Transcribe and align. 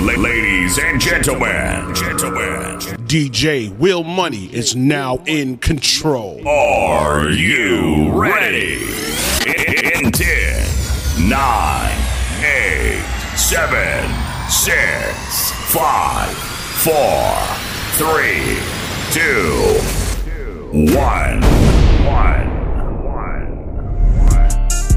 Ladies 0.00 0.78
and 0.78 1.00
gentlemen, 1.00 1.92
gentlemen, 1.92 2.78
DJ 3.08 3.76
Will 3.78 4.04
Money 4.04 4.44
is 4.54 4.76
now 4.76 5.16
in 5.26 5.58
control. 5.58 6.46
are 6.46 7.28
you 7.28 8.12
ready? 8.12 8.74
In 9.44 10.12
10, 10.12 11.28
9, 11.28 11.96
8, 12.44 13.02
7, 13.34 14.08
6, 14.48 15.50
5, 15.72 16.36
4, 16.84 16.94
3, 17.98 18.56
2, 19.10 19.80
1. 20.94 21.42
1. 22.06 22.37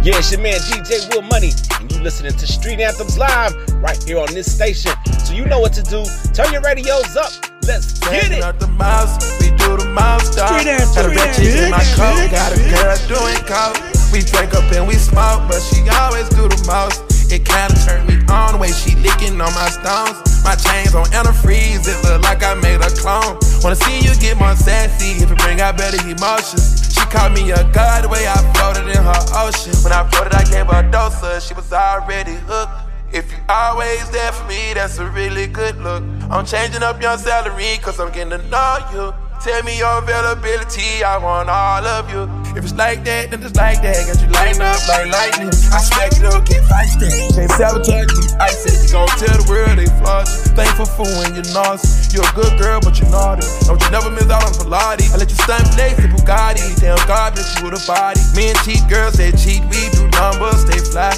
Yeah, 0.02 0.18
it's 0.18 0.32
your 0.32 0.42
man 0.42 0.58
DJ 0.66 1.06
Will 1.14 1.22
Money, 1.22 1.52
and 1.80 1.92
you 1.92 2.02
listening 2.02 2.34
to 2.34 2.48
Street 2.48 2.80
Anthems 2.82 3.20
Live 3.20 3.54
right 3.86 4.02
here 4.04 4.18
on 4.18 4.34
this 4.34 4.50
station. 4.52 4.92
So 5.24 5.34
you 5.34 5.46
know 5.46 5.60
what 5.60 5.74
to 5.74 5.84
do. 5.84 6.02
Turn 6.34 6.52
your 6.52 6.62
radios 6.62 7.16
up. 7.16 7.30
Let's 7.70 8.00
get 8.00 8.26
Banging 8.26 8.38
it. 8.40 8.44
out 8.44 8.60
the 8.60 8.66
mouse, 8.68 9.22
we 9.40 9.54
do 9.62 9.78
the 9.78 9.86
mouse 9.94 10.36
dog. 10.36 10.50
Street 10.58 10.74
dance, 10.74 10.96
Had 10.96 11.06
a 11.06 11.14
street 11.14 11.22
red 11.22 11.26
dance. 11.30 11.38
chick 11.38 11.54
in 11.54 11.70
my 11.70 11.86
coat, 11.94 12.18
got 12.34 12.50
a 12.50 12.62
girl 12.74 12.98
doing 13.14 13.40
coke. 13.46 13.78
We 14.10 14.26
drink 14.26 14.58
up 14.58 14.66
and 14.74 14.88
we 14.90 14.96
smoke, 14.98 15.46
but 15.46 15.62
she 15.62 15.86
always 15.94 16.28
do 16.34 16.50
the 16.50 16.58
most. 16.66 17.06
It 17.32 17.46
kinda 17.46 17.78
turned 17.86 18.10
me 18.10 18.18
on 18.34 18.54
the 18.54 18.60
way 18.60 18.74
she 18.74 18.98
licking 19.06 19.40
on 19.40 19.54
my 19.54 19.70
stones. 19.70 20.18
My 20.44 20.58
chains 20.58 20.96
on 20.98 21.06
antifreeze, 21.14 21.86
it 21.86 22.02
look 22.10 22.24
like 22.26 22.42
I 22.44 22.56
made 22.56 22.82
a 22.82 22.90
clone. 22.98 23.38
Wanna 23.62 23.78
see 23.78 24.02
you 24.02 24.16
get 24.18 24.36
more 24.42 24.56
sassy 24.58 25.22
if 25.22 25.30
it 25.30 25.38
bring 25.38 25.62
out 25.62 25.78
better 25.78 26.02
emotions. 26.10 26.90
Called 27.12 27.34
me 27.34 27.52
a 27.52 27.62
god 27.74 28.06
the 28.06 28.10
way 28.10 28.26
I 28.26 28.38
floated 28.56 28.88
in 28.88 29.04
her 29.04 29.24
ocean. 29.36 29.76
When 29.84 29.92
I 29.92 30.10
floated, 30.10 30.34
I 30.34 30.46
gave 30.46 30.66
her 30.68 30.80
a 30.80 30.92
dose 30.92 31.22
of, 31.22 31.44
she 31.44 31.54
was 31.54 31.74
already 31.74 32.36
hooked. 32.48 32.72
If 33.12 33.30
you 33.34 33.38
always 33.50 34.10
there 34.12 34.32
for 34.32 34.48
me, 34.48 34.74
that's 34.74 34.98
a 34.98 35.06
really 35.10 35.48
good 35.48 35.76
look. 35.80 36.04
I'm 36.30 36.46
changing 36.46 36.84
up 36.84 37.02
your 37.02 37.18
salary, 37.18 37.78
cause 37.82 38.00
I'm 38.00 38.14
getting 38.14 38.30
to 38.30 38.38
know 38.48 38.78
you. 38.94 39.31
Tell 39.42 39.64
me 39.64 39.76
your 39.76 39.98
availability, 39.98 41.02
I 41.02 41.18
want 41.18 41.50
all 41.50 41.82
of 41.82 42.06
you. 42.14 42.30
If 42.54 42.62
it's 42.62 42.78
like 42.78 43.04
that, 43.10 43.32
then 43.34 43.42
it's 43.42 43.58
like 43.58 43.82
that. 43.82 43.98
Got 44.06 44.22
you 44.22 44.30
lighting 44.30 44.62
up 44.62 44.78
like 44.86 45.10
lightning. 45.10 45.50
I 45.74 45.82
smack 45.82 46.14
it 46.14 46.30
up, 46.30 46.46
get 46.46 46.62
feisty. 46.70 47.10
Can't 47.34 47.50
sabotage 47.58 48.14
me. 48.14 48.38
I 48.38 48.54
said 48.54 48.78
you 48.86 48.94
gon' 48.94 49.10
tell 49.18 49.34
the 49.34 49.46
world 49.50 49.82
they 49.82 49.90
flaws. 49.98 50.30
Thankful 50.54 50.86
for 50.86 51.10
when 51.18 51.34
you're 51.34 51.50
nauseous. 51.58 52.14
You're 52.14 52.22
a 52.22 52.34
good 52.38 52.54
girl, 52.62 52.86
but 52.86 53.02
you're 53.02 53.10
naughty. 53.10 53.42
Don't 53.66 53.82
you 53.82 53.90
never 53.90 54.14
miss 54.14 54.30
out 54.30 54.46
on 54.46 54.54
Pilates. 54.62 55.10
I 55.10 55.18
let 55.18 55.34
you 55.34 55.40
stunt 55.42 55.74
flex 55.74 55.98
the 55.98 56.06
Bugatti. 56.14 56.78
Damn 56.78 57.02
God 57.10 57.34
bless 57.34 57.58
you 57.58 57.66
with 57.66 57.82
a 57.82 57.84
body. 57.90 58.22
Me 58.38 58.54
and 58.54 58.60
cheap 58.62 58.86
girls, 58.86 59.18
they 59.18 59.34
cheat. 59.34 59.66
We 59.74 59.90
do 59.90 60.06
numbers, 60.22 60.70
they 60.70 60.78
fly. 60.86 61.18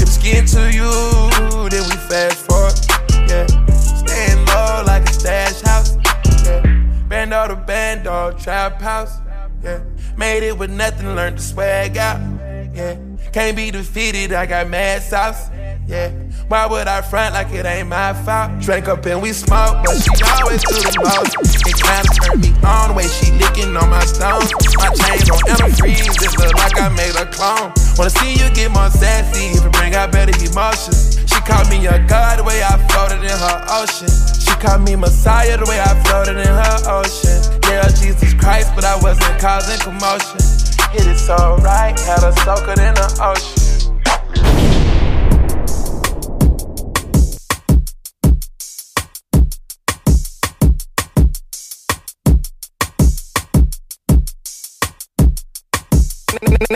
If 0.00 0.08
skin 0.08 0.48
to 0.56 0.72
you, 0.72 0.88
then 1.68 1.84
we 1.92 1.96
fast 2.08 2.48
forward. 2.48 2.83
All 7.34 7.48
the 7.48 7.56
band, 7.56 8.04
dog, 8.04 8.38
trap 8.38 8.80
house. 8.80 9.18
Yeah. 9.60 9.80
Made 10.16 10.44
it 10.44 10.56
with 10.56 10.70
nothing, 10.70 11.16
learned 11.16 11.38
to 11.38 11.42
swag 11.42 11.96
out. 11.96 12.20
Yeah. 12.72 12.96
Can't 13.32 13.56
be 13.56 13.72
defeated, 13.72 14.32
I 14.32 14.46
got 14.46 14.68
mad 14.68 15.02
sauce. 15.02 15.50
Yeah. 15.88 16.10
Why 16.46 16.66
would 16.66 16.86
I 16.86 17.02
front 17.02 17.34
like 17.34 17.52
it 17.52 17.66
ain't 17.66 17.88
my 17.88 18.12
fault? 18.12 18.60
Drank 18.60 18.86
up 18.86 19.04
and 19.06 19.20
we 19.20 19.32
smoke, 19.32 19.82
but 19.84 19.96
she 19.98 20.14
always 20.30 20.62
do 20.62 20.76
the 20.78 20.94
most. 21.02 21.34
It 21.66 21.74
kinda 21.74 22.08
turned 22.22 22.40
me 22.40 22.54
on 22.62 22.90
the 22.90 22.94
way 22.94 23.08
she 23.08 23.32
licking 23.32 23.76
on 23.76 23.90
my 23.90 24.04
stones. 24.04 24.54
My 24.78 24.94
chains 24.94 25.28
on 25.28 25.40
antifreeze, 25.50 26.14
it 26.22 26.38
look 26.38 26.54
like 26.54 26.80
I 26.80 26.88
made 26.90 27.16
a 27.16 27.26
clone. 27.26 27.72
Wanna 27.98 28.10
see 28.10 28.34
you 28.34 28.48
get 28.54 28.70
more 28.70 28.90
sassy 28.90 29.58
it 29.58 29.72
bring 29.72 29.94
out 29.96 30.12
better 30.12 30.32
emotions. 30.38 31.18
She 31.26 31.40
called 31.40 31.68
me 31.68 31.84
a 31.88 31.98
god 32.06 32.38
the 32.38 32.44
way 32.44 32.62
I 32.62 32.78
floated 32.86 33.24
in 33.24 33.36
her 33.36 33.64
ocean. 33.68 34.43
Called 34.64 34.80
me 34.88 34.96
Messiah 34.96 35.58
the 35.58 35.66
way 35.66 35.78
I 35.78 36.02
floated 36.04 36.38
in 36.38 36.46
her 36.46 36.78
ocean. 36.88 37.60
Yeah, 37.64 37.86
Jesus 37.88 38.32
Christ, 38.32 38.72
but 38.74 38.82
I 38.82 38.96
wasn't 38.96 39.38
causing 39.38 39.78
commotion. 39.80 40.38
It 40.94 41.06
is 41.06 41.20
so 41.26 41.58
right, 41.60 41.92
had 42.00 42.20
her 42.20 42.32
soaking 42.32 42.82
in 42.82 42.94
the 42.94 43.04
ocean. 43.20 43.60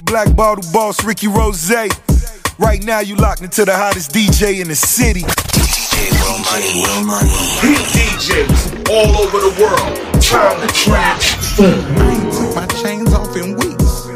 Black 0.05 0.37
Bottle 0.37 0.71
Boss 0.75 1.03
Ricky 1.05 1.29
Rose. 1.29 1.73
Right 2.59 2.85
now, 2.85 3.01
you 3.01 3.17
locked 3.17 3.41
into 3.41 3.65
the 3.65 3.75
hottest 3.75 4.13
DJ 4.13 4.61
in 4.61 4.69
the 4.69 4.77
city. 4.77 5.25
DJs 7.95 8.91
all 8.91 9.17
over 9.17 9.39
the 9.39 9.55
world. 9.61 10.23
Time 10.23 10.61
to 10.61 10.73
ain't 12.11 12.33
took 12.33 12.55
my 12.55 12.67
chains 12.83 13.13
off 13.15 13.37
in 13.37 13.57
weeks. 13.57 14.09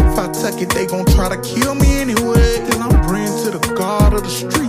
If 0.00 0.18
I 0.18 0.32
tuck 0.32 0.60
it, 0.60 0.70
they 0.70 0.86
gon' 0.86 1.04
try 1.06 1.28
to 1.28 1.40
kill 1.42 1.74
me 1.74 1.98
anyway. 1.98 2.60
Cause 2.66 2.80
I'm 2.80 3.06
praying 3.06 3.36
to 3.44 3.58
the 3.58 3.74
God 3.76 4.14
of 4.14 4.22
the 4.22 4.30
streets. 4.30 4.65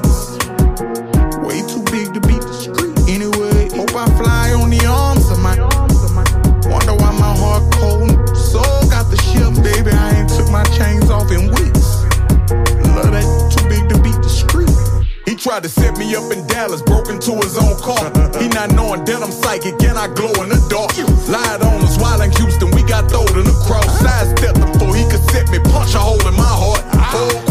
Tried 15.38 15.62
to 15.62 15.70
set 15.70 15.98
me 15.98 16.16
up 16.16 16.32
in 16.32 16.46
Dallas, 16.48 16.82
broke 16.82 17.10
into 17.10 17.34
his 17.38 17.58
own 17.58 17.78
car. 17.78 18.10
He 18.42 18.48
not 18.50 18.74
knowing 18.74 19.06
that 19.06 19.22
I'm 19.22 19.32
psychic 19.32 19.82
and 19.84 19.98
I 19.98 20.08
glow 20.08 20.34
in 20.42 20.50
the 20.50 20.58
dark. 20.70 20.98
Lied 21.30 21.62
on 21.62 21.82
us 21.86 21.98
while 22.00 22.22
in 22.22 22.32
Houston, 22.32 22.72
we 22.72 22.82
got 22.84 23.10
throwed 23.10 23.30
in 23.38 23.46
the 23.46 23.58
cross. 23.68 23.86
Sidestepped 24.00 24.60
before 24.60 24.96
he 24.96 25.04
could 25.06 25.24
set 25.30 25.50
me, 25.52 25.60
punch 25.60 25.94
a 25.94 26.00
hole 26.00 26.26
in 26.28 26.34
my 26.34 26.44
heart. 26.44 26.82
Whole 26.98 27.47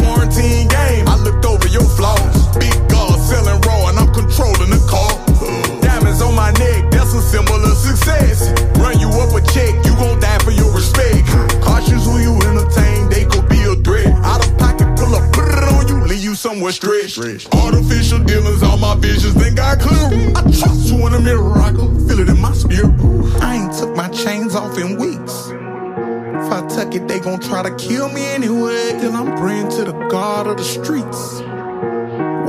somewhere 16.37 16.73
stretched. 16.73 17.19
Artificial 17.55 18.19
dealings, 18.19 18.63
all 18.63 18.77
my 18.77 18.95
visions, 18.97 19.35
then 19.35 19.55
got 19.55 19.81
clear. 19.81 20.33
I 20.37 20.43
trust 20.43 20.93
you 20.93 21.07
in 21.07 21.15
a 21.15 21.19
can 21.19 22.09
feel 22.09 22.21
it 22.21 22.29
in 22.29 22.41
my 22.41 22.53
spirit. 22.53 22.93
I 23.41 23.57
ain't 23.57 23.73
took 23.73 23.97
my 23.97 24.09
chains 24.09 24.55
off 24.55 24.79
in 24.79 24.99
weeks. 24.99 25.49
If 25.49 26.53
I 26.53 26.67
tuck 26.69 26.95
it, 26.95 27.09
they 27.09 27.21
gon' 27.21 27.41
try 27.41 27.63
to 27.63 27.75
kill 27.77 28.09
me 28.11 28.25
anyway. 28.27 28.93
Cause 29.01 29.15
I'm 29.15 29.37
praying 29.37 29.71
to 29.71 29.85
the 29.85 29.93
God 30.11 30.47
of 30.47 30.59
the 30.59 30.65
streets. 30.65 31.41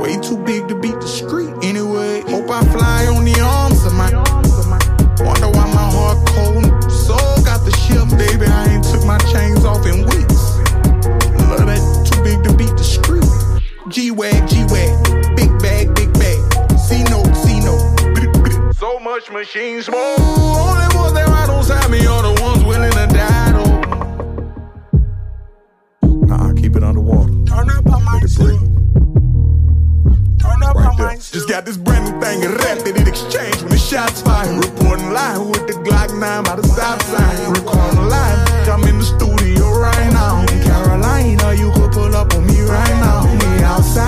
Way 0.00 0.20
too 0.20 0.38
big 0.44 0.68
to 0.68 0.78
beat 0.78 1.00
the 1.00 1.08
street 1.08 1.52
anyway. 1.62 2.20
Hope 2.28 2.50
I 2.50 2.64
fly 2.66 3.06
on 3.06 3.24
the 3.24 3.40
arms 3.40 3.84
of 3.86 3.94
my. 3.94 4.12
Wonder 5.24 5.48
why 5.48 5.66
my 5.74 5.88
heart 5.96 6.18
cold. 6.28 6.92
Soul 6.92 7.42
got 7.42 7.64
the 7.64 7.72
ship, 7.72 8.06
baby. 8.18 8.46
I 8.46 8.74
ain't 8.74 8.84
took 8.84 9.04
my 9.04 9.18
chains 9.32 9.64
off 9.64 9.84
in 9.86 10.04
weeks. 10.04 10.56
Love 11.48 11.66
that 11.66 11.82
too 12.06 12.22
big 12.22 12.44
to 12.44 12.52
beat 12.54 12.76
the 12.76 12.84
street. 12.84 13.37
G-Wag, 13.88 14.46
G-Wag. 14.46 15.34
Big 15.34 15.48
bag, 15.60 15.94
big 15.94 16.12
bag. 16.12 16.38
C-note, 16.78 17.34
C-note. 17.34 18.74
So 18.76 18.98
much 18.98 19.30
machine 19.30 19.82
smoke. 19.82 20.20
Only 20.20 20.94
ones 20.94 21.14
that 21.14 21.26
ride 21.26 21.48
on 21.48 21.64
side 21.64 21.90
me 21.90 22.06
are 22.06 22.22
the 22.22 22.42
ones 22.42 22.62
willing 22.64 22.92
to 22.92 23.06
die, 23.06 23.52
though. 23.52 23.80
Nah, 26.26 26.52
keep 26.52 26.76
it 26.76 26.84
underwater. 26.84 27.32
Turn 27.46 27.70
up 27.70 27.86
on 27.86 28.04
my 28.04 28.20
Let. 28.20 28.58
Turn 30.38 30.62
up 30.62 30.76
Right 30.76 30.96
there. 30.98 31.16
Just 31.16 31.48
got 31.48 31.64
this 31.64 31.78
brand 31.78 32.04
new 32.04 32.20
thing 32.20 32.44
and 32.44 32.54
wrapped 32.60 32.86
it 32.86 32.94
in 32.94 33.08
exchange 33.08 33.62
when 33.62 33.70
the 33.70 33.78
shots 33.78 34.20
fired. 34.20 34.64
Reporting 34.64 35.12
live 35.12 35.46
with 35.48 35.66
the 35.66 35.72
Glock 35.72 36.10
9 36.18 36.44
by 36.44 36.56
the 36.56 36.62
stop 36.68 37.00
sign. 37.02 37.52
Recording 37.52 38.06
live, 38.06 38.68
I'm 38.68 38.84
in 38.84 38.98
the 38.98 39.04
studio 39.04 39.70
right 39.80 40.12
now. 40.12 40.57
In 41.18 41.36
Carolina, 41.36 41.60
you 41.60 41.70
could 41.72 41.92
pull 41.92 42.14
up 42.14 42.34
on 42.34 42.46
me 42.46 42.60
right 42.62 42.96
now. 43.00 43.24
Me 43.34 43.64
outside, 43.64 44.04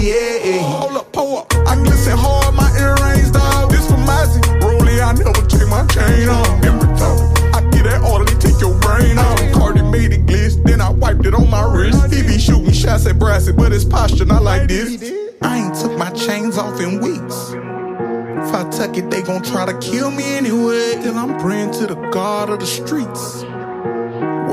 yeah. 0.00 0.62
Hold 0.62 0.96
up, 0.96 1.12
pull 1.12 1.38
up. 1.38 1.52
I 1.66 1.76
glisten 1.76 2.16
hard, 2.16 2.54
my 2.54 2.70
earrings, 2.78 3.30
dog. 3.30 3.70
This 3.70 3.86
for 3.86 3.98
Mozzie. 3.98 4.40
Rollie, 4.60 5.02
I 5.02 5.12
never 5.12 5.46
take 5.46 5.68
my 5.68 5.84
chain 5.86 6.28
off. 6.28 6.64
Every 6.64 6.88
time 6.96 7.18
I 7.54 7.60
get 7.70 7.84
that 7.84 8.02
orderly, 8.10 8.34
take 8.38 8.58
your 8.60 8.74
brain 8.80 9.18
off. 9.18 9.38
Cardi 9.52 9.82
made 9.82 10.12
it 10.12 10.26
glitch, 10.26 10.62
then 10.64 10.80
I 10.80 10.90
wiped 10.90 11.26
it 11.26 11.34
on 11.34 11.50
my 11.50 11.62
wrist. 11.62 12.12
He 12.12 12.22
be 12.22 12.38
shooting 12.38 12.72
shots 12.72 13.06
at 13.06 13.18
Brassy, 13.18 13.52
but 13.52 13.72
his 13.72 13.84
posture 13.84 14.24
not 14.24 14.42
like 14.42 14.68
this. 14.68 15.12
I 15.42 15.58
ain't 15.58 15.74
took 15.74 15.96
my 15.98 16.10
chains 16.10 16.56
off 16.56 16.80
in 16.80 17.00
weeks. 17.00 17.52
If 17.52 18.54
I 18.54 18.68
tuck 18.70 18.96
it, 18.96 19.10
they 19.10 19.22
gon' 19.22 19.42
try 19.42 19.66
to 19.66 19.78
kill 19.78 20.10
me 20.10 20.24
anyway. 20.36 20.98
Till 21.02 21.18
I'm 21.18 21.38
praying 21.38 21.72
to 21.72 21.86
the 21.86 21.96
God 22.10 22.48
of 22.48 22.60
the 22.60 22.66
streets. 22.66 23.44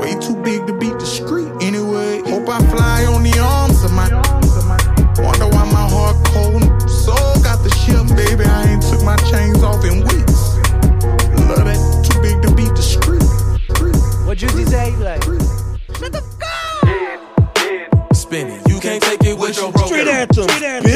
Way 0.02 0.18
too 0.18 0.34
big 0.42 0.66
to 0.66 0.72
beat 0.72 0.98
the 0.98 1.06
street 1.06 1.46
anyway. 1.60 2.22
Hope 2.28 2.48
I 2.48 2.58
fly 2.74 3.06
on 3.06 3.22
the 3.22 3.38
arms 3.38 3.84
of 3.84 3.92
my. 3.92 4.10
Wonder 5.22 5.46
why 5.54 5.62
my 5.70 5.86
heart 5.94 6.16
cold 6.26 6.90
soul 6.90 7.38
got 7.46 7.62
the 7.62 7.70
ship, 7.70 8.10
baby. 8.16 8.42
I 8.42 8.72
ain't 8.72 8.82
took 8.82 9.04
my 9.04 9.14
chains 9.30 9.62
off 9.62 9.84
in 9.84 10.02
weeks. 10.02 10.58
Love 11.46 11.62
that 11.70 11.78
too 12.02 12.20
big 12.20 12.42
to 12.42 12.50
beat 12.52 12.74
the 12.74 12.82
street. 12.82 13.22
what 14.26 14.42
you 14.42 14.48
say? 14.66 14.90
Like, 14.96 15.24
let 16.00 16.10
the 16.10 16.22
go! 16.42 18.12
Spin 18.12 18.48
it. 18.48 18.68
You 18.68 18.80
can't 18.80 19.00
take 19.00 19.22
it 19.22 19.38
with 19.38 19.56
your 19.56 19.70
broken. 19.70 19.86
Street 19.86 20.08
anthem. 20.08 20.48
Street 20.48 20.66
anthem. 20.66 20.91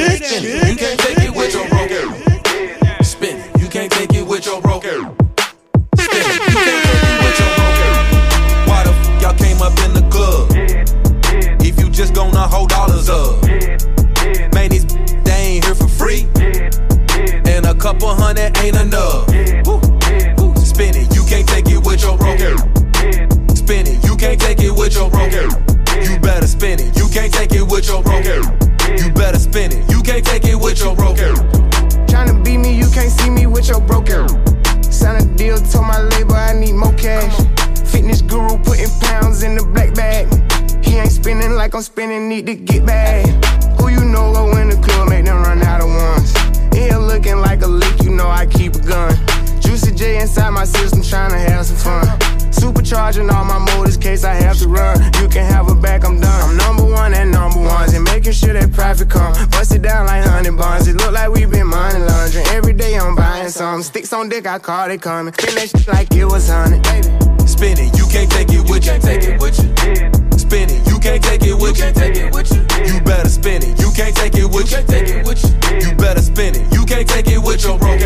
Some. 64.06 64.16
Sticks 64.16 64.20
on 64.20 64.28
dick, 64.28 64.46
I 64.46 64.58
caught 64.58 64.90
it 64.90 65.02
coming. 65.02 65.32
Spin 65.34 65.54
that 65.56 65.68
shit 65.68 65.88
like 65.88 66.14
it 66.14 66.24
was 66.24 66.48
honey, 66.48 66.78
baby. 66.80 67.10
Spin 67.46 67.78
it, 67.78 67.90
you 67.98 68.06
can't 68.06 68.30
take 68.30 68.52
it 68.52 68.62
with 68.70 68.86
you. 68.86 68.98
Take 69.00 69.24
it 69.24 69.40
with 69.40 69.58
you. 69.58 70.38
Spin 70.38 70.70
it, 70.70 70.86
you 70.86 70.98
can't 71.00 71.22
take 71.22 71.42
it 71.42 71.54
with 71.58 71.78
you. 71.78 71.90
Take 71.92 72.16
it 72.16 72.32
with 72.32 72.50
you. 72.54 72.62
You 72.86 73.00
better 73.02 73.28
spin 73.28 73.62
it, 73.62 73.80
you 73.80 73.90
can't 73.90 74.14
take 74.14 74.34
it 74.36 74.46
with 74.46 74.70
you. 74.70 74.82
Take 74.86 75.08
it 75.08 75.26
with 75.26 75.42
you. 75.42 75.90
You 75.90 75.96
better 75.96 76.22
spin 76.22 76.54
it, 76.54 76.72
you 76.72 76.84
can't 76.86 77.08
take 77.08 77.26
it 77.26 77.42
with 77.42 77.64
your 77.64 77.78
broke. 77.78 78.00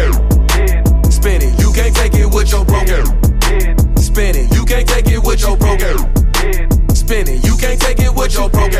Spin 1.12 1.42
it, 1.42 1.52
you 1.60 1.70
can't 1.72 1.94
take 1.94 2.14
it 2.14 2.28
with 2.32 2.50
your 2.50 2.64
broke. 2.64 2.88
Spin 4.00 4.36
it, 4.36 4.48
you 4.56 4.64
can't 4.64 4.88
take 4.88 5.08
it 5.08 5.20
with 5.20 5.40
your 5.42 5.56
broke. 5.56 5.84
Spin 6.96 7.28
it, 7.28 7.44
you 7.44 7.56
can't 7.56 7.80
take 7.80 8.00
it 8.00 8.14
with 8.14 8.32
your 8.32 8.48
broke. 8.48 8.72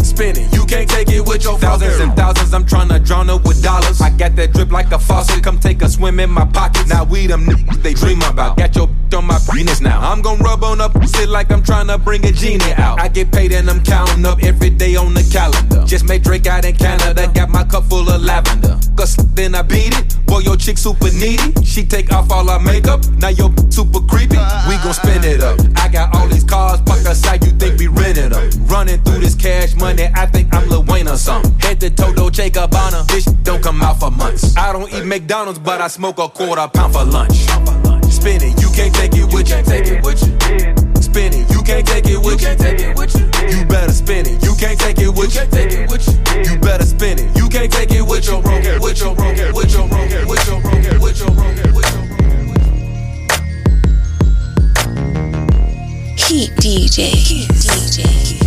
Spin 0.00 0.36
it, 0.36 0.48
you 0.54 0.55
can't 0.76 0.90
take 0.90 1.08
it 1.08 1.26
with 1.26 1.42
your 1.42 1.58
thousands 1.58 1.98
and 2.00 2.14
thousands. 2.14 2.52
I'm 2.52 2.64
tryna 2.64 3.04
drown 3.04 3.30
up 3.30 3.44
with 3.46 3.62
dollars. 3.62 4.00
I 4.00 4.10
got 4.10 4.36
that 4.36 4.52
drip 4.52 4.70
like 4.70 4.92
a 4.92 4.98
faucet. 4.98 5.42
Come 5.42 5.58
take 5.58 5.82
a 5.82 5.88
swim 5.88 6.20
in 6.20 6.30
my 6.30 6.44
pocket. 6.44 6.86
Now 6.86 7.04
we 7.04 7.26
them 7.26 7.46
niggas 7.46 7.82
they 7.82 7.94
dream 7.94 8.20
about. 8.22 8.56
Got 8.58 8.76
your 8.76 8.88
on 9.14 9.26
my 9.26 9.38
penis 9.50 9.80
now. 9.80 9.98
I'm 10.00 10.20
gon' 10.20 10.38
rub 10.40 10.62
on 10.64 10.80
up 10.80 10.92
sit 11.06 11.28
like 11.28 11.50
I'm 11.50 11.62
tryna 11.62 12.02
bring 12.04 12.24
a 12.26 12.32
genie 12.32 12.74
out. 12.76 13.00
I 13.00 13.08
get 13.08 13.32
paid 13.32 13.52
and 13.52 13.70
I'm 13.70 13.82
counting 13.82 14.26
up 14.26 14.42
every 14.42 14.70
day 14.70 14.96
on 14.96 15.14
the 15.14 15.26
calendar. 15.32 15.84
Just 15.86 16.06
made 16.06 16.22
Drake 16.22 16.46
out 16.46 16.64
in 16.64 16.76
Canada. 16.76 17.30
Got 17.34 17.48
my 17.48 17.64
cup 17.64 17.84
full 17.84 18.08
of 18.10 18.20
lavender. 18.20 18.78
Cause 18.96 19.16
then 19.34 19.54
I 19.54 19.62
beat 19.62 19.96
it. 19.96 20.05
Boy, 20.26 20.40
your 20.40 20.56
chick 20.56 20.78
super 20.78 21.10
needy. 21.12 21.52
She 21.64 21.84
take 21.84 22.12
off 22.12 22.30
all 22.30 22.48
our 22.50 22.60
makeup. 22.60 23.06
Now 23.18 23.28
your 23.28 23.52
super 23.70 24.00
creepy. 24.00 24.38
We 24.68 24.76
gon' 24.82 24.94
spin 24.94 25.24
it 25.24 25.42
up. 25.42 25.58
I 25.76 25.88
got 25.88 26.14
all 26.14 26.28
these 26.28 26.44
cars 26.44 26.80
parked 26.82 27.06
outside. 27.06 27.44
You 27.44 27.52
think 27.52 27.78
we 27.78 27.86
rented 27.86 28.32
them? 28.32 28.50
Running 28.66 29.02
through 29.02 29.20
this 29.20 29.34
cash 29.34 29.74
money. 29.74 30.08
I 30.14 30.26
think 30.26 30.54
I'm 30.54 30.68
Lil 30.68 30.84
Wayne 30.84 31.08
or 31.08 31.16
something. 31.16 31.52
Head 31.60 31.80
to 31.80 31.90
Toto 31.90 32.30
Jacob 32.30 32.70
This 33.08 33.24
don't 33.44 33.62
come 33.62 33.82
out 33.82 34.00
for 34.00 34.10
months. 34.10 34.56
I 34.56 34.72
don't 34.72 34.92
eat 34.92 35.04
McDonald's, 35.04 35.58
but 35.58 35.80
I 35.80 35.88
smoke 35.88 36.18
a 36.18 36.28
quarter 36.28 36.68
pound 36.68 36.92
for 36.94 37.04
lunch. 37.04 37.46
Spin 38.10 38.42
it, 38.42 38.60
you 38.60 38.70
can't 38.70 38.94
take 38.94 39.14
it 39.14 39.32
with 39.32 39.48
you. 39.48 39.62
Take 39.62 39.86
it 39.86 40.04
with 40.04 40.22
you. 40.22 40.85
Spin 41.16 41.32
it, 41.32 41.48
you 41.50 41.62
can't 41.62 41.86
take 41.86 42.04
it 42.04 42.18
with 42.18 42.42
you. 42.42 42.54
Take 42.56 42.78
it 42.78 42.94
with 42.94 43.14
you. 43.16 43.24
You 43.48 43.64
better 43.64 43.90
spin 43.90 44.26
it, 44.26 44.44
you 44.44 44.54
can't 44.54 44.78
take 44.78 44.98
it 44.98 45.08
with 45.08 45.34
you. 45.34 45.46
Take 45.46 45.72
it 45.72 45.90
with 45.90 46.06
you. 46.06 46.52
You 46.52 46.58
better 46.58 46.84
spin 46.84 47.18
it, 47.18 47.34
you 47.34 47.48
can't 47.48 47.72
take 47.72 47.90
it 47.90 48.02
with 48.02 48.26
your 48.26 48.42
broke. 48.42 48.82
With 48.82 49.00
your 49.00 49.16
broke. 49.16 49.54
With 49.54 49.72
your 49.72 49.88
broke. 49.88 50.10
With 50.28 50.46
your 50.46 50.60
broke. 50.60 51.00
With 51.00 51.18
your 51.18 51.30
broke. 51.30 51.72
With 51.72 51.88
your 51.90 52.04
Keep 56.18 56.50
DJ. 56.56 57.12
Keep 57.24 57.48
DJ. 57.48 57.96
Keep 57.96 58.36
DJ. 58.36 58.45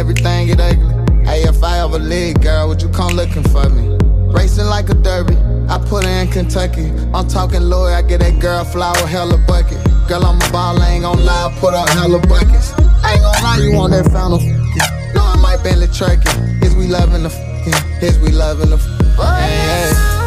Everything 0.00 0.46
get 0.46 0.58
ugly? 0.58 0.94
Hey, 1.26 1.42
if 1.42 1.62
I 1.62 1.80
ever 1.84 1.98
leave, 1.98 2.40
girl, 2.40 2.68
would 2.68 2.80
you 2.80 2.88
come 2.88 3.12
looking 3.12 3.44
for 3.44 3.68
me? 3.68 3.98
Racing 4.32 4.64
like 4.64 4.88
a 4.88 4.94
derby, 4.94 5.36
I 5.68 5.76
put 5.78 6.04
her 6.04 6.22
in 6.22 6.28
Kentucky. 6.28 6.88
I'm 7.12 7.28
talking 7.28 7.60
lawyer, 7.60 7.94
I 7.94 8.02
get 8.02 8.20
that 8.20 8.40
girl 8.40 8.64
flower, 8.64 9.06
hella 9.06 9.36
bucket. 9.46 9.78
Girl, 10.08 10.24
I'm 10.24 10.40
a 10.40 10.50
ball, 10.50 10.80
I 10.80 10.92
ain't 10.92 11.02
gon' 11.02 11.22
lie, 11.22 11.52
I 11.52 11.60
put 11.60 11.74
up 11.74 11.88
hella 11.90 12.18
buckets. 12.20 12.72
I 13.04 13.12
ain't 13.12 13.20
gon' 13.20 13.42
lie, 13.44 13.58
you 13.62 13.76
want 13.76 13.92
that 13.92 14.06
f***ing. 14.06 15.14
No, 15.14 15.20
I 15.22 15.36
might 15.36 15.62
Bentley 15.62 15.88
trucking. 15.88 16.64
Is 16.64 16.74
we 16.74 16.86
loving 16.86 17.22
the 17.22 17.28
f***ing? 17.28 18.02
Is 18.02 18.18
we 18.20 18.32
loving 18.32 18.70
the 18.70 18.76
f***ing? 18.76 19.06
Hey, 19.16 19.92
hey. 19.92 20.19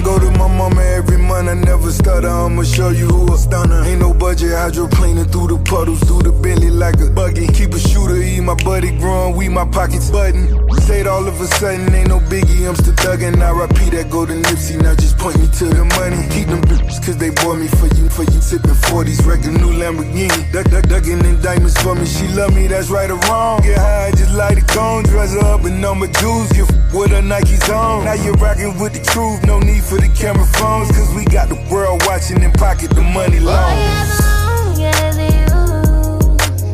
Grand 0.00 0.04
go 0.04 0.18
to 0.18 0.38
my 0.38 0.48
mama 0.48 0.82
every 0.82 1.18
month. 1.18 1.48
I 1.48 1.54
never 1.54 1.90
stutter. 1.92 2.28
I'ma 2.28 2.62
show 2.62 2.90
you 2.90 3.06
who 3.06 3.32
a 3.32 3.38
stunner. 3.38 3.84
Ain't 3.84 4.00
no 4.00 4.12
budget 4.12 4.50
hydroplaning 4.50 5.30
through 5.30 5.48
the 5.48 5.58
puddles, 5.58 6.00
through 6.00 6.22
the 6.22 6.32
Bentley 6.32 6.70
like 6.70 7.00
a 7.00 7.10
buggy. 7.10 7.46
Keep 7.48 7.74
a 7.74 7.78
shooter, 7.78 8.16
eat 8.16 8.40
my 8.40 8.54
buddy 8.64 8.96
growing, 8.98 9.36
we 9.36 9.48
my 9.48 9.66
pockets 9.66 10.10
button. 10.10 10.63
Say 10.82 11.00
it 11.00 11.06
all 11.06 11.26
of 11.26 11.40
a 11.40 11.46
sudden, 11.46 11.92
ain't 11.94 12.08
no 12.08 12.18
biggie. 12.20 12.68
I'm 12.68 12.74
still 12.76 12.94
thuggin'. 12.94 13.40
I 13.40 13.50
repeat 13.50 13.90
that 13.92 14.10
go 14.10 14.26
to 14.26 14.32
Nipsey. 14.32 14.80
Now 14.82 14.94
just 14.94 15.16
point 15.18 15.38
me 15.38 15.46
to 15.58 15.64
the 15.66 15.84
money. 15.96 16.26
Keep 16.30 16.48
them 16.48 16.62
bitches, 16.62 17.04
cause 17.04 17.16
they 17.16 17.30
bought 17.30 17.58
me 17.58 17.68
for 17.68 17.86
you, 17.96 18.08
for 18.10 18.24
you. 18.24 18.40
Sippin' 18.40 18.76
40s, 18.90 19.24
wreck 19.26 19.44
new 19.44 19.72
Lamborghini. 19.72 20.52
Duck, 20.52 20.66
duck, 20.70 20.84
duckin' 20.84 21.24
in 21.24 21.40
diamonds 21.40 21.76
for 21.78 21.94
me. 21.94 22.04
She 22.06 22.28
love 22.28 22.54
me, 22.54 22.66
that's 22.66 22.90
right 22.90 23.10
or 23.10 23.18
wrong. 23.28 23.62
Get 23.62 23.78
high, 23.78 24.10
just 24.12 24.34
light 24.34 24.58
a 24.58 24.64
cone. 24.66 25.04
Dress 25.04 25.32
her 25.32 25.46
up 25.54 25.64
in 25.64 25.80
number 25.80 26.06
jewels. 26.06 26.52
Get 26.52 26.68
f- 26.70 26.94
with 26.94 27.10
her 27.10 27.22
Nikes 27.22 27.68
on. 27.74 28.04
Now 28.04 28.14
you're 28.14 28.34
rockin' 28.34 28.78
with 28.78 28.92
the 28.92 29.02
truth. 29.04 29.44
No 29.46 29.58
need 29.60 29.82
for 29.82 29.96
the 29.96 30.08
camera 30.16 30.46
phones. 30.46 30.90
Cause 30.90 31.14
we 31.14 31.24
got 31.24 31.48
the 31.48 31.56
world 31.72 32.02
watching 32.06 32.42
and 32.42 32.52
pocket 32.54 32.90
the 32.90 33.02
money 33.02 33.40
long. 33.40 33.74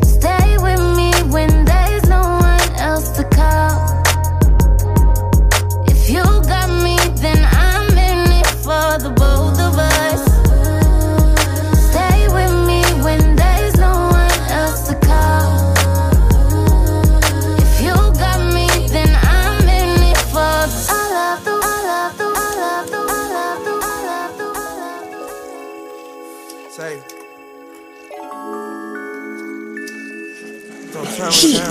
Stay 0.03 0.57
with 0.59 0.83
me 0.97 1.11
when 1.31 1.65
there's 1.65 2.03
no 2.07 2.21
one 2.21 2.69
else 2.77 3.09
to 3.17 3.23
call. 3.23 3.90
for 8.63 8.97
the 9.01 9.09
both 9.09 9.59
of 9.59 9.73
us. 9.73 10.21
Stay 11.89 12.27
with 12.29 12.53
me 12.69 12.81
when 13.01 13.35
there's 13.35 13.75
no 13.77 13.89
one 13.89 14.39
else 14.53 14.87
to 14.87 14.95
call. 15.01 15.73
If 17.57 17.81
you 17.81 17.95
got 18.21 18.39
me, 18.53 18.67
then 18.87 19.09
I'm 19.17 19.67
in 19.67 20.03
it 20.13 20.17
for 20.29 20.67
the 20.69 20.81
the, 21.41 21.55
the, 21.57 21.57
the, 22.17 22.27
the, 22.91 23.01
the, 23.65 24.45
the. 25.09 25.29
Say. 26.69 27.01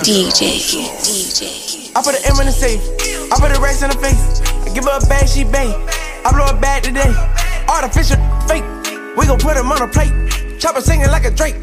DJ, 0.03 0.41
DJ. 0.59 1.41
I 1.95 1.97
put 2.03 2.15
an 2.15 2.21
M 2.25 2.39
in 2.41 2.47
the 2.47 2.51
safe. 2.51 2.81
I 3.31 3.33
put 3.39 3.55
a 3.55 3.61
racks 3.61 3.81
in 3.81 3.89
the 3.89 3.97
face. 3.97 4.41
I 4.67 4.69
give 4.73 4.83
her 4.83 4.97
a 5.01 5.07
bag, 5.07 5.27
she 5.29 5.43
bang. 5.45 5.90
I 6.23 6.31
blow 6.31 6.45
a 6.45 6.59
bag 6.59 6.83
today. 6.83 7.11
Artificial 7.67 8.17
fake. 8.47 8.63
We 9.17 9.25
gon' 9.25 9.39
put 9.39 9.57
him 9.57 9.71
on 9.71 9.81
a 9.81 9.87
plate. 9.87 10.13
Chopper 10.59 10.81
singing 10.81 11.07
like 11.07 11.25
a 11.25 11.31
Drake. 11.31 11.55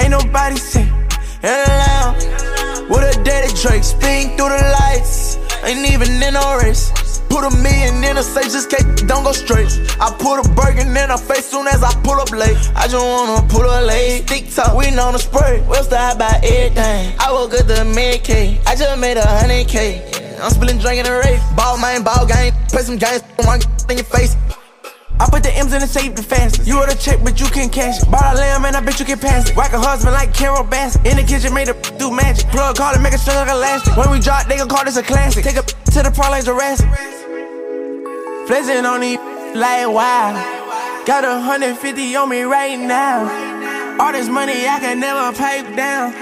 Ain't 0.00 0.10
nobody 0.10 0.56
sing. 0.56 0.88
Hello. 1.42 2.14
With 2.88 3.04
a 3.04 3.22
daddy 3.22 3.52
Drake. 3.60 3.84
Spin 3.84 4.36
through 4.36 4.48
the 4.48 4.76
lights. 4.80 5.36
Ain't 5.64 5.90
even 5.92 6.22
in 6.22 6.34
no 6.34 6.56
race. 6.56 6.90
Put 7.28 7.44
a 7.44 7.50
million 7.62 8.02
in 8.02 8.16
a 8.16 8.22
safe, 8.22 8.50
just 8.50 8.70
cake, 8.70 9.06
don't 9.06 9.22
go 9.22 9.32
straight. 9.32 9.68
I 10.00 10.10
put 10.18 10.44
a 10.44 10.48
burger 10.54 10.80
in 10.80 10.96
her 10.96 11.16
face 11.18 11.46
soon 11.46 11.66
as 11.66 11.82
I 11.82 11.92
pull 12.02 12.18
up 12.18 12.30
late. 12.30 12.56
I 12.74 12.88
just 12.88 13.04
wanna 13.04 13.46
pull 13.48 13.68
her 13.68 13.82
late. 13.82 14.26
Tick 14.26 14.50
tock, 14.50 14.76
we 14.76 14.86
on 14.98 15.12
the 15.12 15.18
spray. 15.18 15.62
We'll 15.68 15.84
start 15.84 16.18
by 16.18 16.40
everything. 16.42 17.14
I 17.20 17.30
woke 17.30 17.52
up 17.52 17.66
the 17.66 17.84
mid 17.84 18.24
K. 18.24 18.58
I 18.66 18.74
just 18.74 18.98
made 18.98 19.18
a 19.18 19.26
hundred 19.26 19.68
K. 19.68 20.07
I'm 20.40 20.50
spilling 20.50 20.78
drink 20.78 20.98
in 20.98 21.04
the 21.04 21.18
race. 21.24 21.42
Ball 21.56 21.78
man, 21.78 22.02
ball 22.02 22.26
game. 22.26 22.52
Play 22.68 22.82
some 22.82 22.96
games, 22.96 23.22
one 23.44 23.60
in 23.90 23.96
your 23.98 24.04
face. 24.04 24.36
I 25.20 25.26
put 25.28 25.42
the 25.42 25.50
M's 25.50 25.72
in 25.72 25.80
the 25.80 25.86
safe 25.86 26.14
the 26.14 26.22
fastest. 26.22 26.68
You 26.68 26.78
order 26.78 26.94
check, 26.94 27.18
but 27.24 27.40
you 27.40 27.46
can't 27.46 27.72
cash 27.72 28.00
it. 28.00 28.10
Bought 28.10 28.36
a 28.36 28.38
lamb 28.38 28.64
and 28.64 28.76
I 28.76 28.80
bet 28.80 29.00
you 29.00 29.04
can 29.04 29.18
pass 29.18 29.50
it. 29.50 29.56
Whack 29.56 29.72
a 29.72 29.78
husband 29.80 30.14
like 30.14 30.32
Carol 30.32 30.62
Bassett. 30.62 31.04
In 31.04 31.16
the 31.16 31.24
kitchen, 31.24 31.52
made 31.52 31.68
a 31.68 31.74
do 31.98 32.12
magic. 32.12 32.48
Plug 32.50 32.76
call 32.76 32.94
it, 32.94 33.00
make 33.00 33.12
it 33.12 33.18
string 33.18 33.36
like 33.36 33.50
elastic. 33.50 33.96
When 33.96 34.10
we 34.12 34.20
drop, 34.20 34.46
they 34.46 34.56
gon' 34.58 34.68
call 34.68 34.84
this 34.84 34.96
a 34.96 35.02
classic. 35.02 35.42
Take 35.42 35.56
a 35.56 35.62
to 35.62 36.02
the 36.02 36.12
parlay 36.14 36.42
Jurassic. 36.42 36.88
Flexing 38.46 38.86
on 38.86 39.00
these 39.00 39.18
like 39.56 39.88
wow. 39.88 40.38
Got 41.04 41.24
a 41.24 41.40
hundred 41.40 41.76
fifty 41.78 42.14
on 42.14 42.28
me 42.28 42.42
right 42.42 42.78
now. 42.78 43.98
All 43.98 44.12
this 44.12 44.28
money 44.28 44.68
I 44.68 44.78
can 44.78 45.00
never 45.00 45.36
pay 45.36 45.64
down. 45.74 46.14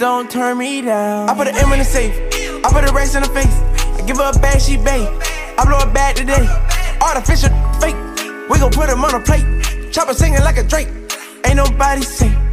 Don't 0.00 0.28
turn 0.28 0.58
me 0.58 0.80
down. 0.80 1.28
I 1.28 1.34
put 1.34 1.46
an 1.46 1.56
M 1.56 1.72
in 1.72 1.78
the 1.78 1.84
safe. 1.84 2.29
I 2.62 2.68
put 2.70 2.88
a 2.88 2.92
race 2.92 3.14
in 3.14 3.22
the 3.22 3.28
face. 3.30 3.56
I 3.96 4.04
give 4.06 4.18
her 4.18 4.30
a 4.34 4.38
bag, 4.38 4.60
she 4.60 4.76
bait. 4.76 5.08
I 5.58 5.64
blow 5.64 5.78
her 5.78 5.92
bag 5.92 6.16
today. 6.16 6.46
Artificial 7.00 7.50
fake. 7.80 7.96
We 8.50 8.58
gon' 8.58 8.70
put 8.70 8.90
him 8.90 9.02
on 9.04 9.14
a 9.14 9.20
plate. 9.20 9.46
Chopper 9.92 10.14
singing 10.14 10.40
like 10.40 10.58
a 10.58 10.62
Drake. 10.62 10.88
Ain't 11.44 11.56
nobody 11.56 12.02
sing. 12.02 12.49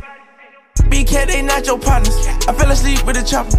BK, 0.90 1.28
they 1.28 1.42
not 1.42 1.66
your 1.66 1.80
partners. 1.80 2.16
I 2.48 2.54
fell 2.54 2.72
asleep 2.72 3.06
with 3.06 3.16
the 3.16 3.24
chopper. 3.24 3.58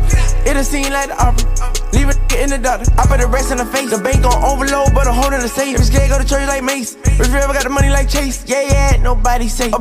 It'll 0.48 0.64
seem 0.64 0.92
like 0.92 1.08
the 1.08 1.16
opera. 1.20 1.44
Leave 1.92 2.08
it 2.08 2.18
in 2.36 2.50
the 2.50 2.58
doctor. 2.58 2.90
I 2.98 3.06
put 3.06 3.20
the 3.20 3.26
rest 3.26 3.50
in 3.52 3.58
the 3.58 3.66
face. 3.66 3.90
The 3.90 3.98
bank 3.98 4.24
on 4.24 4.42
overload, 4.42 4.94
but 4.94 5.06
a 5.06 5.12
hold 5.12 5.32
in 5.32 5.40
the 5.40 5.48
safe. 5.48 5.76
If 5.76 5.84
scared, 5.86 6.10
go 6.10 6.18
to 6.18 6.24
church 6.24 6.46
like 6.48 6.64
Mace. 6.64 6.96
If 7.04 7.28
you 7.28 7.38
ever 7.38 7.52
got 7.52 7.64
the 7.64 7.70
money 7.70 7.90
like 7.90 8.08
Chase, 8.08 8.44
yeah, 8.46 8.62
yeah, 8.62 9.02
nobody 9.02 9.48
say. 9.48 9.70
A 9.70 9.78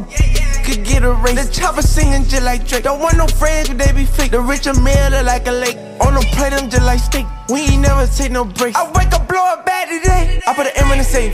could 0.68 0.84
get 0.84 1.04
a 1.04 1.13
race. 1.13 1.48
The 1.48 1.51
chopper 1.51 1.82
singing 1.82 2.24
just 2.27 2.44
like 2.44 2.68
Drake. 2.68 2.84
Don't 2.84 3.00
want 3.00 3.16
no 3.16 3.27
friends, 3.27 3.70
but 3.70 3.77
they 3.77 3.92
be 3.94 4.06
fake. 4.06 4.32
The 4.32 4.42
rich 4.42 4.68
and 4.68 4.84
miller 4.84 5.24
like 5.24 5.48
a 5.48 5.51
lake. 5.51 5.77
On 6.01 6.13
the 6.13 6.22
plate, 6.36 6.51
them 6.51 6.70
just 6.70 6.84
like 6.84 7.00
steak. 7.00 7.25
We 7.50 7.62
ain't 7.62 7.82
never 7.82 8.06
take 8.08 8.32
no 8.32 8.44
breaks. 8.44 8.77
I 8.77 8.84
wake 8.92 9.13
up, 9.13 9.27
blow 9.27 9.62
bad 9.66 9.88
today. 9.88 10.42
I 10.46 10.54
put 10.54 10.68
an 10.68 10.74
M 10.75 10.92
in 10.92 10.98
the 11.00 11.04
safe. 11.04 11.34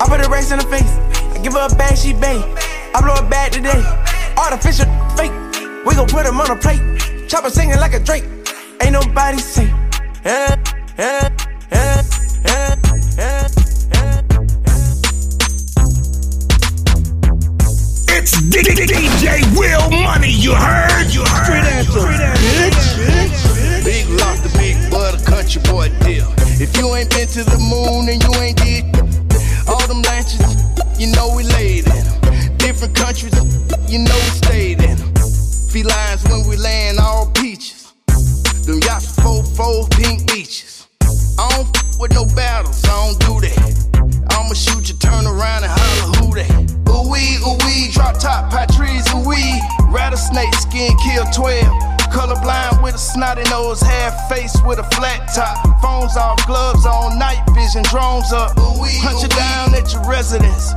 I 0.00 0.04
put 0.06 0.24
a 0.24 0.28
race 0.28 0.52
in 0.52 0.58
the 0.58 0.66
face. 0.66 0.92
I 1.32 1.40
give 1.42 1.54
her 1.54 1.66
a 1.70 1.74
bag, 1.74 1.96
she 1.96 2.12
bang. 2.12 2.42
I 2.94 3.00
blow 3.00 3.14
it 3.14 3.30
bad 3.30 3.52
today. 3.52 3.80
Artificial 4.36 4.86
fake. 5.16 5.32
We 5.86 5.94
gon' 5.94 6.06
put 6.08 6.26
him 6.26 6.40
on 6.40 6.50
a 6.50 6.56
plate. 6.56 6.80
Chopper 7.28 7.50
singing 7.50 7.78
like 7.78 7.94
a 7.94 8.00
Drake. 8.00 8.24
Ain't 8.82 8.92
nobody 8.92 9.38
say. 9.38 9.70
Eh, 10.24 10.56
eh, 10.98 11.28
eh, 11.70 12.02
eh, 12.44 12.76
eh, 13.18 13.18
eh. 13.18 13.48
It's 18.16 18.32
DJ 18.40 19.42
Will 19.58 19.90
Money, 19.90 20.30
you 20.30 20.54
heard? 20.54 21.12
You 21.12 21.24
heard? 21.24 21.84
Big 23.84 24.08
lock 24.08 24.38
the 24.40 24.50
big 24.56 24.90
butter 24.90 25.22
country 25.24 25.60
boy 25.62 25.88
deal. 26.00 26.32
If 26.60 26.76
you 26.78 26.94
ain't 26.94 27.10
been 27.10 27.28
to 27.28 27.44
the 27.44 27.58
moon 27.58 28.08
and 28.08 28.22
you 28.22 28.32
ain't 28.40 28.56
did 28.56 28.84
all 29.68 29.86
them 29.86 30.00
lanches, 30.02 30.40
you 30.98 31.08
know 31.12 31.34
we 31.36 31.42
laid 31.42 31.86
in 31.86 32.04
them. 32.04 32.56
Different 32.56 32.94
countries, 32.94 33.34
you 33.90 33.98
know 33.98 34.14
we 34.14 34.30
stayed 34.40 34.72
in 34.72 34.78
them. 34.78 34.83
Felines 35.74 36.22
when 36.30 36.46
we 36.46 36.56
land 36.56 37.00
all 37.00 37.26
peaches. 37.32 37.92
Them 38.64 38.78
yachts 38.86 39.10
four 39.18 39.42
four 39.42 39.88
pink 39.90 40.24
beaches. 40.30 40.86
I 41.36 41.50
don't 41.50 41.76
f- 41.76 41.98
with 41.98 42.14
no 42.14 42.26
battles, 42.36 42.84
I 42.84 42.94
don't 42.94 43.18
do 43.26 43.40
that. 43.42 44.30
I'ma 44.30 44.54
shoot 44.54 44.88
you, 44.88 44.94
turn 45.02 45.26
around 45.26 45.64
and 45.64 45.72
holler 45.74 46.14
who 46.22 46.34
that. 46.38 46.54
Ooh 46.86 47.10
wee, 47.10 47.42
ooh 47.42 47.58
wee, 47.66 47.90
drop 47.90 48.20
top, 48.20 48.52
patries, 48.54 49.02
ooh 49.12 49.26
wee. 49.26 49.60
Rattlesnake 49.90 50.54
skin 50.54 50.94
kill 51.02 51.24
12. 51.34 51.66
Colorblind 52.14 52.80
with 52.80 52.94
a 52.94 52.98
snotty 52.98 53.42
nose, 53.50 53.80
half 53.80 54.28
face 54.28 54.54
with 54.64 54.78
a 54.78 54.86
flat 54.94 55.26
top. 55.34 55.58
Phones 55.82 56.16
off, 56.16 56.38
gloves 56.46 56.86
on, 56.86 57.18
night 57.18 57.42
vision, 57.50 57.82
drones 57.90 58.32
up. 58.32 58.54
Punch 58.54 59.22
you 59.22 59.28
down 59.28 59.74
at 59.74 59.92
your 59.92 60.06
residence. 60.06 60.70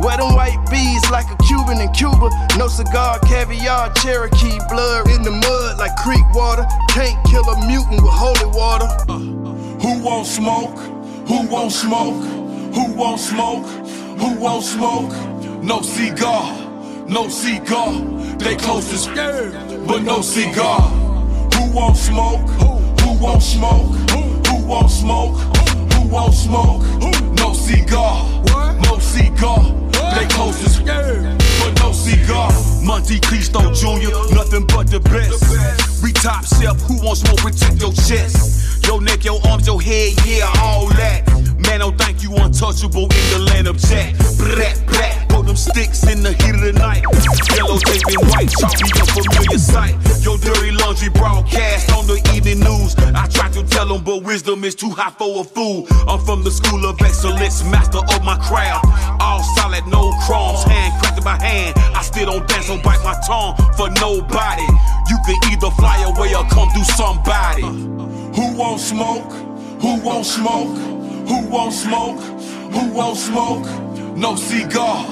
Wet 0.00 0.20
and 0.20 0.34
white 0.34 0.58
bees 0.70 1.08
like 1.10 1.30
a 1.30 1.36
Cuban 1.44 1.80
in 1.80 1.90
Cuba. 1.92 2.30
No 2.58 2.68
cigar, 2.68 3.18
caviar, 3.20 3.92
Cherokee 3.94 4.58
blood 4.68 5.08
in 5.10 5.22
the 5.22 5.30
mud 5.30 5.78
like 5.78 5.94
creek 5.96 6.24
water. 6.34 6.66
Can't 6.88 7.16
kill 7.26 7.44
a 7.44 7.66
mutant 7.66 8.02
with 8.02 8.12
holy 8.12 8.50
water. 8.56 8.88
Who 9.82 10.02
won't 10.02 10.26
smoke? 10.26 10.78
Who 11.28 11.46
won't 11.48 11.72
smoke? 11.72 12.22
Who 12.74 12.92
won't 12.94 13.20
smoke? 13.20 13.66
Who 14.18 14.38
won't 14.38 14.64
smoke? 14.64 15.12
No 15.62 15.80
cigar, 15.82 16.52
no 17.06 17.28
cigar. 17.28 17.92
They 18.38 18.56
close 18.56 18.86
scared, 19.00 19.52
but 19.86 20.02
no 20.02 20.20
cigar. 20.20 20.80
Who 21.54 21.70
won't 21.72 21.96
smoke? 21.96 22.48
Who 23.00 23.18
won't 23.18 23.42
smoke? 23.42 23.94
Who 24.10 24.66
won't 24.66 24.90
smoke? 24.90 25.63
Who 26.04 26.10
won't 26.10 26.34
smoke? 26.34 26.82
No 27.38 27.54
cigar, 27.54 28.42
no 28.82 28.98
cigar. 28.98 29.60
They 30.14 30.26
close 30.28 30.76
to 30.76 30.84
but 30.84 31.80
no 31.80 31.92
cigar. 31.92 32.52
Monte 32.82 33.20
Cristo 33.20 33.72
Jr., 33.72 34.34
nothing 34.34 34.66
but 34.66 34.88
the 34.88 35.00
best. 35.00 35.93
We 36.04 36.12
top 36.12 36.44
shelf, 36.44 36.82
who 36.82 37.00
wants 37.00 37.22
smoke, 37.22 37.38
protect 37.38 37.80
your 37.80 37.94
chest. 37.94 38.84
Your 38.86 39.00
neck, 39.00 39.24
your 39.24 39.40
arms, 39.48 39.66
your 39.66 39.80
head, 39.80 40.12
yeah, 40.26 40.52
all 40.60 40.86
that. 41.00 41.24
Man, 41.64 41.80
don't 41.80 41.96
think 41.96 42.22
you 42.22 42.36
untouchable 42.36 43.04
in 43.04 43.26
the 43.32 43.38
land 43.48 43.66
of 43.68 43.78
Jack. 43.78 44.12
Brat, 44.36 44.84
brat, 44.84 45.30
throw 45.30 45.40
them 45.40 45.56
sticks 45.56 46.04
in 46.06 46.22
the 46.22 46.34
heat 46.44 46.54
of 46.56 46.60
the 46.60 46.74
night. 46.74 47.00
Yellow 47.56 47.78
tape 47.78 48.04
and 48.04 48.28
white, 48.28 48.52
chalk 48.52 48.76
me 48.84 48.90
a 49.00 49.04
familiar 49.08 49.56
sight. 49.56 49.96
Your 50.20 50.36
dirty 50.36 50.72
laundry 50.72 51.08
broadcast 51.08 51.90
on 51.92 52.06
the 52.06 52.20
evening 52.34 52.60
news. 52.60 52.94
I 53.16 53.26
try 53.28 53.48
to 53.52 53.64
tell 53.64 53.88
them, 53.88 54.04
but 54.04 54.22
wisdom 54.24 54.62
is 54.64 54.74
too 54.74 54.90
high 54.90 55.12
for 55.16 55.40
a 55.40 55.44
fool. 55.44 55.86
I'm 56.06 56.20
from 56.20 56.44
the 56.44 56.50
school 56.50 56.84
of 56.84 57.00
excellence, 57.00 57.64
master 57.64 58.04
of 58.04 58.22
my 58.22 58.36
craft. 58.44 58.84
All 59.22 59.42
solid, 59.56 59.86
no 59.86 60.12
crumbs, 60.26 60.64
hand 60.64 60.93
by 61.24 61.42
hand. 61.42 61.74
I 61.96 62.02
still 62.02 62.26
don't 62.26 62.46
dance, 62.46 62.68
don't 62.68 62.82
bite 62.82 63.02
my 63.02 63.16
tongue 63.26 63.56
for 63.76 63.88
nobody. 64.00 64.62
You 65.08 65.18
can 65.24 65.36
either 65.50 65.70
fly 65.70 66.02
away 66.04 66.34
or 66.34 66.44
come 66.50 66.68
do 66.74 66.84
somebody. 66.84 67.62
Who 67.62 68.56
won't 68.56 68.80
smoke? 68.80 69.32
Who 69.80 70.00
won't 70.00 70.26
smoke? 70.26 70.76
Who 71.28 71.48
won't 71.48 71.72
smoke? 71.72 72.20
Who 72.72 72.92
won't 72.92 73.16
smoke? 73.16 73.66
No 74.16 74.36
cigar, 74.36 75.06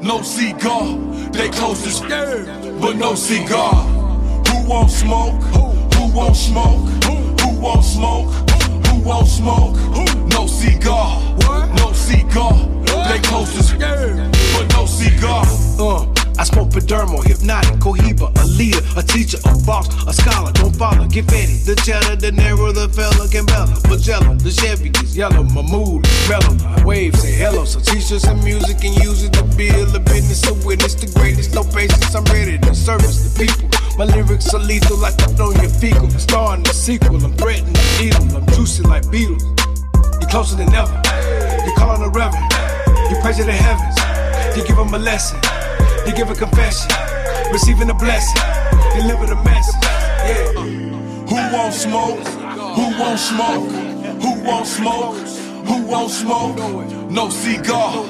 no 0.00 0.22
cigar. 0.22 0.98
They 1.32 1.48
close 1.48 1.82
scared, 1.96 2.46
but 2.80 2.96
no 2.96 3.14
cigar. 3.14 3.74
Who 4.48 4.68
won't 4.68 4.90
smoke? 4.90 5.42
Who 5.94 6.12
won't 6.14 6.36
smoke? 6.36 6.88
Who 7.40 7.60
won't 7.60 7.84
smoke? 7.84 8.53
Won't 9.04 9.28
smoke? 9.28 9.76
No 10.32 10.46
cigar, 10.46 11.20
no 11.76 11.92
cigar. 11.92 12.54
They 13.08 13.20
close 13.20 13.68
to 13.68 13.76
but 13.76 14.72
no 14.72 14.86
cigar. 14.86 15.44
Uh, 15.78 16.06
I 16.38 16.44
smoke 16.44 16.70
Padermo, 16.70 17.22
hypnotic, 17.22 17.78
cohiba, 17.80 18.32
a 18.42 18.46
leader, 18.46 18.80
a 18.96 19.02
teacher, 19.02 19.36
a 19.44 19.54
boss, 19.66 19.86
a 20.06 20.12
scholar. 20.14 20.52
Don't 20.52 20.74
follow, 20.74 21.06
get 21.06 21.28
petty. 21.28 21.52
The 21.52 21.76
cheddar, 21.84 22.16
the 22.16 22.32
narrow, 22.32 22.72
the 22.72 22.88
fella, 22.88 23.28
Gambella, 23.28 23.76
Magella, 23.92 24.40
the 24.42 24.50
Chevy 24.50 24.88
is 25.04 25.14
yellow, 25.14 25.42
my 25.42 25.60
mood 25.60 26.06
is 26.06 26.28
mellow. 26.28 26.84
Wave 26.86 27.14
say 27.16 27.32
hello, 27.32 27.66
so 27.66 27.80
teachers 27.80 28.24
and 28.24 28.42
music 28.42 28.82
and 28.84 28.96
use 29.04 29.22
it 29.22 29.34
to 29.34 29.44
build 29.56 29.94
a 29.94 30.00
business, 30.00 30.48
a 30.48 30.54
witness, 30.66 30.94
the 30.94 31.12
greatest. 31.18 31.54
No 31.54 31.62
patience, 31.62 32.14
I'm 32.14 32.24
ready 32.32 32.56
to 32.56 32.74
service 32.74 33.20
the 33.20 33.46
people. 33.46 33.83
My 33.96 34.06
lyrics 34.06 34.52
are 34.52 34.58
lethal, 34.58 34.96
like 34.98 35.14
I 35.22 35.26
on 35.40 35.54
your 35.62 35.70
fecal. 35.70 36.10
Star 36.10 36.56
in 36.56 36.64
the 36.64 36.74
sequel, 36.74 37.24
I'm 37.24 37.32
threatening 37.34 37.72
the 37.72 37.98
needle, 38.00 38.36
I'm 38.36 38.46
juicy 38.54 38.82
like 38.82 39.04
Beatles. 39.04 39.44
You're 40.20 40.30
closer 40.30 40.56
than 40.56 40.74
ever. 40.74 41.00
You're 41.64 41.76
calling 41.76 42.02
a 42.02 42.08
reverend. 42.08 42.50
You 43.08 43.16
praise 43.22 43.36
to 43.36 43.44
the 43.44 43.52
heavens. 43.52 43.94
You 44.56 44.66
give 44.66 44.76
them 44.76 44.92
a 44.94 44.98
lesson. 44.98 45.38
You 46.06 46.12
give 46.12 46.28
a 46.28 46.34
confession. 46.34 46.90
Receiving 47.52 47.88
a 47.88 47.94
blessing. 47.94 48.42
Deliver 48.98 49.26
the 49.26 49.36
message. 49.44 49.80
Yeah. 50.26 50.52
Who 51.30 51.54
won't 51.54 51.74
smoke? 51.74 52.26
Who 52.74 52.98
won't 52.98 53.20
smoke? 53.20 53.70
Who 54.22 54.42
won't 54.42 54.66
smoke? 54.66 55.16
Who 55.68 55.86
won't 55.86 56.10
smoke? 56.10 56.56
No 57.10 57.28
cigar, 57.28 58.04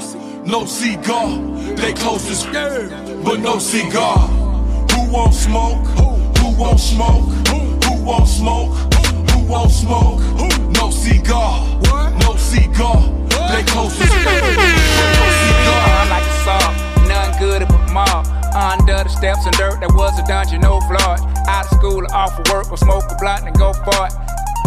no 0.47 0.64
cigar. 0.64 1.38
They 1.76 1.93
close 1.93 2.43
to 2.43 3.21
but 3.23 3.41
no 3.41 3.59
cigar. 3.59 4.44
Who 5.05 5.13
won't 5.13 5.35
smoke? 5.35 5.87
Who 5.99 6.47
won't 6.49 6.59
won't 6.59 6.81
smoke? 6.81 7.29
Who 7.49 8.05
won't 8.05 8.27
smoke? 8.27 8.73
Who 9.31 9.45
won't 9.45 9.71
smoke? 9.71 10.21
No 10.73 10.91
cigar, 10.91 11.61
no 12.21 12.37
cigar. 12.37 12.97
They. 13.29 13.65
No 13.75 13.89
cigar. 13.91 14.41
I 15.93 16.09
like 16.09 16.25
the 16.25 16.37
salt, 16.43 16.75
none 17.07 17.39
good 17.39 17.69
but 17.69 17.93
mob. 17.93 18.27
Under 18.57 19.05
the 19.05 19.11
steps 19.11 19.45
and 19.45 19.55
dirt, 19.57 19.79
there 19.81 19.91
was 19.91 20.19
a 20.19 20.27
dungeon, 20.27 20.63
no 20.63 20.81
floor. 20.81 21.17
Out 21.49 21.71
of 21.71 21.79
school, 21.79 22.01
or 22.01 22.15
off 22.15 22.39
of 22.39 22.49
work, 22.49 22.73
or 22.73 22.79
smoke 22.79 23.05
a 23.11 23.17
blunt 23.21 23.47
and 23.47 23.57
go 23.59 23.75
for 23.75 24.07
it. 24.07 24.13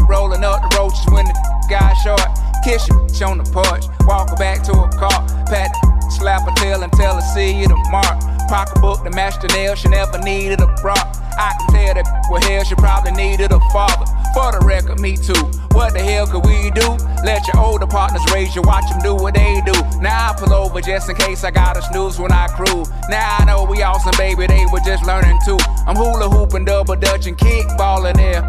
Rolling 0.08 0.44
up 0.44 0.62
the 0.62 0.78
roaches 0.78 1.04
when 1.10 1.26
the 1.26 1.34
guy 1.68 1.94
short. 2.04 2.22
Kiss 2.64 2.88
you 2.88 2.94
bitch 2.94 3.28
on 3.28 3.40
the 3.40 3.44
porch, 3.46 3.86
walk 4.06 4.30
her 4.30 4.36
back 4.36 4.62
to 4.64 4.74
her 4.76 4.90
car, 5.00 5.26
pat, 5.48 5.72
slap 6.12 6.48
her 6.48 6.54
tail 6.58 6.84
and 6.84 6.94
tell 6.94 7.16
her 7.16 7.22
see 7.34 7.60
you 7.60 7.68
tomorrow. 7.68 8.37
Pocketbook 8.48 9.04
to 9.04 9.10
match 9.12 9.42
the 9.42 9.48
nail, 9.50 9.76
she 9.76 9.90
never 9.90 10.18
needed 10.20 10.62
a 10.62 10.68
bra. 10.82 10.96
I 11.38 11.54
can 11.60 11.68
tell 11.76 11.94
that 11.96 12.28
with 12.32 12.44
hell, 12.44 12.64
she 12.64 12.76
probably 12.76 13.12
needed 13.12 13.52
a 13.52 13.60
father. 13.72 14.06
For 14.34 14.52
the 14.52 14.66
record, 14.66 15.00
me 15.00 15.18
too. 15.18 15.38
What 15.76 15.94
the 15.94 16.00
hell 16.00 16.26
could 16.26 16.46
we 16.46 16.72
do? 16.72 16.98
Let 17.24 17.46
your 17.48 17.60
older 17.60 17.86
partners 17.86 18.24
raise 18.34 18.56
you, 18.56 18.62
watch 18.64 18.90
them 18.90 19.00
do 19.02 19.16
what 19.16 19.36
they 19.36 19.62
do. 19.66 19.74
Now 20.00 20.32
I 20.32 20.36
pull 20.38 20.54
over 20.54 20.82
just 20.82 21.10
in 21.10 21.16
case 21.16 21.44
I 21.44 21.52
got 21.52 21.78
a 21.78 21.82
snooze 21.82 22.20
when 22.20 22.32
I 22.32 22.48
cruise. 22.48 22.90
Now 23.10 23.38
I 23.40 23.46
know 23.46 23.64
we 23.64 23.84
awesome, 23.84 24.14
baby, 24.18 24.48
they 24.48 24.66
were 24.72 24.80
just 24.80 25.06
learning 25.06 25.40
too. 25.46 25.58
I'm 25.86 25.96
hula 25.96 26.30
hooping, 26.30 26.66
double 26.66 26.96
dutching, 26.96 27.36
kickballing 27.36 28.16
there. 28.16 28.48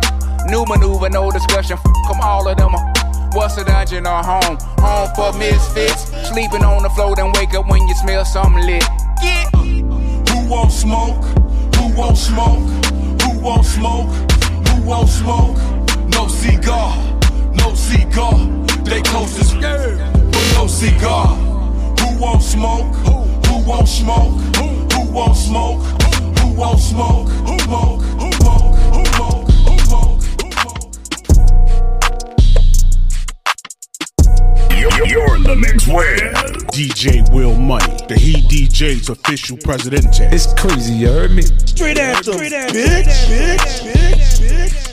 New 0.48 0.64
maneuver, 0.64 1.10
no 1.10 1.30
discussion, 1.30 1.76
them 2.08 2.20
all 2.22 2.48
of 2.48 2.56
them. 2.56 2.72
What's 3.32 3.58
a 3.58 3.64
dungeon 3.64 4.06
or 4.06 4.22
home? 4.22 4.56
Home 4.80 5.10
for 5.14 5.36
misfits. 5.38 6.08
Sleeping 6.28 6.64
on 6.64 6.82
the 6.82 6.90
floor, 6.90 7.14
then 7.14 7.32
wake 7.32 7.54
up 7.54 7.68
when 7.68 7.86
you 7.86 7.94
smell 7.96 8.24
something 8.24 8.64
lit. 8.64 8.84
Yeah. 9.22 9.47
Who 10.48 10.54
won't 10.54 10.72
smoke? 10.72 11.24
Who 11.76 11.92
won't 11.94 12.16
smoke? 12.16 12.70
Who 13.20 13.38
won't 13.38 13.66
smoke? 13.66 14.08
Who 14.68 14.82
won't 14.82 15.10
smoke? 15.10 15.58
No 16.08 16.26
cigar, 16.26 16.96
no 17.52 17.74
cigar. 17.74 18.32
They 18.82 19.02
closest, 19.02 19.60
but 19.60 20.54
no 20.54 20.66
cigar. 20.66 21.26
Who 21.36 22.18
won't 22.18 22.42
smoke? 22.42 22.94
Who 23.44 23.62
won't 23.68 23.88
smoke? 23.88 24.40
Who 24.56 25.12
won't 25.12 25.36
smoke? 25.36 25.82
Who 26.38 26.54
won't 26.54 26.80
smoke? 26.80 27.28
Who? 27.28 27.52
Who 27.52 27.58
smoke? 27.58 28.27
You're, 34.98 35.06
you're 35.06 35.36
in 35.36 35.44
the 35.44 35.54
mix 35.54 35.86
with 35.86 36.18
DJ 36.74 37.22
Will 37.32 37.54
Money, 37.54 37.96
the 38.08 38.16
He 38.16 38.42
DJ's 38.42 39.08
official 39.08 39.56
president. 39.58 40.18
It's 40.18 40.52
crazy, 40.54 40.92
you 40.92 41.06
heard 41.06 41.30
me? 41.30 41.42
Straight 41.42 41.98
after, 41.98 42.32
Straight 42.32 42.50
bitch, 42.50 43.06
after, 43.06 43.30
bitch, 43.30 43.84
bitch, 43.86 44.34
bitch, 44.50 44.88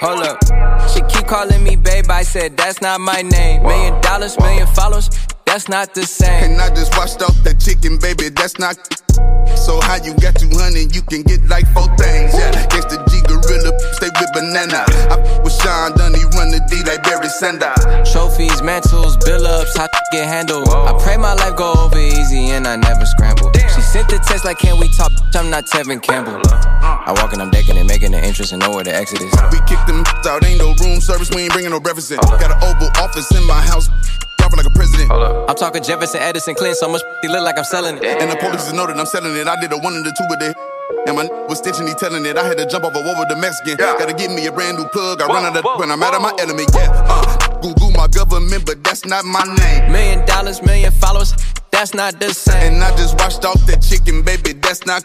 Hold 0.00 0.24
up. 0.24 0.42
She 0.90 1.00
keep 1.02 1.28
calling 1.28 1.62
me 1.62 1.76
babe. 1.76 2.10
I 2.10 2.24
said 2.24 2.56
that's 2.56 2.82
not 2.82 3.00
my 3.00 3.22
name. 3.22 3.62
Million 3.62 4.00
dollars, 4.00 4.36
million 4.40 4.66
followers. 4.66 5.10
That's 5.44 5.68
not 5.68 5.94
the 5.94 6.02
same. 6.02 6.50
And 6.50 6.60
I 6.60 6.70
just 6.70 6.96
washed 6.96 7.22
off 7.22 7.40
the 7.44 7.54
chicken, 7.54 7.98
baby. 7.98 8.30
That's 8.30 8.58
not. 8.58 8.76
So 9.56 9.80
how 9.80 10.02
you 10.02 10.12
got 10.14 10.34
200? 10.34 10.92
You 10.94 11.02
can 11.02 11.22
get 11.22 11.46
like 11.48 11.66
four 11.72 11.86
things. 11.96 12.34
Yeah, 12.34 12.66
guess 12.66 12.95
the 13.62 13.72
G 13.72 13.76
gorilla 13.76 13.94
stay 13.94 14.10
with 14.12 14.32
banana. 14.32 14.84
I 15.10 15.16
f- 15.20 15.44
with 15.44 15.52
Sean 15.52 15.92
Dunny, 15.96 16.24
run 16.36 16.50
the 16.50 16.60
D 16.68 16.82
like 16.84 17.02
Barry 17.04 17.28
Sanders. 17.28 18.12
Trophies, 18.12 18.62
mantles, 18.62 19.16
bill 19.24 19.46
ups, 19.46 19.76
how 19.76 19.88
get 20.12 20.26
handled. 20.26 20.68
I 20.68 20.92
pray 21.02 21.16
my 21.16 21.34
life 21.34 21.56
go 21.56 21.72
over 21.72 21.98
easy 21.98 22.50
and 22.50 22.66
I 22.66 22.76
never 22.76 23.04
scramble. 23.06 23.50
She 23.74 23.80
sent 23.82 24.08
the 24.08 24.18
text 24.26 24.44
like, 24.44 24.58
can 24.58 24.78
we 24.78 24.88
talk? 24.88 25.12
I'm 25.34 25.50
not 25.50 25.66
Tevin 25.66 26.00
Campbell. 26.02 26.40
I 26.82 27.12
walk 27.16 27.32
and 27.32 27.42
I'm 27.42 27.50
decking 27.50 27.76
and 27.76 27.86
making 27.86 28.14
an 28.14 28.24
interest 28.24 28.52
and 28.52 28.60
know 28.62 28.70
where 28.70 28.84
the 28.84 28.94
exit 28.94 29.20
is. 29.20 29.32
We 29.52 29.58
kick 29.66 29.80
them 29.86 30.04
out, 30.26 30.44
ain't 30.44 30.58
no 30.58 30.74
room 30.80 31.00
service, 31.00 31.30
we 31.30 31.42
ain't 31.42 31.52
bringing 31.52 31.70
no 31.70 31.80
breakfast 31.80 32.10
in. 32.10 32.18
Got 32.18 32.50
an 32.50 32.62
oval 32.62 32.88
office 33.02 33.30
in 33.36 33.44
my 33.46 33.60
house, 33.60 33.88
driving 34.38 34.56
like 34.58 34.66
a 34.66 34.70
president. 34.70 35.10
I'm 35.10 35.54
talking 35.56 35.82
Jefferson, 35.82 36.20
Edison, 36.20 36.54
Clint, 36.54 36.76
so 36.76 36.88
much 36.88 37.02
he 37.22 37.28
look 37.28 37.42
like 37.42 37.58
I'm 37.58 37.64
selling 37.64 37.96
it. 37.98 38.04
And 38.04 38.30
the 38.30 38.36
police 38.36 38.72
know 38.72 38.86
that 38.86 38.96
I'm 38.98 39.06
selling 39.06 39.36
it. 39.36 39.46
I 39.46 39.60
did 39.60 39.72
a 39.72 39.78
one 39.78 39.94
and 39.94 40.04
the 40.04 40.12
two 40.12 40.24
with 40.28 40.42
it. 40.42 40.56
And 41.06 41.16
my 41.16 41.22
n- 41.24 41.30
was 41.48 41.58
stitching, 41.58 41.86
he 41.86 41.94
telling 41.94 42.26
it. 42.26 42.36
I 42.36 42.44
had 42.44 42.58
to 42.58 42.66
jump 42.66 42.84
off 42.84 42.94
a 42.94 43.00
wall 43.00 43.14
with 43.18 43.28
the 43.28 43.36
Mexican. 43.36 43.76
Gotta 43.76 44.12
give 44.12 44.30
me 44.30 44.46
a 44.46 44.52
brand 44.52 44.78
new 44.78 44.84
plug. 44.88 45.22
I 45.22 45.26
run 45.26 45.44
out 45.44 45.56
of 45.56 45.64
when 45.78 45.90
I'm 45.90 46.02
out 46.02 46.14
of 46.14 46.22
my 46.22 46.34
element. 46.38 46.70
Yeah, 46.74 46.90
uh, 47.08 47.60
Google 47.62 47.90
my 47.92 48.08
government, 48.08 48.66
but 48.66 48.82
that's 48.82 49.04
not 49.06 49.24
my 49.24 49.44
name. 49.44 49.92
Million 49.92 50.26
dollars, 50.26 50.62
million 50.62 50.90
followers. 50.92 51.32
That's 51.76 51.92
not 51.92 52.18
the 52.18 52.32
same. 52.32 52.72
And 52.72 52.82
I 52.82 52.88
just 52.96 53.20
washed 53.20 53.44
off 53.44 53.60
that 53.68 53.84
chicken, 53.84 54.24
baby. 54.24 54.54
That's 54.54 54.86
not. 54.88 55.04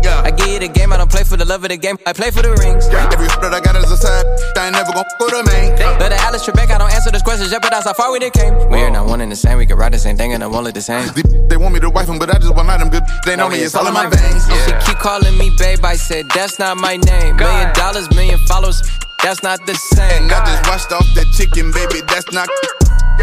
Yeah. 0.00 0.24
I 0.24 0.30
give 0.32 0.48
you 0.48 0.58
the 0.58 0.72
game, 0.72 0.90
I 0.90 0.96
don't 0.96 1.10
play 1.12 1.22
for 1.22 1.36
the 1.36 1.44
love 1.44 1.64
of 1.64 1.68
the 1.68 1.76
game. 1.76 1.98
I 2.08 2.14
play 2.16 2.30
for 2.30 2.40
the 2.40 2.56
rings. 2.56 2.88
Every 2.88 3.28
split 3.28 3.52
I 3.52 3.60
got 3.60 3.76
is 3.76 3.92
a 3.92 3.96
side. 4.00 4.24
I 4.56 4.72
ain't 4.72 4.72
never 4.72 4.96
gon' 4.96 5.04
go 5.20 5.28
to 5.28 5.44
main. 5.44 5.76
Better 6.00 6.16
Alice 6.24 6.48
Trebek, 6.48 6.72
I 6.72 6.80
don't 6.80 6.88
answer 6.88 7.12
those 7.12 7.20
questions. 7.20 7.52
Jeopardize 7.52 7.84
how 7.84 7.92
far 7.92 8.10
we 8.10 8.24
done 8.24 8.32
came. 8.32 8.56
We're 8.72 8.88
not 8.88 9.04
one 9.04 9.20
and 9.20 9.30
the 9.30 9.36
same. 9.36 9.58
We 9.58 9.66
can 9.66 9.76
ride 9.76 9.92
the 9.92 10.00
same 10.00 10.16
thing 10.16 10.32
and 10.32 10.42
I 10.42 10.46
won't 10.46 10.64
look 10.64 10.72
the 10.72 10.80
same. 10.80 11.12
They, 11.12 11.28
they 11.52 11.58
want 11.60 11.74
me 11.76 11.80
to 11.80 11.90
wife 11.90 12.06
them, 12.06 12.18
but 12.18 12.32
I 12.32 12.40
just 12.40 12.56
want 12.56 12.72
them 12.72 12.88
good. 12.88 13.04
They 13.28 13.36
know 13.36 13.52
me, 13.52 13.60
it's 13.60 13.74
all 13.74 13.86
in 13.86 13.92
my 13.92 14.08
veins. 14.08 14.48
If 14.48 14.64
she 14.64 14.72
keep 14.88 14.96
calling 15.04 15.36
me 15.36 15.52
babe. 15.60 15.84
I 15.84 15.96
said 15.96 16.24
that's 16.32 16.58
not 16.58 16.78
my 16.78 16.96
name. 16.96 17.36
Million 17.36 17.68
dollars, 17.76 18.08
million 18.16 18.40
followers. 18.48 18.80
That's 19.22 19.42
not 19.42 19.60
the 19.66 19.76
same. 19.76 20.24
And 20.24 20.32
I 20.32 20.40
just 20.48 20.64
washed 20.64 20.88
off 20.88 21.04
that 21.20 21.28
chicken, 21.36 21.68
baby. 21.68 22.00
That's 22.08 22.32
not. 22.32 22.48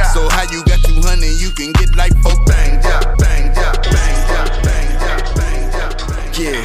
So 0.03 0.27
how 0.29 0.43
you 0.51 0.63
got 0.65 0.79
200? 0.83 1.25
You 1.39 1.51
can 1.51 1.71
get 1.73 1.95
like 1.95 2.13
four 2.23 2.35
things. 2.45 2.83
Yeah, 2.83 3.15
bang, 3.17 3.53
yeah, 3.55 3.71
bang, 3.81 4.17
yeah, 4.29 4.47
bang, 4.63 4.89
yeah, 5.01 5.19
bang, 5.35 5.71
yeah, 5.71 5.91
bang. 6.07 6.33
Yeah. 6.35 6.61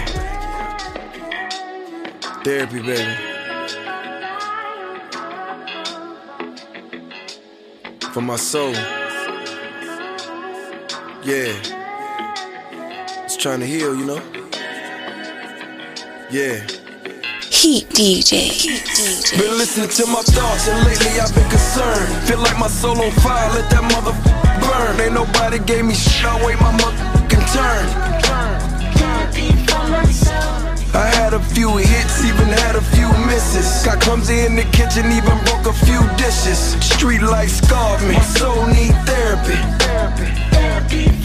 Therapy, 2.42 2.80
baby. 2.82 3.14
For 8.12 8.20
my 8.22 8.36
soul. 8.36 8.72
Yeah. 11.22 11.52
It's 13.24 13.36
trying 13.36 13.60
to 13.60 13.66
heal, 13.66 13.94
you 13.94 14.06
know? 14.06 14.22
Yeah. 16.30 16.79
Heat 17.50 17.88
DJ. 17.90 18.54
Been 19.36 19.58
listening 19.58 19.88
to 19.90 20.06
my 20.06 20.22
thoughts 20.22 20.68
and 20.68 20.86
lately 20.86 21.18
I've 21.18 21.34
been 21.34 21.50
concerned. 21.50 22.28
Feel 22.28 22.38
like 22.38 22.56
my 22.58 22.68
soul 22.68 23.02
on 23.02 23.10
fire, 23.20 23.50
let 23.50 23.68
that 23.70 23.82
mother 23.90 24.14
burn. 24.62 25.00
Ain't 25.00 25.14
nobody 25.14 25.58
gave 25.58 25.84
me 25.84 25.94
shit, 25.94 26.24
I 26.24 26.38
wait 26.46 26.60
my 26.60 26.70
motherfucking 26.78 27.44
turn. 27.50 27.86
I 30.94 31.06
had 31.18 31.34
a 31.34 31.40
few 31.40 31.76
hits, 31.76 32.24
even 32.24 32.48
had 32.62 32.76
a 32.76 32.82
few 32.94 33.10
misses. 33.26 33.84
Got 33.84 34.00
clumsy 34.00 34.46
in 34.46 34.54
the 34.54 34.64
kitchen, 34.70 35.10
even 35.10 35.36
broke 35.44 35.66
a 35.66 35.74
few 35.84 36.00
dishes. 36.16 36.78
Street 36.94 37.22
life 37.22 37.50
scarred 37.50 38.00
me, 38.02 38.14
my 38.14 38.22
soul 38.22 38.66
need 38.68 38.94
therapy. 39.04 39.58
therapy, 39.82 40.30
therapy. 40.54 41.19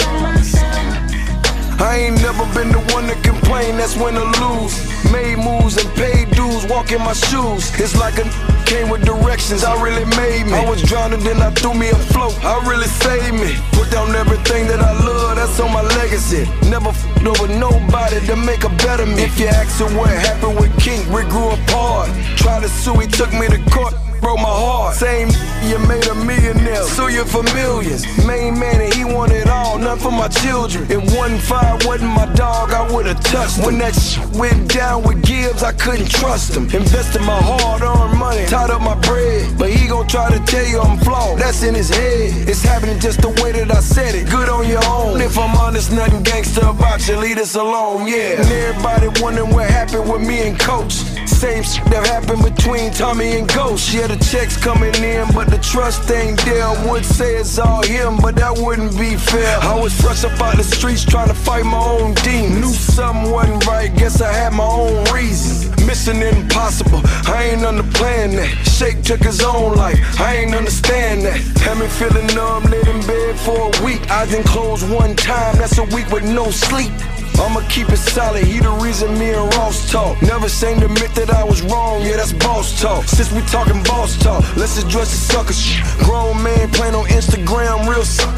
I 1.80 2.08
ain't 2.08 2.22
never 2.22 2.46
been 2.54 2.72
the 2.72 2.80
one 2.94 3.08
to 3.08 3.16
complain, 3.22 3.78
that's 3.78 3.96
when 3.98 4.14
to 4.14 4.24
lose. 4.42 4.74
Made 5.12 5.38
moves 5.38 5.78
and 5.78 5.90
paid 5.96 6.32
dues, 6.32 6.66
walk 6.68 6.92
in 6.92 7.02
my 7.02 7.14
shoes. 7.14 7.72
It's 7.80 7.96
like 7.96 8.18
a 8.18 8.26
came 8.66 8.90
with 8.90 9.06
directions, 9.06 9.64
I 9.64 9.80
really 9.82 10.06
made 10.18 10.48
me. 10.48 10.54
I 10.54 10.68
was 10.68 10.82
drowning, 10.82 11.20
then 11.24 11.42
I 11.42 11.52
threw 11.52 11.74
me 11.74 11.90
a 11.90 11.96
float, 11.96 12.34
I 12.44 12.58
really 12.68 12.88
saved 12.88 13.36
me. 13.36 13.56
Put 13.72 13.92
down 13.92 14.16
everything 14.16 14.68
that 14.68 14.80
I 14.80 14.92
love, 15.06 15.36
that's 15.36 15.60
on 15.60 15.72
my 15.72 15.84
legacy. 16.00 16.46
Never 16.70 16.90
f***ed 16.90 17.28
over 17.28 17.48
nobody 17.48 18.20
to 18.28 18.36
make 18.36 18.64
a 18.64 18.70
better 18.84 19.06
me. 19.06 19.24
If 19.24 19.40
you 19.40 19.48
ask 19.48 19.80
her 19.80 19.90
what 19.98 20.10
happened 20.10 20.60
with 20.60 20.74
King, 20.80 21.02
we 21.14 21.22
grew 21.24 21.50
apart. 21.52 22.10
Tried 22.38 22.64
to 22.64 22.70
sue, 22.70 22.96
he 23.00 23.08
took 23.08 23.32
me 23.34 23.48
to 23.48 23.60
court. 23.70 23.94
Broke 24.26 24.40
my 24.40 24.50
heart. 24.50 24.96
Same 24.96 25.30
you 25.70 25.78
made 25.86 26.08
a 26.08 26.16
millionaire. 26.16 26.82
Sue 26.82 27.10
you 27.10 27.26
for 27.26 27.44
millions. 27.54 28.02
Main 28.26 28.58
man 28.58 28.82
and 28.82 28.92
he 28.92 29.06
wanted 29.06 29.48
all, 29.48 29.78
none 29.78 30.00
for 30.00 30.10
my 30.10 30.28
children. 30.28 30.90
If 30.90 31.16
one 31.16 31.38
five 31.38 31.86
wasn't 31.86 32.10
my 32.10 32.26
dog, 32.34 32.72
I 32.72 32.92
would've 32.92 33.20
touched 33.20 33.58
him. 33.58 33.66
When 33.66 33.78
that 33.78 33.94
shit 33.94 34.26
went 34.34 34.74
down 34.74 35.04
with 35.04 35.22
Gibbs, 35.22 35.62
I 35.62 35.74
couldn't 35.74 36.10
trust 36.10 36.58
him. 36.58 36.64
Invested 36.74 37.22
my 37.22 37.38
hard-earned 37.38 38.18
money, 38.18 38.46
tied 38.48 38.72
up 38.72 38.82
my 38.82 38.96
bread. 39.02 39.60
But 39.60 39.70
he 39.70 39.88
gon' 39.88 40.08
try 40.08 40.32
to 40.32 40.40
tell 40.46 40.66
you 40.66 40.80
I'm 40.82 40.98
flawed. 40.98 41.38
That's 41.38 41.62
in 41.62 41.76
his 41.76 41.90
head. 41.90 42.50
It's 42.50 42.64
happening 42.64 43.00
just 43.00 43.22
the 43.22 43.30
way 43.44 43.52
that 43.52 43.70
I 43.70 43.80
said 43.80 44.16
it. 44.16 44.28
Good 44.32 44.50
on 44.50 44.68
your 44.68 44.84
own. 44.86 45.22
If 45.22 45.38
I'm 45.38 45.56
honest, 45.56 45.92
nothing 45.92 46.24
gangster 46.24 46.66
about 46.66 47.08
you. 47.08 47.18
Leave 47.18 47.38
us 47.38 47.54
alone, 47.54 48.08
yeah. 48.08 48.42
And 48.42 48.50
everybody 48.50 49.22
wondering 49.22 49.52
what 49.52 49.70
happened 49.70 50.12
with 50.12 50.22
me 50.22 50.48
and 50.48 50.60
Coach. 50.60 51.15
Same 51.28 51.64
shit 51.64 51.86
that 51.86 52.06
happened 52.08 52.44
between 52.44 52.92
Tommy 52.92 53.38
and 53.38 53.48
Ghost. 53.48 53.94
Yeah, 53.94 54.08
the 54.08 54.16
checks 54.18 54.58
coming 54.58 54.96
in, 54.96 55.28
but 55.34 55.50
the 55.50 55.58
trust 55.58 56.10
ain't 56.12 56.40
there. 56.46 56.64
I 56.64 56.86
would 56.90 57.06
say 57.06 57.36
it's 57.36 57.58
all 57.58 57.84
him, 57.84 58.18
but 58.18 58.36
that 58.36 58.58
wouldn't 58.58 58.98
be 58.98 59.16
fair. 59.16 59.60
I 59.62 59.80
was 59.80 59.94
fresh 60.00 60.24
up 60.24 60.40
out 60.42 60.58
the 60.58 60.64
streets 60.64 61.04
trying 61.04 61.28
to 61.28 61.34
fight 61.34 61.66
my 61.66 61.78
own 61.78 62.14
demons. 62.16 62.56
Knew 62.56 62.74
something 62.74 63.32
wasn't 63.32 63.66
right, 63.66 63.94
guess 63.96 64.22
I 64.22 64.32
had 64.32 64.54
my 64.54 64.64
own 64.64 65.04
reasons. 65.14 65.70
Mission 65.86 66.22
impossible, 66.24 67.02
I 67.28 67.52
ain't 67.52 67.62
underplaying 67.62 68.36
that. 68.38 68.50
Shake 68.68 69.04
took 69.04 69.22
his 69.22 69.44
own 69.44 69.76
life, 69.76 70.00
I 70.20 70.38
ain't 70.38 70.56
understand 70.56 71.22
that. 71.24 71.40
Had 71.62 71.78
me 71.78 71.88
feeling 71.88 72.28
numb, 72.36 72.64
laid 72.64 72.88
in 72.88 73.02
bed 73.06 73.40
for 73.40 73.72
a 73.72 73.86
week. 73.86 74.02
I 74.10 74.26
didn't 74.26 74.48
close 74.48 74.84
one 74.84 75.16
time, 75.16 75.58
that's 75.58 75.78
a 75.78 75.84
week 75.96 76.10
with 76.10 76.24
no 76.24 76.50
sleep. 76.50 76.92
I'ma 77.40 77.62
keep 77.70 77.90
it 77.90 77.98
solid, 77.98 78.44
he 78.46 78.60
the 78.60 78.72
reason 78.82 79.18
me 79.20 79.34
and 79.34 79.54
Ross 79.56 79.92
talk. 79.92 80.22
Never 80.22 80.50
saying 80.50 80.80
to 80.80 80.86
admit 80.86 81.14
that 81.16 81.30
I 81.30 81.44
was 81.44 81.62
wrong, 81.64 82.02
yeah, 82.02 82.16
that's 82.18 82.34
boss 82.34 82.80
talk. 82.82 83.06
Since 83.06 83.32
we 83.32 83.42
talking 83.42 83.84
boss 83.84 84.18
talk, 84.18 84.44
let's 84.56 84.82
address 84.82 85.12
the 85.12 85.18
sucker 85.34 85.54
shit. 85.54 85.84
Grown 86.06 86.42
man 86.42 86.70
playing 86.72 86.96
on 86.96 87.06
Instagram, 87.08 87.88
real 87.88 88.06
suck. 88.06 88.34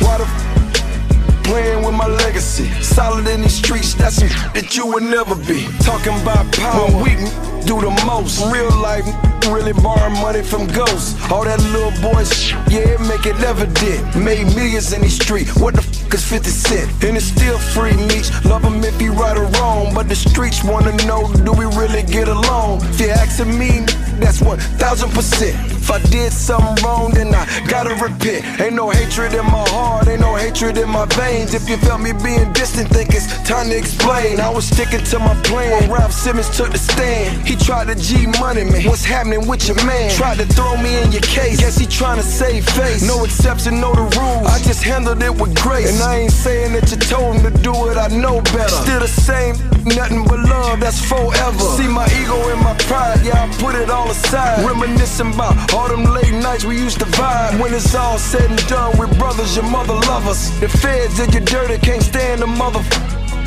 Why 0.00 0.18
the 0.18 0.24
f- 0.24 1.44
playing 1.44 1.84
with 1.84 1.94
my 1.94 2.06
legacy? 2.06 2.66
Solid 2.82 3.26
in 3.26 3.42
these 3.42 3.54
streets, 3.54 3.94
that's 3.94 4.16
some 4.16 4.28
that 4.54 4.76
you 4.76 4.86
would 4.86 5.02
never 5.02 5.34
be. 5.34 5.66
Talking 5.80 6.14
about 6.22 6.50
power, 6.52 6.86
when 6.86 7.02
we 7.02 7.10
do 7.66 7.80
the 7.80 7.90
most. 8.06 8.40
Real 8.52 8.70
life, 8.80 9.04
really 9.48 9.72
borrow 9.72 10.10
money 10.10 10.42
from 10.42 10.66
ghosts. 10.68 11.14
All 11.30 11.44
that 11.44 11.60
little 11.74 11.94
boy 12.00 12.24
shit, 12.24 12.56
yeah, 12.70 12.94
it 12.94 13.00
make 13.00 13.26
it 13.26 13.38
evident. 13.42 14.16
Made 14.16 14.46
millions 14.54 14.92
in 14.92 15.02
these 15.02 15.16
streets. 15.16 15.56
What 15.56 15.74
the 15.74 15.95
is 16.14 16.24
50 16.24 16.50
Cent? 16.50 17.04
And 17.04 17.16
it's 17.16 17.26
still 17.26 17.58
free 17.58 17.96
meat. 18.08 18.30
Love 18.44 18.62
him 18.62 18.82
if 18.84 18.98
he 19.00 19.08
right 19.08 19.36
or 19.36 19.46
wrong. 19.58 19.94
But 19.94 20.08
the 20.08 20.16
streets 20.16 20.62
wanna 20.64 20.92
know, 21.06 21.32
do 21.44 21.52
we 21.52 21.64
really 21.64 22.02
get 22.02 22.28
along? 22.28 22.82
If 22.82 23.00
you're 23.00 23.10
asking 23.10 23.58
me, 23.58 23.80
that's 24.20 24.40
1000%. 24.40 25.75
If 25.86 25.92
I 25.92 26.02
did 26.10 26.32
something 26.32 26.84
wrong, 26.84 27.12
then 27.12 27.32
I 27.32 27.46
gotta 27.68 27.94
repent. 27.94 28.42
Ain't 28.60 28.74
no 28.74 28.90
hatred 28.90 29.32
in 29.34 29.46
my 29.46 29.62
heart, 29.70 30.08
ain't 30.08 30.20
no 30.20 30.34
hatred 30.34 30.76
in 30.78 30.88
my 30.88 31.06
veins. 31.14 31.54
If 31.54 31.68
you 31.68 31.76
felt 31.76 32.00
me 32.00 32.10
being 32.24 32.52
distant, 32.54 32.88
think 32.88 33.10
it's 33.14 33.30
time 33.46 33.70
to 33.70 33.78
explain. 33.78 34.40
I 34.40 34.50
was 34.50 34.66
sticking 34.66 35.04
to 35.04 35.20
my 35.20 35.32
plan 35.42 35.70
when 35.70 35.88
Ralph 35.88 36.10
Simmons 36.10 36.50
took 36.56 36.72
the 36.72 36.78
stand. 36.78 37.46
He 37.46 37.54
tried 37.54 37.86
to 37.86 37.94
G 37.94 38.26
money 38.40 38.64
me. 38.64 38.88
What's 38.88 39.04
happening 39.04 39.46
with 39.46 39.68
your 39.68 39.76
man? 39.86 40.10
Tried 40.10 40.38
to 40.38 40.46
throw 40.46 40.76
me 40.82 41.00
in 41.04 41.12
your 41.12 41.22
case. 41.22 41.60
Guess 41.60 41.78
he 41.78 41.86
trying 41.86 42.16
to 42.16 42.24
save 42.24 42.68
face. 42.70 43.06
No 43.06 43.22
exception, 43.22 43.80
know 43.80 43.94
the 43.94 44.10
rules. 44.18 44.44
I 44.48 44.58
just 44.66 44.82
handled 44.82 45.22
it 45.22 45.32
with 45.40 45.54
grace. 45.54 45.94
And 45.94 46.02
I 46.02 46.16
ain't 46.18 46.32
saying 46.32 46.72
that 46.72 46.90
you 46.90 46.96
told 46.96 47.36
him 47.36 47.42
to 47.46 47.62
do 47.62 47.70
it, 47.90 47.96
I 47.96 48.08
know 48.08 48.40
better. 48.50 48.74
Still 48.82 48.98
the 48.98 49.06
same, 49.06 49.54
nothing 49.86 50.24
but 50.24 50.40
love, 50.40 50.80
that's 50.80 51.00
forever. 51.04 51.66
See 51.76 51.88
my 51.88 52.06
ego 52.20 52.36
and 52.50 52.60
my 52.60 52.74
pride, 52.88 53.20
yeah, 53.24 53.44
I 53.44 53.46
put 53.62 53.74
it 53.74 53.90
all 53.90 54.10
aside. 54.10 54.64
Reminiscing 54.66 55.34
about 55.34 55.72
all 55.74 55.88
them 55.88 56.04
late 56.04 56.32
nights 56.32 56.64
we 56.64 56.76
used 56.78 56.98
to 57.00 57.06
vibe. 57.06 57.60
When 57.60 57.72
it's 57.74 57.94
all 57.94 58.18
said 58.18 58.50
and 58.50 58.66
done, 58.66 58.96
we're 58.98 59.12
brothers, 59.14 59.54
your 59.56 59.68
mother 59.70 59.94
love 59.94 60.26
us. 60.26 60.50
The 60.60 60.68
feds 60.68 61.16
did 61.16 61.34
you 61.34 61.40
dirty, 61.40 61.78
can't 61.78 62.02
stand 62.02 62.42
the 62.42 62.46
mother. 62.46 62.82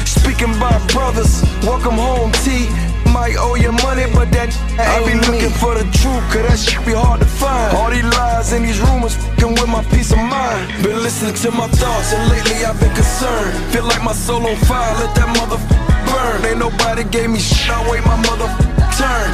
Speaking 0.06 0.54
by 0.60 0.71
brothers, 0.93 1.43
welcome 1.63 1.95
home, 1.95 2.32
T. 2.43 2.69
Might 3.12 3.36
owe 3.39 3.56
you 3.56 3.71
money, 3.71 4.06
but 4.13 4.32
that 4.32 4.54
I 4.78 5.02
be 5.04 5.15
looking 5.17 5.49
for 5.49 5.73
the 5.73 5.84
truth, 5.97 6.23
cause 6.30 6.45
that 6.45 6.60
shit 6.60 6.86
be 6.86 6.93
hard 6.93 7.19
to 7.21 7.25
find. 7.25 7.75
All 7.75 7.89
these 7.89 8.04
lies 8.04 8.54
and 8.54 8.63
these 8.63 8.80
rumors 8.80 9.17
fucking 9.49 9.56
with 9.56 9.69
my 9.69 9.84
peace 9.86 10.12
of 10.12 10.19
mind. 10.19 10.84
Been 10.84 11.02
listening 11.02 11.34
to 11.36 11.52
my 11.52 11.67
thoughts, 11.67 12.13
and 12.13 12.30
lately 12.30 12.65
I've 12.65 12.80
been 12.80 12.93
concerned. 12.93 13.73
Feel 13.73 13.86
like 13.86 14.04
my 14.04 14.13
soul 14.13 14.45
on 14.45 14.56
fire, 14.58 14.93
let 14.95 15.15
that 15.15 15.28
mother 15.38 15.88
burn. 16.12 16.45
Ain't 16.45 16.60
nobody 16.60 17.04
gave 17.04 17.30
me 17.30 17.39
shit, 17.39 17.69
I 17.69 17.80
wait 17.89 18.04
my 18.06 18.17
mother 18.28 18.50
turn. 18.98 19.30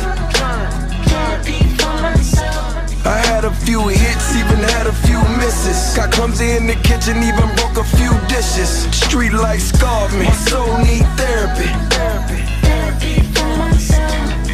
I 3.05 3.17
had 3.29 3.45
a 3.45 3.53
few 3.65 3.87
hits, 3.87 4.35
even 4.35 4.57
had 4.73 4.87
a 4.87 4.93
few 5.05 5.21
misses. 5.37 5.95
Got 5.95 6.11
clumsy 6.11 6.51
in 6.57 6.65
the 6.65 6.75
kitchen, 6.81 7.21
even 7.21 7.47
broke 7.55 7.77
a 7.77 7.83
few 7.97 8.11
dishes. 8.27 8.69
Street 8.91 9.33
life 9.33 9.61
scarred 9.61 10.11
me, 10.13 10.25
my 10.25 10.33
soul 10.49 10.77
need 10.79 11.05
therapy. 11.15 11.69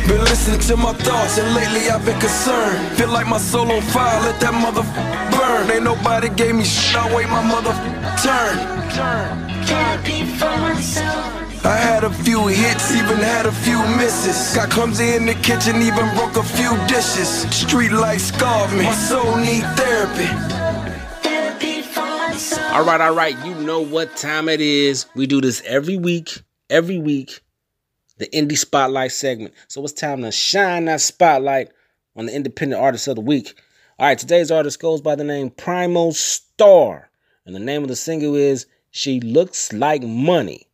Been 0.08 0.24
listening 0.26 0.60
to 0.68 0.76
my 0.76 0.94
thoughts, 0.94 1.38
and 1.38 1.56
lately 1.56 1.90
I've 1.90 2.06
been 2.06 2.20
concerned. 2.20 2.98
Feel 2.98 3.10
like 3.10 3.28
my 3.28 3.38
soul 3.38 3.72
on 3.72 3.82
fire, 3.82 4.20
let 4.22 4.40
that 4.42 4.54
mother 4.54 4.84
burn. 5.32 5.72
Ain't 5.72 5.86
nobody 5.86 6.28
gave 6.28 6.56
me 6.56 6.66
shit, 6.66 6.98
I 6.98 7.08
wait 7.16 7.30
my 7.30 7.42
mother 7.42 7.72
turn. 8.20 8.58
I 11.64 11.78
had 11.78 12.04
a 12.04 12.10
few 12.10 12.48
hits, 12.48 12.92
even 12.92 13.18
had 13.18 13.46
a 13.46 13.52
few 13.52 13.78
misses. 13.96 14.56
Got 14.56 14.72
clumsy 14.72 15.14
in 15.14 15.28
the 15.28 15.36
kitchen, 15.36 15.76
even 15.82 16.10
broke 16.16 16.36
a 16.36 16.44
few 16.44 16.76
dishes. 16.88 17.44
Street 17.54 17.92
life 17.92 18.22
scarred 18.22 18.72
me, 18.74 18.84
my 18.86 18.94
soul 18.94 19.38
need 19.38 19.64
therapy. 19.78 20.28
All 22.74 22.84
right, 22.84 23.00
all 23.00 23.14
right. 23.14 23.38
You 23.46 23.54
know 23.56 23.82
what 23.82 24.16
time 24.16 24.50
it 24.50 24.60
is. 24.60 25.06
We 25.14 25.28
do 25.28 25.40
this 25.40 25.62
every 25.66 25.98
week, 25.98 26.42
every 26.70 26.98
week. 26.98 27.42
The 28.18 28.28
indie 28.28 28.58
spotlight 28.58 29.12
segment. 29.12 29.54
So 29.68 29.84
it's 29.84 29.94
time 29.94 30.22
to 30.24 30.32
shine 30.32 30.86
that 30.86 31.02
spotlight 31.02 31.70
on 32.16 32.26
the 32.26 32.36
independent 32.36 32.82
artist 32.82 33.08
of 33.08 33.16
the 33.16 33.22
week. 33.22 33.54
All 34.00 34.08
right, 34.08 34.18
today's 34.18 34.50
artist 34.50 34.80
goes 34.82 35.02
by 35.02 35.16
the 35.16 35.24
name 35.24 35.52
Primo 35.52 36.10
Star, 36.12 37.12
and 37.46 37.54
the 37.54 37.60
name 37.60 37.84
of 37.84 37.90
the 37.90 37.96
single 37.96 38.34
is 38.34 38.66
"She 38.90 39.20
Looks 39.20 39.72
Like 39.72 40.02
Money." 40.02 40.68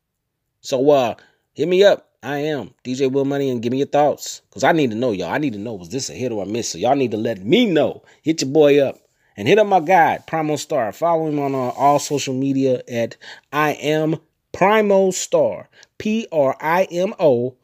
So 0.61 0.89
uh, 0.89 1.15
hit 1.53 1.67
me 1.67 1.83
up. 1.83 2.09
I 2.23 2.37
am 2.37 2.73
DJ 2.83 3.11
Will 3.11 3.25
Money, 3.25 3.49
and 3.49 3.61
give 3.61 3.71
me 3.71 3.77
your 3.77 3.87
thoughts, 3.87 4.41
cause 4.51 4.63
I 4.63 4.71
need 4.71 4.89
to 4.89 4.97
know, 4.97 5.11
y'all. 5.11 5.31
I 5.31 5.37
need 5.37 5.53
to 5.53 5.59
know 5.59 5.75
was 5.75 5.89
this 5.89 6.09
a 6.09 6.13
hit 6.13 6.31
or 6.31 6.43
a 6.43 6.45
miss. 6.47 6.69
So 6.69 6.77
y'all 6.77 6.95
need 6.95 7.11
to 7.11 7.17
let 7.17 7.45
me 7.45 7.65
know. 7.65 8.03
Hit 8.23 8.41
your 8.41 8.51
boy 8.51 8.79
up. 8.79 8.97
And 9.37 9.47
hit 9.47 9.59
up 9.59 9.67
my 9.67 9.79
guy, 9.79 10.17
Primo 10.25 10.55
Star. 10.55 10.91
Follow 10.91 11.27
him 11.27 11.39
on 11.39 11.53
uh, 11.53 11.69
all 11.77 11.99
social 11.99 12.33
media 12.33 12.81
at 12.89 13.17
I 13.53 13.73
am 13.73 14.17
Primo 14.51 15.11
Star. 15.11 15.69
P 15.99 16.27
R 16.31 16.57
I 16.59 16.87
M 16.91 17.13
O 17.19 17.55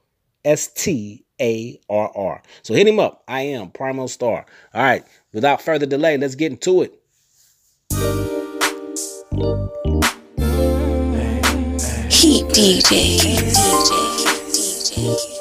S 0.46 0.68
T 0.68 1.26
A 1.42 1.80
R 1.90 2.12
R. 2.16 2.44
So 2.62 2.76
hit 2.76 2.88
him 2.88 3.00
up. 3.00 3.24
I 3.28 3.42
am 3.42 3.72
Primo 3.72 4.06
Star. 4.06 4.46
All 4.74 4.84
right. 4.84 5.04
Without 5.34 5.64
further 5.64 5.88
delay, 5.88 6.16
let's 6.18 6.36
get 6.36 6.52
into 6.52 6.84
it. 6.84 7.03
DJ. 12.54 13.18
DJ 13.18 14.30
DJ 14.54 15.34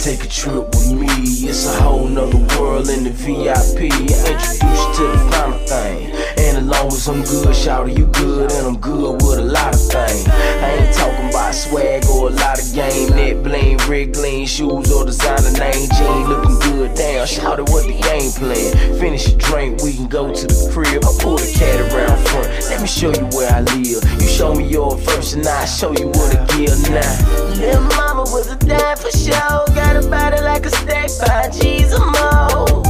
take 0.00 0.24
a 0.24 0.28
trip 0.28 0.66
with 0.70 0.92
me. 0.92 1.06
It's 1.46 1.66
a 1.66 1.74
whole 1.82 2.08
nother 2.08 2.38
world 2.58 2.88
in 2.88 3.04
the 3.04 3.10
VIP. 3.10 3.92
Introduce 3.92 4.62
you 4.62 4.94
to 4.96 5.02
the 5.12 5.28
final 5.30 5.58
thing. 5.66 6.29
Long 6.70 6.86
as 6.86 7.08
I'm 7.08 7.22
good, 7.24 7.54
shout 7.54 7.98
you 7.98 8.06
good, 8.06 8.52
and 8.52 8.66
I'm 8.66 8.78
good 8.78 9.14
with 9.22 9.38
a 9.38 9.42
lot 9.42 9.74
of 9.74 9.80
things. 9.80 10.28
I 10.28 10.70
ain't 10.78 10.94
talking 10.94 11.28
about 11.28 11.52
swag 11.52 12.04
or 12.06 12.28
a 12.28 12.30
lot 12.30 12.62
of 12.62 12.72
game. 12.72 13.10
Net 13.10 13.42
bling, 13.42 13.76
rig 13.88 14.16
lean, 14.16 14.46
shoes 14.46 14.92
or 14.92 15.04
designer 15.04 15.50
name. 15.58 15.88
Jean 15.98 16.28
looking 16.28 16.58
good, 16.60 16.94
damn. 16.94 17.26
Shout 17.26 17.58
it 17.58 17.68
what 17.70 17.86
the 17.86 17.98
game 18.00 18.30
plan. 18.30 18.98
Finish 19.00 19.30
your 19.30 19.38
drink, 19.38 19.82
we 19.82 19.94
can 19.94 20.06
go 20.06 20.32
to 20.32 20.46
the 20.46 20.70
crib. 20.72 21.04
I 21.04 21.10
pull 21.18 21.38
the 21.38 21.50
cat 21.58 21.80
around 21.90 22.16
front. 22.28 22.46
Let 22.70 22.80
me 22.80 22.86
show 22.86 23.10
you 23.10 23.26
where 23.34 23.50
I 23.50 23.62
live. 23.62 24.22
You 24.22 24.28
show 24.28 24.54
me 24.54 24.68
your 24.68 24.96
first, 24.96 25.34
and 25.34 25.46
I 25.46 25.64
show 25.64 25.90
you 25.90 26.06
what 26.06 26.36
I 26.36 26.46
give 26.56 26.78
now. 26.88 27.58
Little 27.58 27.82
mama 27.98 28.22
was 28.30 28.46
a 28.46 28.56
dime 28.56 28.96
for 28.96 29.10
show. 29.10 29.66
Got 29.74 29.96
a 29.96 30.08
body 30.08 30.40
like 30.42 30.64
a 30.66 30.70
steak, 30.70 31.10
five 31.18 31.50
G's 31.50 31.92
or 31.92 32.06
more. 32.06 32.86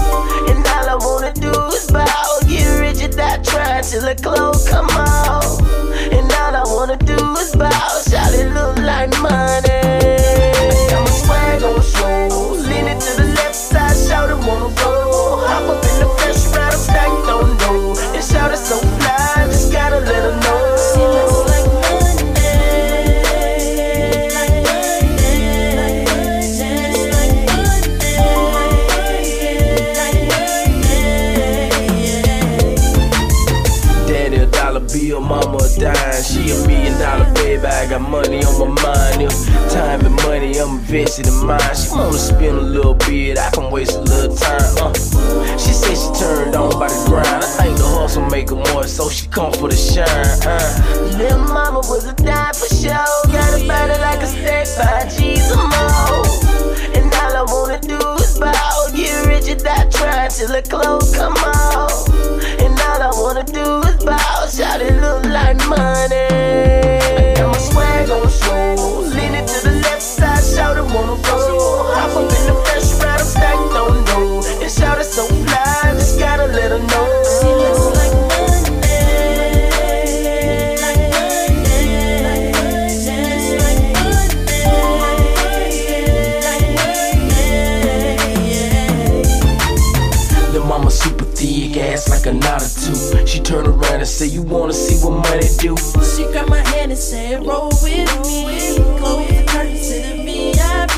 And 0.53 0.61
all 0.69 0.87
I 0.87 0.97
wanna 1.01 1.33
do 1.33 1.51
is 1.73 1.91
bow. 1.91 2.30
Rich 3.21 3.53
without 3.53 3.85
till 3.85 4.01
the 4.01 4.15
clothes 4.15 4.67
come 4.67 4.87
off. 4.87 5.61
And 6.11 6.33
all 6.41 6.57
I 6.57 6.63
wanna 6.65 6.97
do 6.97 7.37
is 7.37 7.55
bow. 7.55 8.03
Shout 8.09 8.33
it 8.33 8.51
look 8.55 8.79
like 8.79 9.11
money. 9.21 10.30
Got 37.91 38.09
money 38.09 38.45
on 38.45 38.75
my 38.75 38.83
mind. 38.83 39.23
If 39.23 39.35
time 39.73 40.07
and 40.07 40.15
money, 40.23 40.57
I'm 40.61 40.79
invested 40.79 41.27
in 41.27 41.45
mine. 41.45 41.59
She 41.75 41.91
wanna 41.91 42.13
spend 42.19 42.57
a 42.57 42.61
little 42.61 42.95
bit, 42.95 43.37
I 43.37 43.51
can 43.51 43.69
waste 43.73 43.97
a 43.97 44.01
little 44.01 44.37
time. 44.37 44.77
Uh. 44.79 44.95
She 45.59 45.73
said 45.73 45.97
she 45.99 46.11
turned 46.23 46.55
on 46.55 46.71
by 46.79 46.87
the 46.87 47.05
grind. 47.09 47.27
I 47.27 47.41
think 47.59 47.79
the 47.79 47.85
hustle 47.85 48.25
make 48.27 48.51
her 48.51 48.55
more, 48.55 48.87
so 48.87 49.11
she 49.11 49.27
come 49.27 49.53
for 49.55 49.69
the 49.69 49.77
shine. 49.77 50.07
Uh. 50.07 51.19
Little 51.19 51.41
mama 51.41 51.81
was 51.91 52.07
a 52.07 52.15
dime 52.15 52.55
for 52.55 52.71
show. 52.73 53.11
Got 53.27 53.59
a 53.59 53.67
body 53.67 53.99
like 53.99 54.23
a 54.23 54.27
stack 54.27 54.67
by 54.79 55.11
G's 55.11 55.51
or 55.51 55.67
more. 55.67 56.31
And 56.95 57.11
all 57.19 57.43
I 57.43 57.45
wanna 57.51 57.81
do 57.81 57.99
is 58.23 58.39
ball. 58.39 58.87
Get 58.95 59.27
rich 59.27 59.49
and 59.51 59.63
die 59.65 59.89
trying 59.91 60.31
till 60.31 60.47
the 60.47 60.63
clothes 60.63 61.13
come 61.17 61.35
off. 61.35 62.07
And 62.63 62.79
all 62.87 63.03
I 63.03 63.11
wanna 63.19 63.43
do 63.43 63.83
is 63.89 63.99
ball. 64.05 64.47
Shout 64.47 64.81
it 64.81 64.95
look 65.01 65.25
like 65.25 65.59
money. 65.67 66.40
Lean 68.11 69.35
it 69.37 69.47
to 69.47 69.69
the 69.69 69.81
left 69.85 70.03
side, 70.03 70.43
shout 70.43 70.77
it 70.77 70.83
wanna 70.83 71.15
roll. 71.15 71.40
Turn 93.51 93.67
around 93.67 93.99
and 93.99 94.07
say, 94.07 94.27
You 94.27 94.43
wanna 94.43 94.73
see 94.73 95.05
what 95.05 95.29
money 95.29 95.49
do? 95.59 95.77
She 96.15 96.23
grabbed 96.31 96.51
my 96.51 96.63
hand 96.71 96.93
and 96.93 97.01
said, 97.01 97.45
Roll 97.45 97.71
with 97.83 98.11
me. 98.27 98.79
Close 98.99 99.27
the 99.27 99.45
curtain 99.49 99.75
to 99.89 99.97
the 100.07 100.15
VIP. 100.25 100.97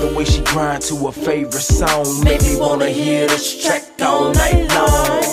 The 0.00 0.14
way 0.16 0.24
she 0.24 0.42
grind 0.44 0.82
to 0.82 0.96
her 1.06 1.12
favorite 1.12 1.66
song 1.78 2.06
make 2.22 2.40
me 2.42 2.56
wanna 2.56 2.88
hear 2.88 3.26
this 3.26 3.64
track 3.64 3.82
all 4.00 4.32
night 4.32 4.68
long. 4.74 5.24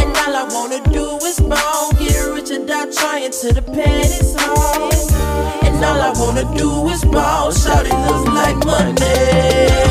And 0.00 0.10
all 0.22 0.34
I 0.42 0.48
wanna 0.50 0.82
do 0.90 1.16
is 1.24 1.38
ball. 1.38 1.92
Get 1.92 2.18
rich 2.34 2.50
and 2.50 2.66
die 2.66 2.90
trying 2.90 3.30
to 3.30 3.52
the 3.54 3.62
panties 3.62 4.34
home. 4.40 4.90
And 5.62 5.84
all 5.84 6.00
I 6.02 6.12
wanna 6.18 6.52
do 6.58 6.88
is 6.88 7.04
ball. 7.04 7.52
Shout 7.52 7.86
it 7.86 7.94
look 8.08 8.26
like 8.34 8.56
money. 8.66 9.89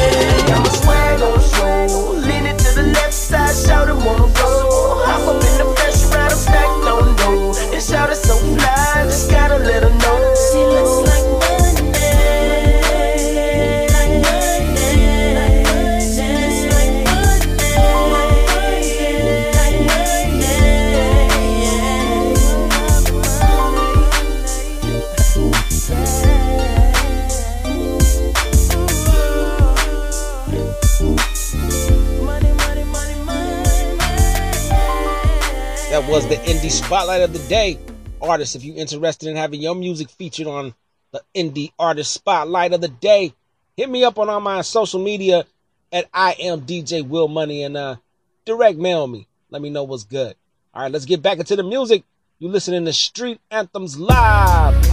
Spotlight 36.90 37.22
of 37.22 37.32
the 37.32 37.48
day. 37.48 37.78
Artists, 38.20 38.56
if 38.56 38.64
you're 38.64 38.76
interested 38.76 39.30
in 39.30 39.36
having 39.36 39.62
your 39.62 39.76
music 39.76 40.10
featured 40.10 40.48
on 40.48 40.74
the 41.12 41.22
indie 41.36 41.72
artist 41.78 42.12
spotlight 42.12 42.74
of 42.74 42.82
the 42.82 42.88
day, 42.88 43.32
hit 43.78 43.88
me 43.88 44.04
up 44.04 44.18
on 44.18 44.28
all 44.28 44.40
my 44.40 44.62
social 44.62 45.00
media 45.00 45.46
at 45.92 46.10
I 46.12 46.32
am 46.40 46.62
DJ 46.62 47.08
Will 47.08 47.28
Money 47.28 47.62
and 47.62 47.78
uh 47.78 47.98
direct 48.44 48.80
mail 48.80 49.06
me. 49.06 49.28
Let 49.52 49.62
me 49.62 49.70
know 49.70 49.84
what's 49.84 50.04
good. 50.04 50.34
All 50.74 50.82
right, 50.82 50.92
let's 50.92 51.06
get 51.06 51.22
back 51.22 51.38
into 51.38 51.56
the 51.56 51.62
music. 51.62 52.06
You 52.40 52.48
listening 52.48 52.86
to 52.86 52.94
Street 52.94 53.40
Anthems 53.52 54.00
Live. 54.00 54.84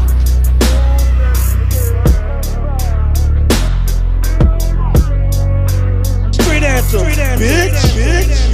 Street 6.35 6.63
anthem, 6.63 7.01
bitch, 7.01 7.39
bitch, 7.39 7.71
bitch, 7.97 8.23
bitch. 8.23 8.46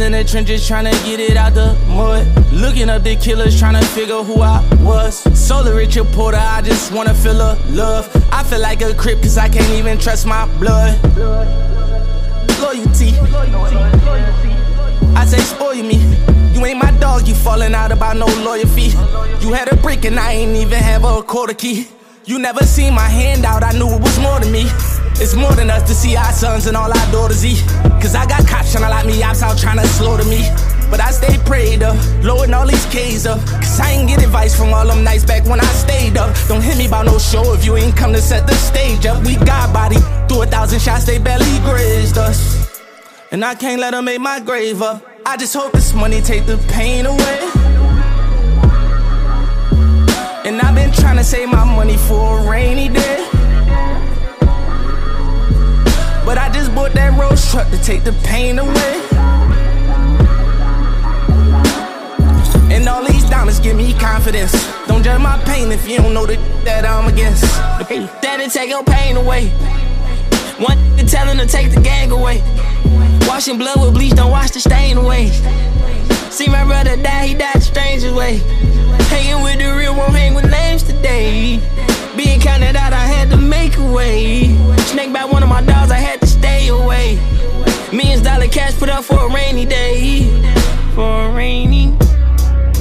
In 0.00 0.12
the 0.12 0.24
trenches 0.24 0.66
trying 0.66 0.84
to 0.84 1.04
get 1.04 1.20
it 1.20 1.36
out 1.36 1.54
the 1.54 1.76
mud. 1.88 2.26
Looking 2.52 2.88
up 2.88 3.02
the 3.02 3.16
killers 3.16 3.58
trying 3.58 3.80
to 3.80 3.86
figure 3.88 4.22
who 4.22 4.40
I 4.40 4.60
was. 4.80 5.16
Solar 5.38 5.74
rich 5.74 5.96
reporter, 5.96 6.38
I 6.38 6.62
just 6.62 6.92
wanna 6.92 7.14
feel 7.14 7.40
a 7.40 7.58
love. 7.68 8.08
I 8.32 8.42
feel 8.44 8.60
like 8.60 8.82
a 8.82 8.94
crip 8.94 9.22
cause 9.22 9.38
I 9.38 9.48
can't 9.48 9.70
even 9.72 9.98
trust 9.98 10.26
my 10.26 10.46
blood. 10.58 10.98
Loyalty. 12.60 13.14
I 15.14 15.24
say 15.26 15.38
spoil 15.38 15.82
me. 15.82 15.96
You 16.54 16.64
ain't 16.64 16.78
my 16.78 16.90
dog, 16.98 17.28
you 17.28 17.34
falling 17.34 17.74
out 17.74 17.92
about 17.92 18.16
no 18.16 18.26
lawyer 18.42 18.66
fee. 18.66 18.90
You 19.40 19.52
had 19.52 19.72
a 19.72 19.76
brick 19.76 20.04
and 20.04 20.18
I 20.18 20.32
ain't 20.32 20.56
even 20.56 20.78
have 20.78 21.04
a 21.04 21.22
quarter 21.22 21.54
key. 21.54 21.88
You 22.24 22.38
never 22.38 22.64
seen 22.64 22.94
my 22.94 23.08
hand 23.08 23.44
out, 23.44 23.62
I 23.62 23.72
knew 23.72 23.88
it 23.88 24.00
was 24.00 24.18
more 24.18 24.40
than 24.40 24.50
me. 24.50 24.64
It's 25.16 25.34
more 25.34 25.52
than 25.52 25.70
us 25.70 25.86
to 25.88 25.94
see 25.94 26.16
our 26.16 26.32
sons 26.32 26.66
and 26.66 26.76
all 26.76 26.92
our 26.92 27.12
daughters 27.12 27.44
eat. 27.44 27.62
Cause 28.02 28.14
I 28.14 28.26
got 28.26 28.46
cops 28.46 28.74
tryna 28.74 28.90
lock 28.90 29.06
me 29.06 29.22
ops 29.22 29.42
out 29.42 29.56
trying 29.56 29.78
to 29.78 29.86
slaughter 29.86 30.24
me. 30.24 30.42
But 30.90 31.00
I 31.00 31.10
stay 31.12 31.38
prayed 31.46 31.82
up, 31.82 31.96
loading 32.22 32.52
all 32.52 32.66
these 32.66 32.84
K's 32.86 33.24
up. 33.24 33.40
Cause 33.46 33.80
I 33.80 33.92
ain't 33.92 34.08
get 34.08 34.22
advice 34.22 34.56
from 34.56 34.74
all 34.74 34.86
them 34.86 35.04
nights 35.04 35.24
back 35.24 35.44
when 35.44 35.60
I 35.60 35.64
stayed 35.64 36.16
up. 36.16 36.36
Don't 36.48 36.62
hit 36.62 36.76
me 36.76 36.86
about 36.86 37.06
no 37.06 37.18
show 37.18 37.54
if 37.54 37.64
you 37.64 37.76
ain't 37.76 37.96
come 37.96 38.12
to 38.12 38.20
set 38.20 38.46
the 38.46 38.54
stage 38.54 39.06
up. 39.06 39.24
We 39.24 39.36
got 39.36 39.72
body, 39.72 39.96
through 40.28 40.42
a 40.42 40.46
thousand 40.46 40.80
shots, 40.80 41.04
they 41.04 41.18
barely 41.18 41.58
grazed 41.60 42.18
us. 42.18 42.82
And 43.30 43.44
I 43.44 43.54
can't 43.54 43.80
let 43.80 43.92
them 43.92 44.04
make 44.04 44.20
my 44.20 44.40
grave 44.40 44.82
up. 44.82 45.04
I 45.24 45.36
just 45.36 45.54
hope 45.54 45.72
this 45.72 45.94
money 45.94 46.20
take 46.20 46.44
the 46.46 46.58
pain 46.68 47.06
away. 47.06 47.40
And 50.44 50.60
I've 50.60 50.74
been 50.74 50.92
trying 50.92 51.16
to 51.16 51.24
save 51.24 51.48
my 51.48 51.64
money 51.64 51.96
for 51.96 52.40
a 52.40 52.50
rainy 52.50 52.88
day. 52.88 53.43
But 56.24 56.38
I 56.38 56.50
just 56.52 56.74
bought 56.74 56.92
that 56.92 57.18
Rolls 57.18 57.50
truck 57.50 57.68
to 57.70 57.80
take 57.82 58.02
the 58.02 58.12
pain 58.24 58.58
away. 58.58 58.94
And 62.72 62.88
all 62.88 63.04
these 63.04 63.28
diamonds 63.28 63.60
give 63.60 63.76
me 63.76 63.92
confidence. 63.94 64.52
Don't 64.86 65.02
judge 65.02 65.20
my 65.20 65.38
pain 65.44 65.70
if 65.70 65.88
you 65.88 65.98
don't 65.98 66.14
know 66.14 66.26
the 66.26 66.36
that 66.64 66.84
I'm 66.84 67.12
against. 67.12 67.44
Daddy, 68.22 68.48
take 68.48 68.70
your 68.70 68.82
pain 68.84 69.16
away. 69.16 69.48
One 70.58 70.78
to 70.96 71.04
tell 71.06 71.26
him 71.26 71.38
to 71.38 71.46
take 71.46 71.72
the 71.72 71.80
gang 71.80 72.10
away. 72.10 72.42
Washing 73.28 73.58
blood 73.58 73.80
with 73.80 73.94
bleach, 73.94 74.14
don't 74.14 74.30
wash 74.30 74.50
the 74.52 74.60
stain 74.60 74.96
away. 74.96 75.28
See 76.30 76.48
my 76.48 76.64
brother 76.64 76.96
die, 76.96 77.26
he 77.26 77.34
died 77.34 77.56
the 77.56 77.60
strangest 77.60 78.14
way. 78.14 78.38
Hanging 79.10 79.42
with 79.42 79.58
the 79.58 79.74
real, 79.76 79.94
won't 79.94 80.12
hang 80.12 80.34
with 80.34 80.50
names 80.50 80.82
today. 80.82 81.60
Being 82.16 82.40
counted 82.40 82.76
out, 82.76 82.92
I 82.92 83.06
had 83.06 83.30
to 83.30 83.36
make 83.36 83.76
a 83.76 83.92
way. 83.92 84.56
Snake 84.86 85.12
by 85.12 85.24
one 85.24 85.42
of 85.42 85.48
my 85.48 85.62
dogs, 85.62 85.90
I 85.90 85.98
had 85.98 86.20
to 86.20 86.26
stay 86.26 86.68
away. 86.68 87.16
Millions 87.92 88.22
dollar 88.22 88.46
cash 88.46 88.78
put 88.78 88.88
up 88.88 89.04
for 89.04 89.18
a 89.18 89.34
rainy 89.34 89.66
day. 89.66 90.28
For 90.94 91.26
a 91.26 91.32
rainy. 91.32 91.88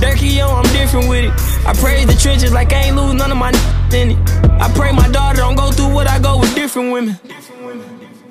Dirky, 0.01 0.37
yo, 0.37 0.47
I'm 0.47 0.71
different 0.73 1.09
with 1.09 1.25
it. 1.25 1.31
I 1.65 1.73
praise 1.73 2.05
the 2.05 2.13
trenches 2.13 2.53
like 2.53 2.73
I 2.73 2.83
ain't 2.83 2.95
lose 2.95 3.13
none 3.15 3.31
of 3.31 3.37
my 3.37 3.49
in 3.93 4.11
it. 4.11 4.17
I 4.61 4.71
pray 4.75 4.91
my 4.91 5.07
daughter 5.09 5.37
don't 5.37 5.55
go 5.55 5.71
through 5.71 5.93
what 5.93 6.07
I 6.07 6.19
go 6.19 6.39
with 6.39 6.53
different 6.53 6.91
women. 6.91 7.19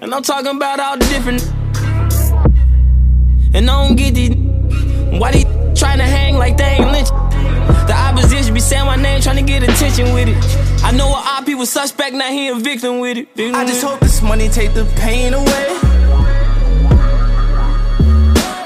And 0.01 0.15
I'm 0.15 0.23
talking 0.23 0.57
about 0.57 0.79
all 0.81 0.99
the 0.99 1.05
different. 1.07 1.43
And 3.55 3.69
I 3.69 3.87
don't 3.87 3.97
get 3.97 4.15
these. 4.15 4.42
Why 5.19 5.33
they 5.33 5.45
trying 5.75 5.99
to 5.99 6.05
hang 6.05 6.37
like 6.37 6.57
they 6.57 6.65
ain't 6.65 6.91
lynch? 6.91 7.09
The 7.09 7.95
opposition 7.95 8.55
be 8.55 8.61
saying 8.61 8.87
my 8.87 8.97
name, 8.97 9.21
trying 9.21 9.37
to 9.37 9.43
get 9.43 9.63
attention 9.63 10.15
with 10.15 10.29
it. 10.29 10.37
I 10.85 10.91
know 10.91 11.09
a 11.09 11.17
our 11.17 11.45
people 11.45 11.67
suspect, 11.67 12.15
now 12.15 12.31
he 12.31 12.49
a 12.49 12.55
victim 12.55 13.01
with 13.01 13.19
it. 13.19 13.29
Victim 13.35 13.55
I 13.55 13.65
just 13.65 13.83
hope 13.83 14.01
this 14.01 14.23
money 14.23 14.49
take 14.49 14.73
the 14.75 14.85
pain 14.97 15.35
away. 15.35 15.69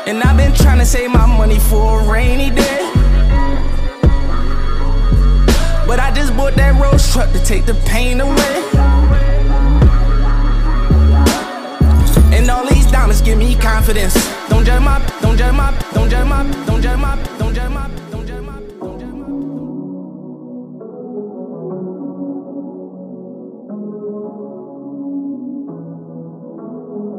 And 0.07 0.23
I've 0.23 0.37
been 0.37 0.55
trying 0.55 0.79
to 0.79 0.87
save 0.87 1.11
my 1.11 1.27
money 1.27 1.59
for 1.59 2.01
a 2.01 2.09
rainy 2.11 2.51
day. 2.51 2.91
But 5.87 6.01
I 6.01 6.13
just 6.15 6.37
bought 6.37 6.55
that 6.55 6.81
Rolls 6.81 7.13
truck 7.13 7.33
to 7.33 7.45
take 7.45 7.67
the 7.67 7.75
pain 7.87 8.21
away. 8.21 9.36
give 13.27 13.39
me 13.39 13.57
confidence. 13.57 14.15
Don't 14.49 14.65
judge 14.65 14.81
my, 14.81 14.99
don't 15.21 15.37
judge 15.37 15.53
my, 15.53 15.77
don't 15.93 16.09
judge 16.09 16.29
my, 16.29 16.45
don't 16.65 16.81
judge 16.81 16.99
my, 17.01 17.17
don't 17.37 17.55
judge 17.55 17.73
my. 17.73 17.89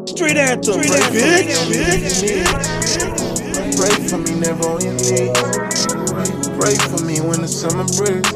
Street 0.08 0.38
anthem, 0.38 0.74
Street 0.74 0.93
anthem, 0.93 1.72
bitch, 1.72 2.24
bitch. 2.24 2.58
Pray 3.76 4.08
for 4.08 4.17
me, 4.17 4.32
never 4.39 4.63
on 4.63 4.82
your 4.82 4.93
knees. 4.93 5.36
Pray 6.58 6.76
for 6.88 7.04
me 7.04 7.20
when 7.20 7.41
the 7.41 7.50
summer 7.50 7.84
breeze. 8.00 8.32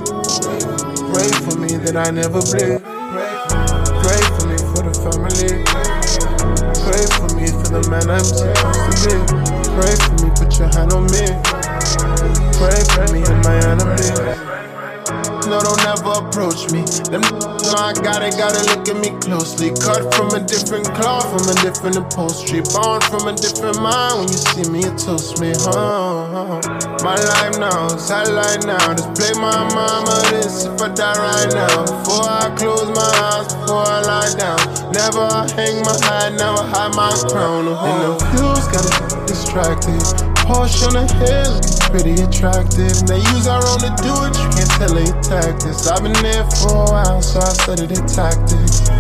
Pray 1.12 1.29
for 1.45 1.57
me 1.57 1.77
that 1.86 1.95
I 1.95 2.12
never 2.12 2.41
bleed. 2.41 2.84
Pray 4.03 4.21
for 4.36 4.45
me 4.47 4.57
for 4.57 4.84
the 4.84 4.93
family. 5.01 6.11
Pray 6.86 7.06
for 7.17 7.30
me 7.36 7.47
for 7.47 7.69
the 7.69 7.88
man 7.89 8.10
I'm 8.10 8.23
supposed 8.23 9.04
to 9.04 9.10
be. 9.10 9.15
Pray 9.77 9.95
for 9.95 10.13
me, 10.23 10.30
put 10.36 10.60
your 10.60 10.69
hand 10.69 10.93
on 10.93 11.06
me. 11.12 11.25
Pray 12.58 12.82
for 12.93 13.06
me 13.13 13.21
and 13.23 13.43
my 13.43 13.58
enemies. 13.71 14.19
No, 15.51 15.59
don't 15.59 15.83
ever 15.83 16.23
approach 16.23 16.71
me. 16.71 16.87
Them 17.11 17.19
know 17.27 17.75
I 17.75 17.91
got 17.91 18.23
it, 18.23 18.39
gotta 18.39 18.63
look 18.71 18.87
at 18.87 18.95
me 18.95 19.11
closely. 19.19 19.75
Cut 19.83 20.07
from 20.15 20.31
a 20.31 20.39
different 20.39 20.87
cloth, 20.95 21.27
from 21.27 21.43
a 21.43 21.55
different 21.59 21.97
upholstery. 21.97 22.63
Born 22.71 23.01
from 23.11 23.27
a 23.27 23.35
different 23.35 23.75
mind. 23.83 24.15
When 24.15 24.27
you 24.31 24.39
see 24.39 24.71
me, 24.71 24.79
you 24.87 24.95
toast 24.95 25.41
me, 25.41 25.51
huh? 25.51 26.63
My 27.03 27.19
life 27.19 27.59
now, 27.59 27.89
satellite 27.97 28.63
now. 28.63 28.95
Just 28.95 29.11
play 29.11 29.35
my 29.35 29.67
mama 29.75 30.23
this 30.31 30.63
if 30.63 30.79
I 30.79 30.87
die 30.87 31.19
right 31.19 31.51
now. 31.51 31.83
Before 31.83 32.31
I 32.31 32.47
close 32.55 32.87
my 32.95 33.11
eyes, 33.19 33.51
before 33.51 33.83
I 33.83 33.99
lie 34.07 34.31
down. 34.39 34.63
Never 34.95 35.27
hang 35.59 35.83
my 35.83 35.99
hat, 36.07 36.31
never 36.31 36.63
hide 36.63 36.95
my 36.95 37.11
crown. 37.27 37.67
Oh, 37.67 37.75
and 37.75 37.99
the 38.07 38.23
views 38.39 38.71
got 38.71 38.87
me 38.87 39.27
distracted. 39.27 40.31
Porsche 40.51 40.83
on 40.91 40.99
the 40.99 41.07
hill, 41.23 41.63
pretty 41.87 42.19
attractive. 42.19 42.91
And 42.99 43.07
they 43.07 43.23
use 43.31 43.47
our 43.47 43.63
own 43.71 43.79
to 43.87 43.91
do 44.03 44.11
it, 44.27 44.35
you 44.35 44.47
can't 44.51 44.71
tell 44.75 44.91
they 44.91 45.07
tactics. 45.23 45.87
I've 45.87 46.03
been 46.03 46.11
there 46.19 46.43
for 46.59 46.75
a 46.75 46.91
while, 46.91 47.21
so 47.23 47.39
I 47.39 47.55
studied 47.55 47.95
their 47.95 48.03
tactics. 48.03 48.91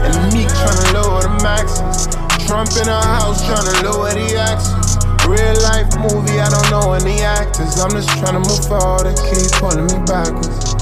And 0.00 0.16
Meek 0.32 0.48
trying 0.48 0.80
to 0.80 0.88
lower 0.96 1.20
the 1.20 1.36
maxes. 1.44 2.08
Trump 2.48 2.72
in 2.80 2.88
our 2.88 3.04
house 3.04 3.44
trying 3.44 3.68
to 3.68 3.76
lower 3.84 4.16
the 4.16 4.32
axes. 4.40 4.96
Real 5.28 5.60
life 5.68 5.92
movie, 6.08 6.40
I 6.40 6.48
don't 6.48 6.70
know 6.72 6.96
any 6.96 7.20
actors. 7.20 7.76
I'm 7.76 7.92
just 7.92 8.08
trying 8.16 8.40
to 8.40 8.44
move 8.48 8.64
forward, 8.64 9.12
they 9.12 9.16
keep 9.28 9.52
pulling 9.60 9.92
me 9.92 10.00
backwards. 10.08 10.72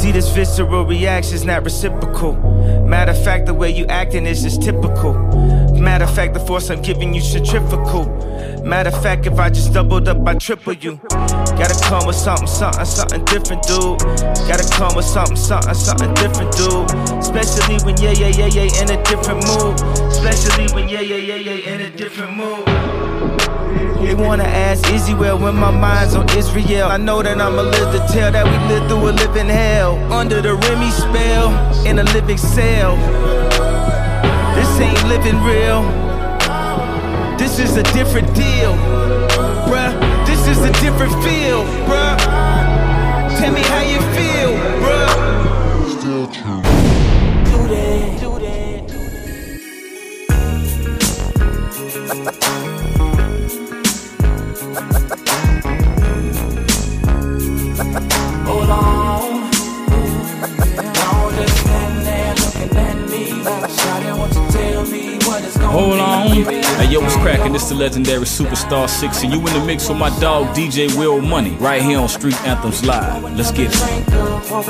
See 0.00 0.12
this 0.12 0.32
visceral 0.32 0.86
reaction's 0.86 1.44
not 1.44 1.62
reciprocal. 1.62 2.32
Matter 2.88 3.12
of 3.12 3.22
fact, 3.22 3.44
the 3.44 3.54
way 3.54 3.70
you 3.70 3.84
acting 3.86 4.24
is 4.24 4.42
just 4.42 4.62
typical. 4.62 5.12
Matter 5.82 6.04
of 6.04 6.14
fact, 6.14 6.34
the 6.34 6.38
force 6.38 6.70
I'm 6.70 6.80
giving 6.80 7.12
you 7.12 7.20
centrifugal. 7.20 8.06
Matter 8.62 8.90
of 8.90 9.02
fact, 9.02 9.26
if 9.26 9.36
I 9.40 9.50
just 9.50 9.72
doubled 9.72 10.06
up, 10.06 10.24
I 10.24 10.34
triple 10.34 10.74
you. 10.74 11.00
Gotta 11.10 11.76
come 11.88 12.06
with 12.06 12.14
something, 12.14 12.46
something, 12.46 12.84
something 12.84 13.24
different, 13.24 13.64
dude. 13.64 13.98
Gotta 14.46 14.64
come 14.78 14.94
with 14.94 15.04
something, 15.04 15.34
something, 15.34 15.74
something 15.74 16.14
different, 16.14 16.52
dude. 16.56 16.88
Especially 17.18 17.82
when 17.84 17.96
yeah, 18.00 18.12
yeah, 18.12 18.28
yeah, 18.28 18.46
yeah, 18.46 18.80
in 18.80 18.90
a 18.96 19.02
different 19.02 19.42
mood. 19.42 19.74
Especially 20.06 20.72
when 20.72 20.88
yeah, 20.88 21.00
yeah, 21.00 21.16
yeah, 21.16 21.34
yeah, 21.34 21.74
in 21.74 21.80
a 21.80 21.90
different 21.90 22.36
mood. 22.36 22.64
They 24.06 24.14
wanna 24.14 24.44
ask 24.44 24.84
well 25.18 25.36
when 25.36 25.56
my 25.56 25.72
mind's 25.72 26.14
on 26.14 26.28
Israel. 26.38 26.90
I 26.90 26.96
know 26.96 27.24
that 27.24 27.40
I'ma 27.40 27.62
live 27.62 27.90
to 27.90 28.12
tell 28.12 28.30
that 28.30 28.46
we 28.46 28.56
lived 28.72 28.88
through 28.88 29.10
a 29.10 29.12
living 29.18 29.48
hell. 29.48 29.96
Under 30.12 30.40
the 30.40 30.54
Remy 30.54 30.90
spell, 30.92 31.50
in 31.84 31.98
a 31.98 32.04
living 32.04 32.38
cell. 32.38 33.51
This 34.82 34.90
ain't 34.90 35.08
living 35.08 35.38
real. 35.44 35.82
This 37.38 37.60
is 37.60 37.76
a 37.76 37.84
different 37.94 38.26
deal, 38.34 38.74
bruh. 39.68 39.92
This 40.26 40.48
is 40.48 40.58
a 40.58 40.72
different 40.80 41.12
feel, 41.22 41.62
bruh. 41.86 42.16
Tell 43.38 43.52
me 43.52 43.60
how 43.60 43.82
you 43.82 44.00
feel, 44.16 44.50
bruh. 44.82 45.08
Still 46.00 46.26
true. 46.26 46.62
Do 47.44 47.58
that, 47.68 48.20
do 48.20 48.38
that. 48.40 48.90
Hold 58.46 58.70
on. 58.70 59.50
Don't 60.92 61.34
just 61.36 61.56
stand 61.60 61.96
there 62.04 62.34
looking 62.34 62.76
at 62.76 62.96
me. 63.10 63.22
Shawty, 63.76 64.18
won't 64.18 64.34
you 64.34 64.51
Hold 64.82 66.00
on. 66.00 66.28
Hey, 66.28 66.90
yo, 66.90 67.00
what's 67.00 67.14
cracking? 67.16 67.52
This 67.52 67.68
the 67.68 67.74
legendary 67.76 68.24
superstar 68.24 68.88
six, 68.88 69.22
and 69.22 69.32
you 69.32 69.38
in 69.38 69.44
the 69.54 69.64
mix 69.64 69.88
with 69.88 69.98
my 69.98 70.10
dog 70.18 70.54
DJ 70.56 70.92
Will 70.98 71.20
Money 71.20 71.52
right 71.60 71.80
here 71.80 72.00
on 72.00 72.08
Street 72.08 72.34
Anthems 72.44 72.84
Live. 72.84 73.22
Let's 73.36 73.52
get 73.52 73.70
it. 73.70 73.76
Oh, 74.54 74.62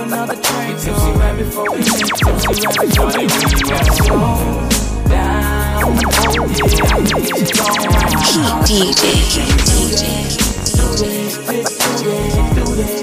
DJ. 8.67 9.43
Way 12.03 12.27
you 12.27 12.49
do 12.55 12.69
that. 12.77 13.01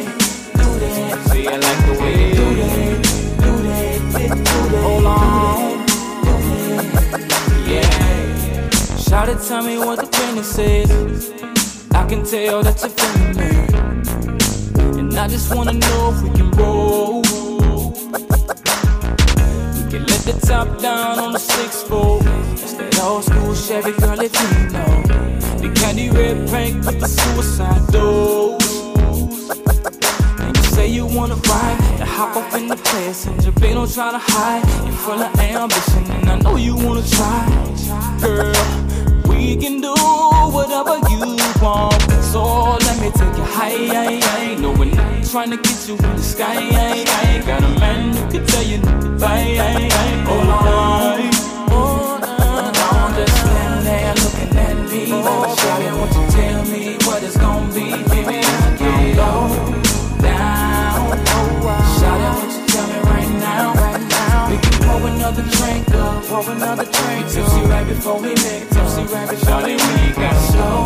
Do 3.40 3.52
that. 3.64 3.98
Do 4.12 4.30
that. 4.30 4.82
Hold 4.84 5.06
on. 5.06 5.39
Shout 9.10 9.28
it, 9.28 9.40
tell 9.42 9.64
me 9.64 9.80
what 9.80 10.00
the 10.00 10.06
business 10.06 10.56
is. 10.60 11.32
I 11.96 12.06
can 12.08 12.24
tell 12.24 12.62
that 12.62 12.80
you're 12.80 12.94
feeling 13.00 13.36
me. 13.40 15.00
And 15.00 15.18
I 15.18 15.28
just 15.28 15.52
wanna 15.56 15.74
know 15.74 16.14
if 16.14 16.22
we 16.22 16.30
can 16.30 16.52
roll. 16.52 17.24
We 19.74 19.90
can 19.90 20.06
let 20.06 20.22
the 20.30 20.40
top 20.46 20.80
down 20.80 21.18
on 21.18 21.34
the 21.34 21.40
six 21.40 21.82
fold. 21.82 22.22
It's 22.54 22.74
that 22.74 23.00
old 23.02 23.24
school 23.24 23.56
Chevy 23.56 23.94
girl 23.94 24.20
if 24.22 24.32
you 24.40 24.50
know. 24.74 25.02
The 25.58 25.70
candy 25.74 26.12
red 26.12 26.48
paint 26.52 26.86
with 26.86 27.00
the 27.00 27.08
suicide 27.08 27.88
doors. 27.92 28.62
And 30.40 30.56
you 30.56 30.64
say 30.66 30.88
you 30.88 31.08
wanna 31.08 31.34
ride, 31.50 31.80
hop 32.06 32.36
up 32.36 32.54
in 32.54 32.68
the 32.68 32.76
passenger, 32.76 33.52
babe, 33.54 33.74
don't 33.74 33.92
try 33.92 34.12
to 34.12 34.20
hide. 34.20 34.64
You're 34.86 34.94
full 34.94 35.20
of 35.20 35.40
ambition, 35.40 36.04
and 36.12 36.30
I 36.30 36.36
know 36.38 36.58
you 36.58 36.76
wanna 36.76 37.02
try, 37.08 37.49
trying 45.40 45.52
to 45.52 45.70
get 45.70 45.88
you 45.88 45.96
in 45.96 46.16
the 46.18 46.22
sky. 46.22 46.52
I 46.52 47.24
ain't 47.32 47.46
got 47.46 47.64
a 47.64 47.70
man 47.80 48.14
who 48.14 48.30
can 48.30 48.46
tell 48.46 48.64
you 48.64 48.82
bye. 49.18 49.56
Hold 50.28 50.50
on. 50.50 51.32
Hold 51.72 52.24
on. 52.28 52.74
Don't 52.76 53.16
just 53.16 53.38
stand 53.40 53.86
there 53.88 54.16
looking 54.20 54.58
at 54.68 54.76
me. 54.92 55.08
Shawty, 55.08 55.90
won't 55.96 56.12
you 56.12 56.26
tell 56.36 56.62
me 56.66 56.98
what 57.08 57.24
it's 57.24 57.38
gonna 57.38 57.74
be? 57.74 57.88
Baby, 58.12 58.44
I 58.44 58.76
get 58.80 59.16
low 59.16 59.48
down. 60.20 61.08
Shawty, 61.96 62.30
won't 62.36 62.52
you 62.52 62.64
tell 62.68 62.88
me 62.92 63.00
right 63.08 63.32
now? 63.40 63.68
We 64.52 64.58
can 64.58 64.76
pour 64.84 65.08
another 65.08 65.46
drink 65.56 65.88
up, 65.96 66.26
pour 66.26 66.52
another 66.52 66.84
drink. 66.84 67.32
Tipsy 67.32 67.62
right 67.62 67.88
before 67.88 68.20
we 68.20 68.36
make, 68.44 68.68
tipsy 68.76 69.04
right 69.08 69.30
before 69.30 69.64
we 69.64 69.78
make. 69.88 70.16
Gotta 70.16 70.42
slow 70.52 70.84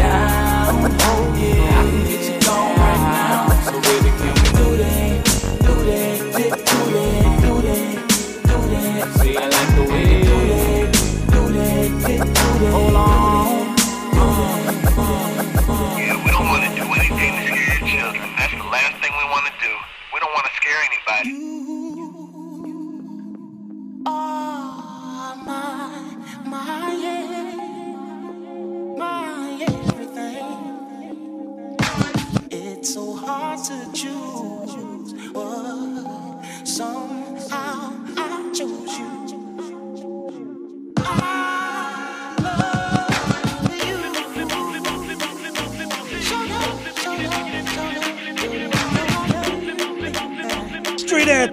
down. 0.00 0.96
Oh 1.08 1.36
yeah, 1.36 1.78
I 1.78 1.90
can 1.90 2.04
get 2.08 2.24
you 2.30 2.35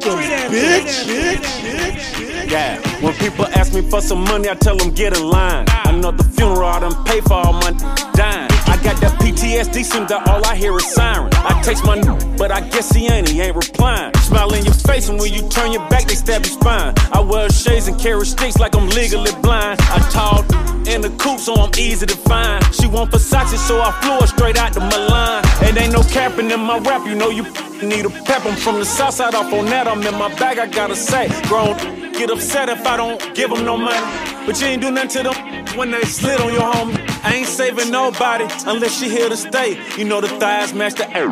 Street 0.02 0.32
anthem, 0.32 0.54
bitch, 0.54 1.06
bitch, 1.06 1.38
bitch. 1.62 2.52
Yeah, 2.52 2.80
when 3.02 3.14
people 3.16 3.46
ask 3.48 3.74
me 3.74 3.82
for 3.82 4.02
some 4.02 4.24
money, 4.24 4.50
I 4.50 4.56
tell 4.56 4.76
them 4.76 4.92
get 4.92 5.16
in 5.16 5.24
line. 5.24 5.66
Another 5.86 6.24
funeral, 6.24 6.68
I 6.68 6.80
done 6.80 7.06
pay 7.06 7.22
for 7.22 7.34
all 7.34 7.54
my 7.54 7.72
dying. 8.14 8.53
Got 8.84 9.00
that 9.00 9.18
PTSD, 9.22 9.86
seems 9.86 10.10
that 10.10 10.28
all 10.28 10.46
I 10.46 10.58
hear 10.58 10.76
is 10.76 10.86
siren. 10.94 11.32
I 11.36 11.62
text 11.64 11.86
my 11.86 11.98
n, 11.98 12.36
but 12.36 12.52
I 12.52 12.60
guess 12.60 12.92
he 12.92 13.08
ain't, 13.08 13.30
he 13.30 13.40
ain't 13.40 13.56
replying. 13.56 14.14
Smile 14.16 14.54
in 14.54 14.66
your 14.66 14.74
face, 14.74 15.08
and 15.08 15.18
when 15.18 15.32
you 15.32 15.48
turn 15.48 15.72
your 15.72 15.88
back, 15.88 16.04
they 16.04 16.16
stab 16.16 16.44
your 16.46 16.60
spine. 16.60 16.94
I 17.14 17.22
wear 17.22 17.50
shades 17.50 17.88
and 17.88 17.98
carry 17.98 18.26
sticks 18.26 18.58
like 18.58 18.76
I'm 18.76 18.90
legally 18.90 19.32
blind. 19.42 19.80
I 19.84 20.00
tall 20.12 20.44
in 20.86 21.00
the 21.00 21.16
coupe, 21.18 21.40
so 21.40 21.56
I'm 21.56 21.72
easy 21.78 22.06
to 22.06 22.18
find. 22.28 22.62
She 22.76 22.88
want 22.88 23.12
Versace, 23.12 23.56
so 23.56 23.80
I 23.80 23.92
flew 24.02 24.20
her 24.20 24.28
straight 24.28 24.58
out 24.58 24.74
to 24.74 24.82
Milan. 24.82 25.46
And 25.64 25.78
ain't 25.78 25.94
no 25.94 26.04
capping 26.04 26.52
in 26.52 26.60
my 26.60 26.80
rap, 26.80 27.08
you 27.08 27.16
know 27.16 27.30
you 27.30 27.44
need 27.82 28.06
a 28.06 28.10
pep. 28.10 28.46
I'm 28.46 28.58
from 28.58 28.80
the 28.80 28.86
south 28.86 29.14
side 29.14 29.34
off 29.34 29.54
on 29.54 29.64
that, 29.68 29.88
I'm 29.88 30.04
in 30.04 30.16
my 30.16 30.28
bag, 30.36 30.60
I 30.60 30.68
gotta 30.68 30.98
say. 30.98 31.30
Grown 31.48 32.03
get 32.14 32.30
upset 32.30 32.70
if 32.70 32.86
I 32.86 32.98
don't 32.98 33.20
give 33.36 33.50
them 33.50 33.66
no 33.66 33.76
money. 33.78 34.34
But 34.46 34.60
you 34.60 34.68
ain't 34.68 34.82
do 34.82 34.92
nothing 34.92 35.24
to 35.24 35.30
them 35.30 35.78
when 35.78 35.92
they 35.92 36.02
slid 36.04 36.40
on 36.42 36.54
your 36.54 36.62
homie. 36.62 37.00
I 37.24 37.36
ain't 37.36 37.48
saving 37.48 37.92
nobody 37.92 38.46
unless 38.66 39.00
she 39.00 39.10
here 39.10 39.30
to 39.30 39.38
stay. 39.38 39.80
You 39.98 40.06
know 40.06 40.22
the 40.22 40.28
thighs 40.28 40.74
match 40.74 40.96
the 40.96 41.10
air, 41.16 41.30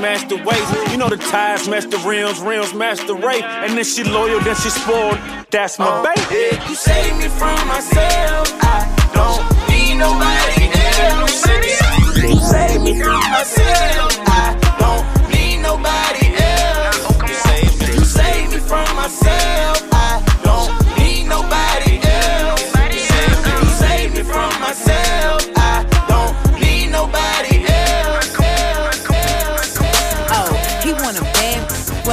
match 0.00 0.28
the 0.28 0.36
waist. 0.36 0.90
You 0.90 0.96
know 0.96 1.08
the 1.08 1.18
ties 1.18 1.68
match 1.68 1.84
the 1.84 1.98
rims, 1.98 2.40
rims 2.40 2.72
match 2.74 3.06
the 3.06 3.14
rate. 3.14 3.44
And 3.44 3.76
then 3.76 3.84
she 3.84 4.04
loyal, 4.04 4.40
then 4.40 4.56
she 4.56 4.70
spoiled. 4.70 5.18
That's 5.50 5.78
my 5.78 5.86
oh, 5.88 6.02
baby. 6.02 6.56
You 6.68 6.74
save 6.74 7.16
me 7.18 7.28
from 7.28 7.68
myself. 7.68 8.48
I 8.62 8.88
don't 9.14 9.44
need 9.68 9.96
nobody 9.96 10.72
else. 11.00 11.46
You 12.24 12.40
save 12.40 12.82
me 12.82 13.02
from 13.02 13.20
myself. 13.30 14.12
I 14.26 14.56
don't 14.80 15.04
need 15.30 15.58
nobody 15.62 16.26
else. 16.42 17.04
You 17.94 18.04
save 18.04 18.50
me 18.50 18.58
from 18.58 18.96
myself. 18.96 19.75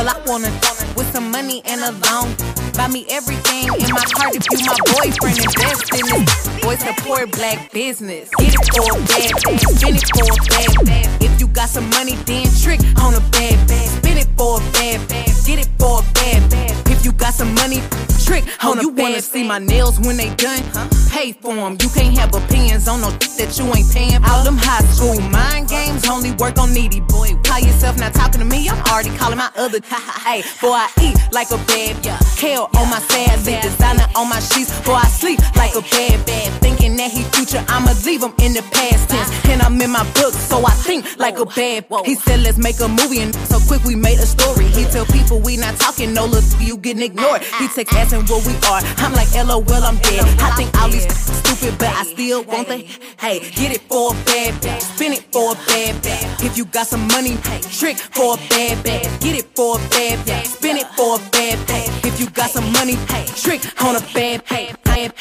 Well, 0.03 0.19
I 0.19 0.29
want 0.29 0.43
to 0.43 0.51
with 0.97 1.13
some 1.13 1.31
money 1.31 1.61
and 1.63 1.79
a 1.79 1.91
loan. 2.11 2.35
Buy 2.75 2.89
me 2.89 3.05
everything 3.09 3.71
in 3.71 3.89
my 3.95 4.03
card 4.11 4.35
if 4.35 4.43
you 4.51 4.59
my 4.67 4.75
boyfriend. 4.91 5.39
Invest 5.39 5.95
in 5.95 6.03
it. 6.11 6.61
Boy, 6.61 6.75
support 6.75 7.31
black 7.31 7.71
business. 7.71 8.27
Get 8.37 8.51
it 8.51 8.67
for 8.67 8.83
a 8.83 8.99
bag. 9.07 9.31
Spend 9.39 9.95
it 9.95 10.03
for 10.11 10.27
a 10.27 10.83
bag. 10.83 11.23
If 11.23 11.39
you 11.39 11.47
got 11.47 11.69
some 11.69 11.89
money, 11.91 12.15
then 12.27 12.43
trick 12.59 12.81
on 12.99 13.13
a 13.13 13.21
bad 13.31 13.55
bag. 13.65 13.87
Spend 14.03 14.19
it 14.19 14.27
for 14.35 14.59
a 14.59 14.63
bag. 14.75 14.99
Get 15.47 15.59
it 15.59 15.69
for 15.79 15.99
a 15.99 16.13
bag. 16.19 16.73
If 16.91 17.05
you 17.05 17.13
got 17.13 17.33
some 17.33 17.55
money, 17.55 17.79
trick 18.23 18.43
on 18.63 18.79
you 18.79 18.89
wanna 18.89 19.21
see 19.21 19.43
my 19.43 19.59
nails 19.59 19.99
when 19.99 20.17
they 20.17 20.33
done? 20.35 20.63
Pay 21.11 21.33
for 21.33 21.53
them. 21.53 21.77
You 21.81 21.89
can't 21.89 22.17
have 22.17 22.33
opinions 22.33 22.87
on 22.87 23.01
no 23.01 23.09
that 23.11 23.57
you 23.57 23.65
ain't 23.75 23.91
paying 23.91 24.21
for. 24.21 24.29
All 24.29 24.43
them 24.43 24.57
high 24.57 24.83
school 24.93 25.19
mind 25.29 25.69
games 25.69 26.07
only 26.07 26.31
work 26.33 26.57
on 26.57 26.73
needy 26.73 27.01
boy. 27.01 27.35
Call 27.43 27.59
yourself 27.59 27.99
not 27.99 28.13
talking 28.13 28.39
to 28.39 28.45
me. 28.45 28.69
I'm 28.69 28.81
already 28.87 29.15
calling 29.17 29.37
my 29.37 29.51
other. 29.57 29.79
Hey, 30.23 30.41
boy, 30.61 30.71
I 30.71 30.87
eat 31.01 31.17
like 31.33 31.51
a 31.51 31.57
bad 31.67 31.99
yeah. 32.05 32.17
Kale 32.37 32.69
on 32.79 32.89
my 32.89 32.99
sad 33.11 33.43
bed, 33.43 33.61
designer 33.61 34.07
on 34.15 34.29
my 34.29 34.39
sheets. 34.39 34.71
Boy, 34.87 34.93
I 34.93 35.07
sleep 35.07 35.39
like 35.55 35.75
a 35.75 35.81
bad 35.81 36.25
bad. 36.25 36.61
Thinking 36.61 36.95
that 36.95 37.11
he 37.11 37.23
future, 37.35 37.63
I'ma 37.67 37.91
leave 38.05 38.23
him 38.23 38.33
in 38.39 38.53
the 38.53 38.63
past 38.71 39.09
tense. 39.09 39.29
And 39.51 39.61
I'm 39.61 39.79
in 39.81 39.91
my 39.91 40.03
book, 40.13 40.33
so 40.33 40.65
I 40.65 40.71
think 40.71 41.05
like 41.19 41.37
a 41.39 41.45
bad. 41.45 41.85
He 42.05 42.15
said, 42.15 42.39
let's 42.39 42.57
make 42.57 42.79
a 42.79 42.87
movie, 42.87 43.19
and 43.19 43.35
so 43.51 43.59
quick 43.67 43.83
we 43.83 43.95
made 43.95 44.17
a 44.19 44.25
story. 44.25 44.65
He 44.67 44.85
tell 44.85 45.05
people 45.05 45.41
we 45.41 45.57
not 45.57 45.75
talking, 45.75 46.13
no 46.13 46.25
look, 46.25 46.45
you 46.59 46.77
getting 46.77 47.03
ignored. 47.03 47.43
He 47.59 47.67
ah, 47.67 47.73
text 47.75 48.12
asking 48.13 48.35
what 48.35 48.45
we 48.45 48.53
are. 48.67 48.81
I'm 49.03 49.13
like, 49.13 49.33
LOL, 49.33 49.83
I'm 49.83 49.97
dead. 49.97 50.25
I 50.39 50.51
think 50.55 50.75
all 50.79 50.89
these 50.89 51.07
stupid, 51.13 51.77
but 51.77 51.89
I 51.89 52.03
still 52.03 52.43
want 52.43 52.67
the. 52.67 52.77
Hey, 53.19 53.39
get 53.39 53.71
it 53.71 53.81
for 53.81 54.11
a 54.11 54.25
bad 54.25 54.61
bag, 54.61 54.81
spin 54.81 55.13
it 55.13 55.23
for 55.31 55.53
a 55.53 55.55
bad 55.55 56.01
bag. 56.03 56.41
If 56.43 56.57
you 56.57 56.65
got 56.65 56.87
some 56.87 57.07
money, 57.07 57.37
pay 57.37 57.61
trick 57.61 57.97
for 57.97 58.35
a 58.35 58.37
bad 58.49 58.83
bag. 58.83 59.21
Get 59.21 59.35
it 59.37 59.45
for 59.55 59.77
a 59.77 59.89
bad 59.89 60.25
bag, 60.25 60.45
spin 60.45 60.77
it 60.77 60.87
for 60.95 61.17
a 61.17 61.19
bad 61.31 61.67
bag. 61.67 62.05
If 62.05 62.19
you 62.19 62.29
got 62.29 62.49
some 62.49 62.71
money, 62.73 62.97
pay 63.07 63.25
trick 63.25 63.61
on 63.81 63.95
a 63.95 64.01
bad 64.13 64.45
bag. 64.45 64.77
Bad 64.83 65.15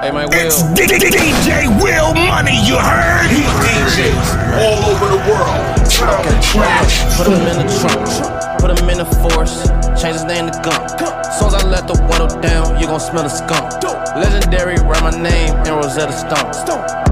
Hey, 0.00 0.12
my 0.12 0.26
Will. 0.26 0.46
It's 0.46 0.62
DJ 0.62 1.66
Will 1.82 2.14
Money, 2.14 2.54
you 2.64 2.78
heard? 2.78 3.26
He 3.34 3.42
DJs 3.42 4.30
all 4.54 4.94
over 4.94 5.10
the 5.10 5.18
world. 5.26 5.58
Put 7.18 7.26
him 7.26 7.42
in 7.50 7.58
the 7.58 7.68
trunk, 7.82 8.06
put 8.60 8.78
him 8.78 8.88
in 8.90 8.98
the 8.98 9.08
force, 9.26 9.66
change 10.00 10.14
his 10.14 10.22
name 10.22 10.46
to 10.46 10.54
Gump. 10.62 10.88
Soon 11.34 11.48
as 11.48 11.54
I 11.54 11.66
let 11.66 11.88
the 11.88 11.98
window 12.06 12.28
down, 12.40 12.80
you 12.80 12.86
gon' 12.86 13.00
smell 13.00 13.24
the 13.24 13.28
skunk. 13.28 13.82
Legendary, 14.14 14.76
write 14.86 15.02
my 15.02 15.10
name 15.10 15.50
in 15.66 15.74
Rosetta 15.74 16.12
Stone. 16.12 17.08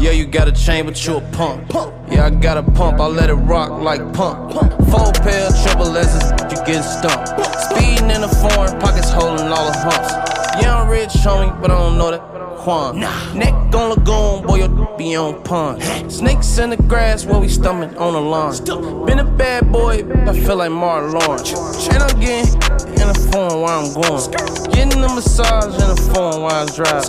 Yeah, 0.00 0.12
you 0.12 0.24
got 0.24 0.48
a 0.48 0.52
chain, 0.52 0.86
but 0.86 0.96
you 1.06 1.18
a 1.18 1.20
pump. 1.32 1.70
Yeah, 2.10 2.24
I 2.24 2.30
got 2.30 2.56
a 2.56 2.62
pump, 2.62 3.00
I 3.00 3.06
let 3.06 3.28
it 3.28 3.34
rock 3.34 3.82
like 3.82 4.00
pump. 4.14 4.52
Four 4.88 5.12
pair, 5.20 5.50
triple 5.62 5.94
S's, 5.94 6.32
you 6.50 6.64
get 6.64 6.82
stumped. 6.84 7.28
Speeding 7.68 8.10
in 8.10 8.22
the 8.22 8.28
foreign, 8.28 8.80
pockets 8.80 9.10
holding 9.10 9.48
all 9.48 9.66
the 9.70 9.76
humps. 9.76 10.43
Yeah, 10.60 10.82
I'm 10.82 10.88
rich, 10.88 11.10
homie, 11.10 11.60
but 11.60 11.70
I 11.70 11.78
don't 11.78 11.98
know 11.98 12.10
that. 12.10 12.34
Quan. 12.64 12.98
Neck 12.98 13.52
on 13.74 13.90
lagoon, 13.90 14.46
boy, 14.46 14.56
your 14.56 14.96
be 14.96 15.14
on 15.16 15.42
pond. 15.42 15.82
Snakes 16.10 16.56
in 16.56 16.70
the 16.70 16.76
grass 16.76 17.26
while 17.26 17.40
we 17.40 17.48
stomach 17.48 18.00
on 18.00 18.14
the 18.14 18.20
lawn. 18.20 19.04
Been 19.04 19.18
a 19.18 19.24
bad 19.24 19.70
boy, 19.70 20.02
I 20.26 20.32
feel 20.32 20.56
like 20.56 20.70
Martin 20.70 21.12
Lawrence. 21.12 21.52
And 21.88 22.02
I'm 22.02 22.18
getting 22.20 22.54
in 23.00 23.08
the 23.12 23.28
phone 23.30 23.60
while 23.60 23.84
I'm 23.84 23.92
going. 23.92 24.72
Getting 24.72 25.04
a 25.04 25.08
massage 25.14 25.74
in 25.74 25.88
the 25.94 26.12
phone 26.14 26.40
while 26.40 26.66
I 26.66 26.74
drive. 26.74 27.04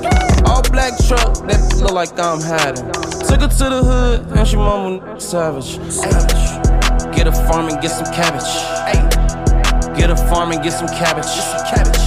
All 0.45 0.61
black 0.63 0.97
truck 1.07 1.47
that 1.47 1.77
look 1.81 1.91
like 1.91 2.19
I'm 2.19 2.41
hiding. 2.41 2.91
Took 3.25 3.41
her 3.41 3.47
to 3.47 3.69
the 3.69 3.81
hood 3.81 4.37
and 4.37 4.47
she 4.47 4.57
mama 4.57 5.19
savage. 5.21 5.79
Savage. 5.89 7.15
Get 7.15 7.27
a 7.27 7.31
farm 7.31 7.69
and 7.69 7.81
get 7.81 7.91
some 7.91 8.11
cabbage. 8.13 8.43
Get 9.97 10.09
a 10.09 10.17
farm 10.17 10.51
and 10.51 10.61
get 10.61 10.73
some 10.73 10.89
cabbage. 10.89 11.31
Get 11.71 12.04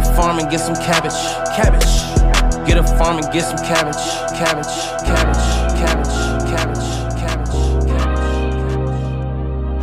a 0.00 0.14
farm 0.16 0.38
and 0.38 0.50
get 0.50 0.60
some 0.60 0.74
cabbage. 0.76 1.12
Cabbage. 1.56 2.66
Get 2.66 2.78
a 2.78 2.84
farm 2.98 3.18
and 3.18 3.32
get 3.32 3.42
some 3.44 3.58
cabbage. 3.58 3.96
Cabbage. 4.38 4.66
Cabbage. 5.04 5.44
Cabbage. 5.80 6.16
Cabbage. 6.50 6.88
Cabbage. 7.20 7.54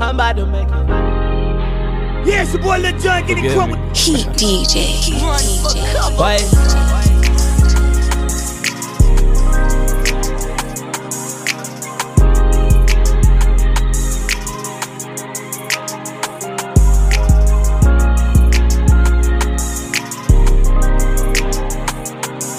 I'm 0.02 0.16
about 0.16 0.36
to 0.38 0.46
make 0.46 0.68
it. 0.68 0.74
Yeah, 2.28 2.42
it's 2.44 2.54
your 2.54 2.62
boy 2.62 2.78
Lil 2.80 2.98
Jon 3.00 3.26
getting 3.26 3.44
Forgive 3.44 3.54
crunk 3.58 3.74
me. 3.74 3.88
with 3.88 3.98
Heat 3.98 4.28
DJ. 4.38 5.14
Wait. 6.20 6.87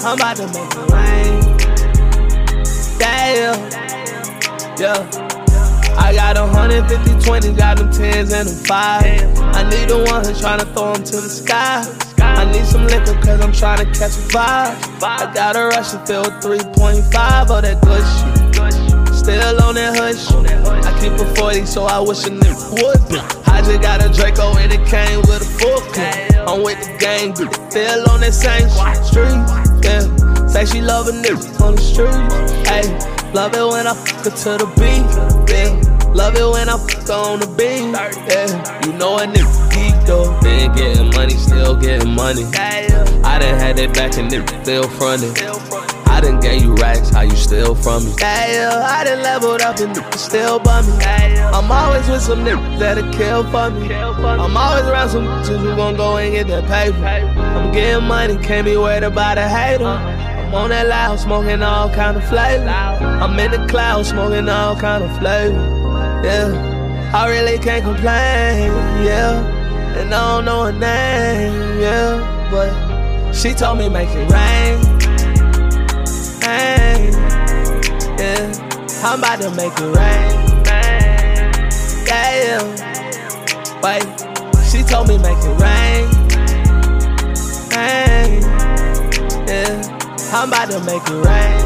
I'm 0.09 0.17
about 0.17 0.37
to 0.37 0.47
make 0.47 0.73
it 0.73 0.89
rain. 0.89 1.39
Damn. 2.97 3.53
Yeah. 4.81 5.05
I 5.99 6.13
got 6.15 6.35
a 6.35 6.47
hundred 6.47 6.89
fifty, 6.89 7.13
twenty, 7.23 7.53
got 7.53 7.77
them 7.77 7.91
tens 7.91 8.33
and 8.33 8.49
them 8.49 8.65
five. 8.65 9.21
I 9.53 9.69
need 9.69 9.87
the 9.89 10.03
one 10.09 10.25
who's 10.25 10.41
tryna 10.41 10.65
throw 10.73 10.93
them 10.93 11.03
to 11.03 11.21
the 11.21 11.29
sky. 11.29 11.85
I 12.17 12.51
need 12.51 12.65
some 12.65 12.87
liquor 12.87 13.13
cause 13.21 13.39
I'm 13.39 13.51
tryna 13.51 13.85
catch 13.93 14.17
a 14.17 14.25
vibe. 14.33 15.03
I 15.03 15.31
got 15.31 15.55
a 15.55 15.67
Russian 15.77 16.03
filled 16.07 16.33
3.5 16.41 17.51
of 17.51 17.61
that 17.61 17.79
good 17.83 18.01
shit. 18.01 19.13
Still 19.13 19.61
on 19.61 19.75
that 19.75 19.95
hush. 19.95 20.31
I 20.85 20.99
keep 20.99 21.13
a 21.19 21.35
40, 21.35 21.67
so 21.67 21.83
I 21.83 21.99
wish 21.99 22.25
a 22.25 22.31
nigga 22.31 22.81
would. 22.81 23.19
I 23.47 23.61
just 23.61 23.79
got 23.83 24.03
a 24.03 24.09
Draco 24.09 24.57
and 24.57 24.73
it 24.73 24.87
came 24.87 25.19
with 25.29 25.43
a 25.43 25.59
full 25.59 25.81
clip. 25.93 26.47
I'm 26.47 26.63
with 26.63 26.81
the 26.81 26.97
gang, 26.97 27.33
dude. 27.33 27.53
Still 27.69 28.09
on 28.09 28.21
that 28.21 28.33
same. 28.33 28.69
Street, 29.03 29.58
yeah. 29.89 30.47
Say 30.47 30.65
she 30.65 30.81
love 30.81 31.07
a 31.07 31.11
nigga 31.11 31.61
on 31.61 31.75
the 31.75 31.81
street. 31.81 32.13
Hey, 32.69 32.85
love 33.33 33.53
it 33.53 33.65
when 33.65 33.87
I 33.87 33.93
fuck 33.93 34.25
her 34.25 34.31
to 34.31 34.51
the 34.61 34.67
beat. 34.77 35.05
Yeah. 35.49 36.13
Love 36.13 36.35
it 36.35 36.49
when 36.53 36.69
I 36.69 36.77
fuck 36.77 37.07
her 37.07 37.13
on 37.13 37.39
the 37.39 37.47
beat. 37.57 37.89
Yeah. 38.29 38.85
You 38.85 38.93
know 38.93 39.17
a 39.17 39.25
nigga 39.25 39.55
geek 39.73 39.95
though. 40.05 40.39
Been 40.41 40.73
getting 40.73 41.09
money, 41.11 41.35
still 41.35 41.75
getting 41.75 42.13
money. 42.15 42.45
I 43.23 43.39
done 43.39 43.59
had 43.59 43.77
that 43.77 43.93
back 43.93 44.17
and 44.17 44.29
nigga 44.31 44.63
still 44.63 44.87
frontin'. 44.97 45.48
I 46.19 46.21
done 46.21 46.41
gave 46.41 46.61
you 46.63 46.75
racks, 46.75 47.11
how 47.11 47.21
you 47.21 47.33
steal 47.37 47.73
from 47.75 48.03
me? 48.03 48.13
Yeah, 48.19 48.85
I 48.85 49.05
done 49.05 49.21
leveled 49.21 49.61
up 49.61 49.79
and 49.79 49.95
niggas 49.95 50.17
still 50.17 50.59
bum 50.59 50.85
me. 50.85 51.05
I'm 51.05 51.71
always 51.71 52.09
with 52.09 52.21
some 52.21 52.39
niggas 52.43 52.77
that'll 52.77 53.09
kill 53.13 53.45
for 53.45 53.69
me. 53.69 53.93
I'm 53.93 54.57
always 54.57 54.83
around 54.83 55.11
some 55.11 55.23
bitches 55.23 55.61
who 55.61 55.73
gon' 55.77 55.95
go 55.95 56.17
and 56.17 56.33
get 56.33 56.47
that 56.47 56.65
paper. 56.67 57.05
I'm 57.05 57.71
getting 57.71 58.05
money, 58.05 58.35
can't 58.43 58.65
be 58.65 58.75
worried 58.75 59.03
about 59.03 59.37
a 59.37 59.47
hater. 59.47 59.85
I'm 59.85 60.53
on 60.53 60.71
that 60.71 60.87
loud, 60.87 61.21
smoking 61.21 61.63
all 61.63 61.89
kind 61.89 62.17
of 62.17 62.27
flavor. 62.27 62.67
I'm 62.67 63.39
in 63.39 63.51
the 63.51 63.65
cloud, 63.69 64.05
smoking 64.05 64.49
all 64.49 64.75
kind 64.75 65.05
of 65.05 65.17
flavor. 65.19 65.55
Yeah, 66.25 67.11
I 67.15 67.29
really 67.29 67.57
can't 67.59 67.85
complain. 67.85 68.73
Yeah, 69.07 69.39
and 69.95 70.13
I 70.13 70.35
don't 70.35 70.43
know 70.43 70.65
her 70.65 70.73
name. 70.73 71.79
Yeah, 71.79 72.49
but 72.51 73.33
She 73.33 73.53
told 73.53 73.77
me 73.77 73.87
make 73.87 74.09
it 74.09 74.29
rain. 74.29 74.98
Rain. 76.49 77.13
Yeah. 78.17 78.49
I'm 79.03 79.19
about 79.19 79.39
to 79.41 79.49
make 79.51 79.77
it 79.77 79.91
rain. 79.95 80.29
Yeah, 82.07 82.29
yeah. 82.41 82.63
Wait. 83.83 84.05
She 84.65 84.79
told 84.81 85.05
me 85.09 85.17
make 85.19 85.37
it 85.37 85.55
rain. 85.61 86.09
Rain. 87.69 88.41
Yeah. 89.47 89.73
I'm 90.33 90.47
about 90.49 90.67
to 90.71 90.79
make 90.89 91.05
it 91.05 91.21
rain. 91.27 91.57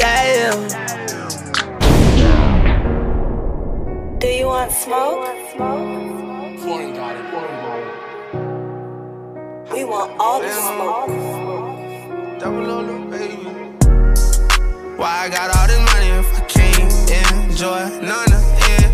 Yeah, 0.00 0.22
yeah. 0.32 0.56
Do 4.20 4.26
you 4.28 4.46
want 4.46 4.72
smoke? 4.72 5.26
Foreign 5.58 6.92
got 6.94 7.16
it. 7.16 7.24
Foreign 7.30 7.56
got 7.60 7.78
it. 7.78 7.88
We 9.74 9.80
want 9.84 10.10
all 10.18 10.40
the 10.40 10.50
smoke. 10.50 11.10
Double 12.40 12.70
O, 12.70 12.80
little 12.80 12.98
baby. 12.98 13.01
Why 15.02 15.24
I 15.24 15.28
got 15.30 15.50
all 15.56 15.66
this 15.66 15.82
money 15.92 16.10
if 16.14 16.32
I 16.32 16.40
can't 16.46 17.50
enjoy 17.50 17.90
none 18.06 18.32
of 18.32 18.44
it? 18.70 18.86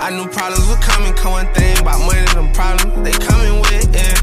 I 0.00 0.08
knew 0.08 0.26
problems 0.32 0.66
were 0.66 0.80
coming, 0.80 1.12
come 1.12 1.32
one 1.32 1.52
thing 1.52 1.78
about 1.78 2.00
money, 2.00 2.24
them 2.32 2.50
problems 2.54 3.04
they 3.04 3.12
coming 3.12 3.60
with 3.60 3.92
it. 3.92 4.16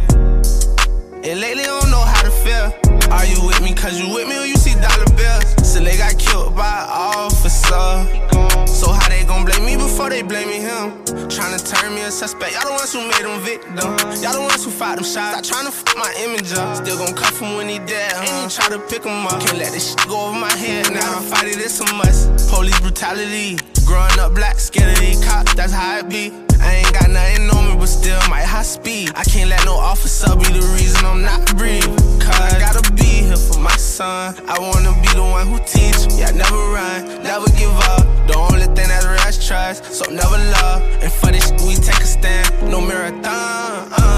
And 1.23 1.39
lately 1.39 1.61
I 1.61 1.79
don't 1.79 1.91
know 1.91 2.01
how 2.01 2.23
to 2.23 2.31
feel. 2.31 2.73
Are 3.13 3.27
you 3.27 3.45
with 3.45 3.61
me? 3.61 3.75
Cause 3.75 4.01
you 4.01 4.11
with 4.11 4.27
me 4.27 4.39
or 4.39 4.47
you 4.47 4.55
see 4.55 4.73
dollar 4.73 5.05
bills? 5.15 5.71
So 5.71 5.79
they 5.79 5.97
got 5.97 6.17
killed 6.17 6.55
by 6.55 6.83
officer. 6.89 8.52
So 8.67 8.91
how 8.91 9.07
they 9.09 9.23
gon' 9.25 9.45
blame 9.45 9.65
me 9.65 9.75
before 9.75 10.09
they 10.09 10.21
blame 10.21 10.49
me 10.49 10.59
him? 10.59 11.03
Tryna 11.27 11.59
turn 11.63 11.95
me 11.95 12.01
a 12.03 12.11
suspect. 12.11 12.53
Y'all 12.53 12.65
the 12.65 12.71
ones 12.71 12.93
who 12.93 13.01
made 13.07 13.25
him 13.25 13.39
victim. 13.41 13.89
Y'all 14.21 14.33
the 14.33 14.41
ones 14.41 14.63
who 14.63 14.71
fired 14.71 14.97
them 14.97 15.05
shots. 15.05 15.47
Stop 15.47 15.65
tryna 15.65 15.71
fuck 15.71 15.97
my 15.97 16.13
image 16.23 16.53
up. 16.53 16.77
Still 16.77 16.97
gon' 16.97 17.15
cuff 17.15 17.39
him 17.39 17.55
when 17.55 17.69
he 17.69 17.79
dead. 17.79 18.13
Huh? 18.13 18.25
And 18.27 18.43
you 18.43 18.49
try 18.49 18.69
to 18.69 18.79
pick 18.87 19.03
him 19.03 19.25
up. 19.25 19.41
Can't 19.41 19.57
let 19.57 19.71
this 19.71 19.91
shit 19.91 20.07
go 20.07 20.27
over 20.27 20.37
my 20.37 20.51
head. 20.51 20.91
Now 20.93 21.17
I'm 21.17 21.23
fighting 21.23 21.57
this 21.57 21.79
a 21.79 21.93
must. 21.93 22.49
Police 22.49 22.79
brutality. 22.79 23.57
Growing 23.85 24.19
up 24.19 24.33
black, 24.33 24.59
scared 24.59 24.93
of 24.93 24.99
these 24.99 25.23
cops. 25.25 25.53
That's 25.55 25.73
how 25.73 25.99
it 25.99 26.09
be. 26.09 26.31
I 26.63 26.75
ain't 26.79 26.93
got 26.93 27.09
nothing 27.09 27.49
on 27.51 27.69
me, 27.69 27.75
but 27.75 27.87
still 27.87 28.19
might 28.29 28.45
high 28.45 28.63
speed. 28.63 29.11
I 29.15 29.23
can't 29.25 29.49
let 29.49 29.65
no 29.65 29.75
officer 29.75 30.33
be 30.35 30.47
the 30.47 30.65
reason 30.79 31.05
I'm 31.05 31.21
not 31.21 31.41
breathing. 31.57 31.95
Cause 32.23 32.39
I 32.39 32.57
gotta 32.57 32.83
be 32.93 33.27
here 33.27 33.35
for 33.35 33.59
my 33.59 33.75
son. 33.75 34.35
I 34.47 34.57
wanna 34.59 34.93
be 35.01 35.11
the 35.13 35.23
one 35.23 35.47
who 35.47 35.59
teach. 35.59 35.99
Yeah, 36.15 36.31
never 36.31 36.63
run, 36.71 37.21
never 37.21 37.47
give 37.59 37.75
up. 37.91 38.03
The 38.27 38.35
only 38.37 38.67
thing 38.75 38.87
that's 38.87 39.05
real 39.05 39.27
is 39.27 39.45
trust, 39.45 39.83
so 39.91 40.09
never 40.09 40.39
love. 40.55 40.81
And 41.03 41.11
for 41.11 41.31
this 41.35 41.51
we 41.67 41.75
take 41.75 41.99
a 41.99 42.07
stand. 42.07 42.47
No 42.71 42.79
marathon. 42.79 43.91
Uh. 43.91 44.13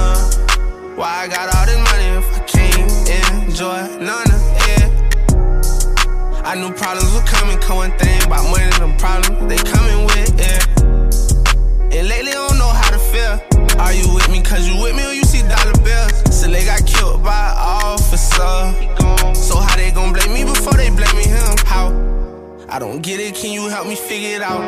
Why 0.95 1.23
I 1.23 1.27
got 1.27 1.53
all 1.53 1.65
this 1.65 1.75
money 1.91 2.07
if 2.21 2.27
I 2.31 2.39
can't 2.45 3.43
enjoy 3.49 3.79
none 3.99 4.29
of 4.31 4.41
it? 4.69 4.87
I 6.45 6.55
knew 6.55 6.71
problems 6.71 7.11
were 7.13 7.25
coming, 7.25 7.57
come 7.57 7.77
one 7.77 7.97
thing 7.97 8.23
about 8.23 8.49
money, 8.49 8.69
them 8.79 8.95
problems 8.97 9.49
they 9.49 9.57
coming 9.57 10.05
with 10.05 10.39
it. 10.39 10.74
And 11.95 12.09
lately 12.09 12.31
I 12.31 12.47
don't 12.49 12.57
know 12.57 12.67
how 12.67 12.91
to 12.91 12.99
feel. 12.99 13.79
Are 13.79 13.93
you 13.93 14.13
with 14.13 14.29
me? 14.29 14.41
Cause 14.41 14.67
you 14.67 14.81
with 14.81 14.97
me 14.97 15.05
or 15.05 15.13
you 15.13 15.23
see 15.23 15.41
dollar 15.43 15.71
bills? 15.81 16.35
So 16.35 16.49
they 16.49 16.65
got 16.65 16.85
killed 16.85 17.23
by 17.23 17.31
an 17.31 17.57
officer. 17.57 19.33
So 19.33 19.55
how 19.55 19.75
they 19.77 19.91
gon' 19.91 20.11
blame 20.11 20.33
me 20.33 20.43
before 20.43 20.73
they 20.73 20.89
blame 20.89 21.15
me 21.15 21.23
him? 21.23 21.55
How? 21.65 21.87
I 22.67 22.79
don't 22.79 23.01
get 23.01 23.21
it, 23.21 23.35
can 23.35 23.51
you 23.51 23.69
help 23.69 23.87
me 23.87 23.95
figure 23.95 24.35
it 24.35 24.41
out? 24.41 24.61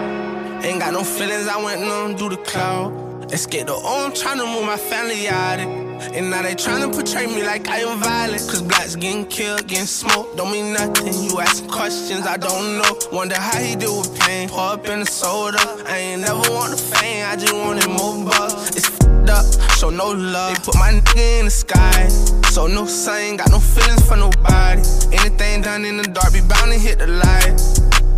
Ain't 0.63 0.79
got 0.79 0.93
no 0.93 1.03
feelings, 1.03 1.47
I 1.47 1.61
went 1.61 1.81
numb 1.81 2.15
through 2.15 2.29
the 2.29 2.37
cloud. 2.37 3.31
Escape 3.33 3.67
the 3.67 3.73
oh, 3.73 4.05
I'm 4.05 4.11
tryna 4.13 4.45
move 4.53 4.65
my 4.65 4.77
family 4.77 5.27
out 5.27 5.59
it. 5.59 5.86
And 6.01 6.29
now 6.29 6.41
they 6.41 6.55
tryna 6.55 6.93
portray 6.93 7.27
me 7.27 7.43
like 7.43 7.67
I 7.67 7.79
am 7.79 7.99
violent. 7.99 8.41
Cause 8.49 8.61
blacks 8.61 8.95
getting 8.95 9.25
killed, 9.25 9.67
getting 9.67 9.85
smoked, 9.85 10.37
don't 10.37 10.51
mean 10.51 10.73
nothing. 10.73 11.13
You 11.23 11.39
asking 11.39 11.69
questions 11.69 12.25
I 12.25 12.37
don't 12.37 12.77
know. 12.77 12.99
Wonder 13.11 13.35
how 13.35 13.59
he 13.59 13.75
deal 13.75 13.99
with 13.99 14.19
pain. 14.19 14.49
Pour 14.49 14.73
up 14.73 14.87
in 14.87 15.01
the 15.01 15.05
soda. 15.05 15.59
I 15.87 15.97
ain't 15.97 16.21
never 16.21 16.39
want 16.51 16.71
the 16.71 16.77
fame, 16.77 17.25
I 17.27 17.35
just 17.35 17.53
wanted 17.53 17.87
more 17.89 18.25
bucks. 18.25 18.75
It's 18.75 18.89
fed 18.89 19.29
up, 19.29 19.45
show 19.77 19.89
no 19.89 20.11
love. 20.11 20.55
They 20.55 20.63
put 20.63 20.75
my 20.75 20.91
nigga 20.91 21.39
in 21.39 21.45
the 21.45 21.51
sky. 21.51 22.07
So 22.51 22.67
no 22.67 22.85
sun, 22.85 23.37
got 23.37 23.51
no 23.51 23.59
feelings 23.59 24.07
for 24.07 24.17
nobody. 24.17 24.81
Anything 25.13 25.61
done 25.61 25.85
in 25.85 25.97
the 25.97 26.03
dark, 26.03 26.33
be 26.33 26.41
bound 26.41 26.71
to 26.71 26.79
hit 26.79 26.99
the 26.99 27.07
light. 27.07 27.55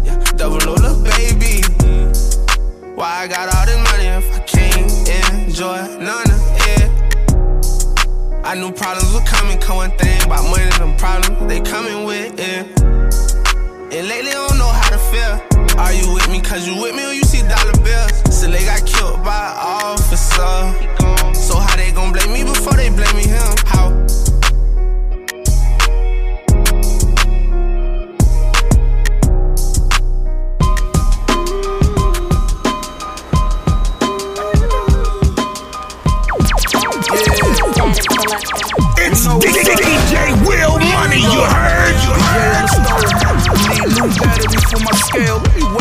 Yeah, 0.05 0.17
double 0.37 0.59
O, 0.69 1.03
baby. 1.03 1.61
Why 2.95 3.23
I 3.23 3.27
got 3.27 3.53
all 3.55 3.65
this 3.65 3.77
money 3.91 4.07
if 4.07 4.35
I 4.35 4.39
can't 4.39 5.47
enjoy 5.47 5.77
none 6.03 6.29
of 6.31 6.55
it? 6.55 6.58
I 8.49 8.55
knew 8.55 8.71
problems 8.71 9.13
were 9.13 9.21
coming, 9.21 9.59
come 9.59 9.77
one 9.77 9.91
thing 9.91 10.23
about 10.23 10.41
money, 10.49 10.65
them 10.79 10.97
problems 10.97 11.37
they 11.47 11.61
coming 11.61 12.03
with 12.05 12.33
it. 12.39 12.65
And 12.81 14.07
lately 14.09 14.31
I 14.31 14.47
don't 14.47 14.57
know 14.57 14.65
how 14.65 14.89
to 14.89 14.97
feel. 14.97 15.77
Are 15.77 15.93
you 15.93 16.11
with 16.15 16.27
me? 16.31 16.41
Cause 16.41 16.65
you 16.67 16.81
with 16.81 16.95
me 16.95 17.05
or 17.05 17.13
you 17.13 17.21
see 17.21 17.43
dollar 17.47 17.77
bills? 17.83 18.11
So 18.35 18.49
they 18.49 18.65
got 18.65 18.87
killed 18.87 19.23
by 19.23 19.37
an 19.37 19.93
officer. 19.93 21.35
So 21.35 21.59
how 21.59 21.75
they 21.75 21.91
gon' 21.91 22.11
blame 22.11 22.33
me 22.33 22.43
before 22.43 22.73
they 22.73 22.89
blame 22.89 23.15
me 23.17 23.27
him? 23.27 23.53
How? 23.67 23.93
DJ 39.09 40.29
Will 40.45 40.77
Money, 40.77 41.17
you 41.17 41.41
heard? 41.41 41.97
You 42.05 42.13
heard? 42.29 42.69
Need 43.65 43.89
new 43.97 44.05
batteries 44.13 44.63
for 44.69 44.77
my 44.85 44.93
scale. 44.93 45.37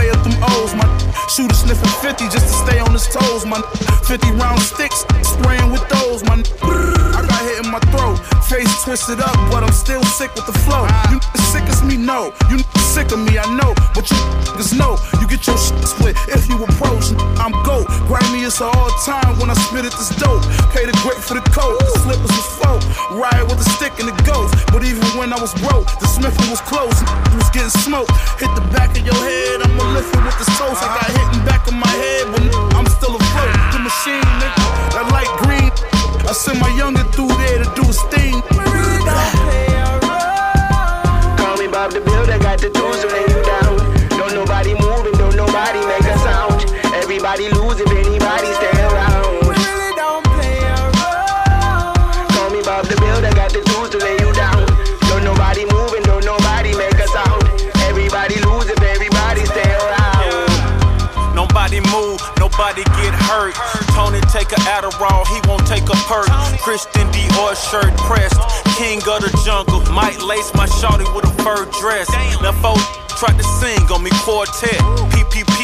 Up 0.09 0.25
them 0.25 0.43
O's. 0.43 0.75
My 0.75 0.89
shooter 1.29 1.55
sniffing 1.55 1.91
50 2.01 2.25
just 2.31 2.49
to 2.49 2.55
stay 2.65 2.79
on 2.79 2.93
his 2.93 3.07
toes. 3.09 3.45
My 3.45 3.61
50 4.09 4.31
round 4.33 4.61
sticks 4.61 5.05
spraying 5.23 5.71
with 5.71 5.87
those. 5.91 6.25
My 6.25 6.43
I 6.63 7.27
got 7.29 7.48
in 7.59 7.71
my 7.71 7.81
throat. 7.91 8.17
Face 8.47 8.71
twisted 8.85 9.21
up, 9.21 9.37
but 9.51 9.63
I'm 9.63 9.73
still 9.73 10.03
sick 10.05 10.35
with 10.35 10.47
the 10.47 10.57
flow. 10.65 10.87
You 11.11 11.19
sick 11.51 11.65
as 11.65 11.83
me, 11.83 11.97
no. 11.97 12.33
You 12.51 12.59
sick 12.95 13.11
of 13.13 13.19
me, 13.19 13.39
I 13.39 13.47
know. 13.59 13.75
But 13.95 14.11
you 14.11 14.17
niggas 14.59 14.79
know. 14.79 14.97
You 15.21 15.27
get 15.27 15.47
your 15.47 15.59
shit 15.59 15.83
split 15.87 16.17
if 16.29 16.49
you 16.49 16.57
approach. 16.63 17.13
I'm 17.39 17.53
GOAT. 17.65 17.89
It's 18.49 18.63
all 18.63 18.89
time 19.05 19.37
when 19.39 19.51
I 19.51 19.57
spit 19.69 19.85
at 19.85 19.93
this 19.93 20.09
dope. 20.17 20.41
Pay 20.73 20.89
the 20.89 20.97
great 21.05 21.21
for 21.21 21.35
the 21.35 21.45
coat. 21.53 21.77
The 21.85 22.01
slippers 22.01 22.33
was 22.33 22.49
float. 22.57 22.81
Ride 23.13 23.45
with 23.45 23.61
a 23.61 23.69
stick 23.77 23.93
and 24.01 24.09
the 24.09 24.17
ghost. 24.25 24.57
But 24.73 24.89
even 24.89 25.05
when 25.21 25.35
I 25.35 25.39
was 25.39 25.53
broke, 25.61 25.85
the 26.01 26.09
Smithing 26.09 26.49
was 26.49 26.63
close. 26.65 26.97
It 26.97 27.37
was 27.37 27.51
getting 27.53 27.69
smoked. 27.85 28.11
Hit 28.41 28.49
the 28.57 28.65
back 28.73 28.97
of 28.97 29.05
your 29.05 29.21
head, 29.21 29.61
I'ma 29.61 29.85
lift 29.93 30.17
it 30.17 30.25
with 30.25 30.39
the 30.41 30.49
toast. 30.57 30.81
I 30.81 30.89
got 30.97 31.13
hit 31.13 31.29
in 31.37 31.45
back 31.45 31.69
of 31.69 31.75
my 31.77 31.93
head, 31.93 32.25
but 32.33 32.41
I'm 32.73 32.89
still 32.89 33.13
afloat. 33.13 33.53
The 33.77 33.85
machine, 33.85 34.25
nigga, 34.41 34.65
that 34.97 35.07
light 35.13 35.29
green. 35.45 35.98
I 36.29 36.33
send 36.33 36.61
my 36.61 36.69
youngin' 36.77 37.09
through 37.15 37.33
there 37.41 37.65
to 37.65 37.73
do 37.73 37.89
his 37.89 38.03
thing. 38.13 38.37
Call 41.41 41.57
me 41.57 41.67
Bob 41.73 41.97
the 41.97 42.05
Builder, 42.05 42.37
got 42.37 42.61
the 42.61 42.69
tools 42.69 43.01
to 43.01 43.09
lay 43.09 43.25
you 43.33 43.41
down. 43.49 43.81
Don't 44.21 44.35
nobody 44.37 44.77
move 44.77 45.09
and 45.09 45.17
don't 45.17 45.35
nobody 45.35 45.81
make 45.89 46.05
a 46.05 46.19
sound. 46.21 46.69
Everybody 46.93 47.49
lose 47.49 47.81
if 47.81 47.89
anybody 47.89 48.53
stay 48.61 48.77
around. 48.77 49.41
Call 52.37 52.51
me 52.53 52.61
Bob 52.61 52.85
the 52.85 52.97
Builder, 53.01 53.33
got 53.33 53.49
the 53.57 53.65
tools 53.65 53.89
to 53.97 53.99
lay 53.99 54.21
you 54.21 54.29
down. 54.37 54.69
Don't 55.09 55.25
nobody 55.25 55.65
move 55.65 55.97
and 55.97 56.05
don't 56.05 56.29
nobody 56.29 56.77
make 56.77 57.01
a 57.01 57.09
sound. 57.09 57.41
Everybody 57.89 58.37
lose 58.45 58.69
if 58.69 58.83
everybody 58.85 59.49
stay 59.49 59.73
around. 59.81 60.53
Nobody 61.33 61.81
move, 61.89 62.21
nobody 62.37 62.85
get 63.01 63.17
hurt. 63.17 63.57
Tony 63.99 64.21
take 64.31 64.53
a 64.53 64.61
Adderall, 64.71 65.27
he 65.27 65.43
won't 65.51 65.67
take 65.67 65.83
a 65.91 65.99
perk. 66.07 66.31
Christian 66.63 67.11
Dior 67.11 67.59
shirt 67.59 67.91
pressed, 67.99 68.39
king 68.79 69.03
of 69.11 69.27
the 69.27 69.43
jungle. 69.45 69.83
Might 69.93 70.23
lace 70.23 70.55
my 70.55 70.67
shawty 70.67 71.03
with 71.17 71.27
a 71.27 71.35
fur 71.43 71.67
dress. 71.83 72.07
Now 72.41 72.53
folks 72.63 72.87
tried 73.19 73.37
to 73.37 73.43
sing 73.59 73.83
on 73.91 74.05
me 74.05 74.11
quartet. 74.23 74.79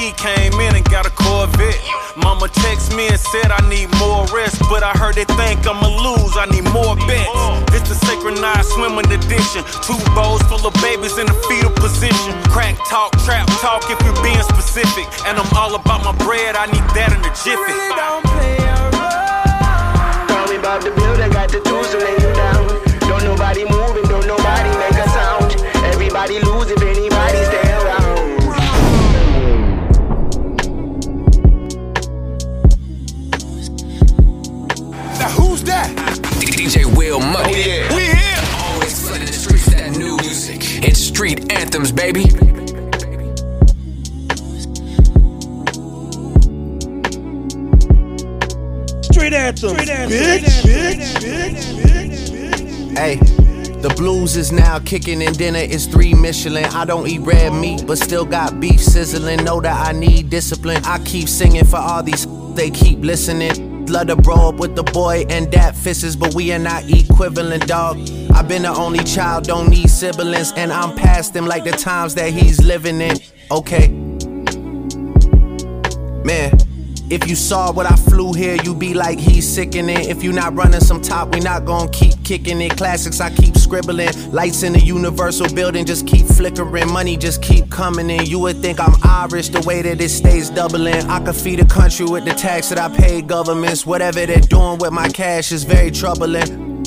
PPP 0.05 0.16
came 0.16 0.61
in 0.61 0.76
and 0.76 0.84
got 0.90 1.07
a 1.07 1.11
Corvette. 1.11 1.80
Mama 2.16 2.48
text 2.48 2.94
me 2.94 3.09
and 3.09 3.18
said 3.18 3.50
I 3.50 3.61
need 3.68 3.88
more 3.98 4.26
rest, 4.26 4.61
but 4.70 4.82
I 4.82 4.92
heard 4.92 5.14
they 5.14 5.24
think 5.24 5.66
I'ma 5.66 5.88
lose. 5.88 6.36
I 6.36 6.46
need 6.46 6.64
more 6.72 6.96
bets. 7.09 7.74
It's 7.74 7.88
the 7.88 7.96
synchronized 8.07 8.68
swimming 8.70 9.07
edition. 9.11 9.64
Two 9.82 9.98
bowls 10.14 10.42
full 10.42 10.64
of 10.66 10.74
babies 10.82 11.18
in 11.18 11.28
a 11.28 11.36
fetal 11.48 11.70
position. 11.70 12.34
Crack 12.50 12.76
talk, 12.88 13.12
trap 13.24 13.46
talk 13.61 13.84
if 13.90 13.98
you're 14.05 14.22
being 14.22 14.42
specific. 14.42 15.07
And 15.26 15.38
I'm 15.38 15.48
all 15.57 15.74
about 15.74 16.05
my 16.05 16.14
bread. 16.24 16.57
I 16.57 16.66
need 16.66 16.86
that 16.94 17.11
in 17.12 17.20
a 17.24 17.32
jiffy. 17.34 17.74
Don't 17.96 18.24
play 18.24 18.57
around. 18.61 20.28
Call 20.28 20.46
me 20.52 20.59
Bob 20.61 20.82
the 20.82 20.92
Builder, 20.92 21.28
got 21.30 21.48
the 21.50 21.61
tools 21.61 21.90
to 21.92 21.98
lay 21.98 22.14
you 22.20 22.30
down. 22.34 22.68
Don't 23.09 23.24
nobody 23.24 23.64
move 23.64 23.84
don't 24.09 24.26
nobody 24.26 24.70
make 24.78 24.98
a 25.00 25.09
sound. 25.11 25.50
Everybody 25.92 26.38
lose 26.40 26.70
if 26.70 26.82
anybody 26.82 27.03
real 37.18 37.26
money. 37.30 37.54
Oh, 37.54 37.58
yeah. 37.58 37.96
We 37.96 38.02
here. 38.02 38.42
Always 38.62 39.06
flooding 39.06 39.26
the 39.26 39.32
streets 39.32 39.66
that 39.66 39.96
new 39.96 40.16
music. 40.18 40.84
It's 40.84 41.00
street 41.00 41.52
anthems, 41.52 41.92
baby. 41.92 42.24
Street 49.02 49.32
anthems, 49.32 49.78
bitch, 49.78 50.44
bitch, 50.62 51.04
bitch, 51.82 52.98
Hey. 52.98 53.20
The 53.84 53.90
blues 53.90 54.38
is 54.38 54.50
now 54.50 54.78
kicking 54.78 55.22
and 55.22 55.36
dinner 55.36 55.58
is 55.58 55.84
three 55.86 56.14
Michelin. 56.14 56.64
I 56.64 56.86
don't 56.86 57.06
eat 57.06 57.20
red 57.20 57.52
meat, 57.52 57.84
but 57.86 57.98
still 57.98 58.24
got 58.24 58.58
beef 58.58 58.80
sizzling. 58.80 59.44
Know 59.44 59.60
that 59.60 59.86
I 59.86 59.92
need 59.92 60.30
discipline. 60.30 60.82
I 60.86 60.98
keep 61.00 61.28
singing 61.28 61.66
for 61.66 61.76
all 61.76 62.02
these, 62.02 62.26
they 62.54 62.70
keep 62.70 63.00
listening. 63.00 63.74
Love 63.89 64.07
to 64.09 64.16
bro 64.16 64.49
up 64.49 64.57
with 64.57 64.74
the 64.74 64.82
boy 64.82 65.24
and 65.28 65.51
that 65.53 65.76
fisses, 65.76 66.16
but 66.16 66.35
we 66.35 66.53
are 66.53 66.59
not 66.59 66.82
equivalent, 66.91 67.66
dog. 67.66 67.99
I've 68.35 68.49
been 68.49 68.62
the 68.62 68.74
only 68.74 69.05
child, 69.05 69.45
don't 69.45 69.68
need 69.68 69.89
siblings, 69.89 70.53
and 70.57 70.72
I'm 70.72 70.97
past 70.97 71.37
him 71.37 71.47
like 71.47 71.64
the 71.64 71.72
times 71.72 72.14
that 72.16 72.32
he's 72.32 72.62
living 72.62 73.01
in. 73.01 73.16
Okay. 73.51 73.89
Man, 76.24 76.57
if 77.11 77.28
you 77.28 77.37
saw 77.37 77.70
what 77.72 77.85
I 77.85 77.95
flew 77.97 78.32
here, 78.32 78.57
you'd 78.64 78.78
be 78.78 78.95
like, 78.95 79.18
he's. 79.18 79.45
It. 79.55 80.09
If 80.09 80.24
you 80.24 80.32
not 80.32 80.55
running 80.57 80.80
some 80.80 81.01
top, 81.01 81.32
we 81.32 81.41
not 81.41 81.64
gonna 81.64 81.91
keep 81.91 82.24
kicking 82.24 82.61
it. 82.61 82.76
Classics, 82.76 83.20
I 83.20 83.30
keep 83.30 83.57
scribbling. 83.57 84.11
Lights 84.32 84.64
in 84.64 84.72
the 84.72 84.80
universal 84.80 85.47
building 85.55 85.85
just 85.85 86.07
keep 86.07 86.24
flickering. 86.45 86.92
Money 86.92 87.16
just 87.16 87.42
keep 87.42 87.70
coming 87.70 88.11
in. 88.11 88.26
You 88.26 88.38
would 88.40 88.57
think 88.57 88.78
I'm 88.80 88.95
Irish 89.03 89.49
the 89.49 89.61
way 89.61 89.82
that 89.82 90.01
it 90.01 90.09
stays 90.11 90.51
doubling. 90.51 90.95
I 91.09 91.24
could 91.24 91.36
feed 91.36 91.61
a 91.61 91.64
country 91.64 92.07
with 92.07 92.24
the 92.24 92.34
tax 92.34 92.68
that 92.68 92.78
I 92.78 92.95
pay 92.95 93.22
governments. 93.22 93.86
Whatever 93.86 94.26
they're 94.26 94.40
doing 94.40 94.78
with 94.78 94.92
my 94.92 95.09
cash 95.09 95.53
is 95.53 95.64
very 95.64 95.90
troubling. 95.90 96.82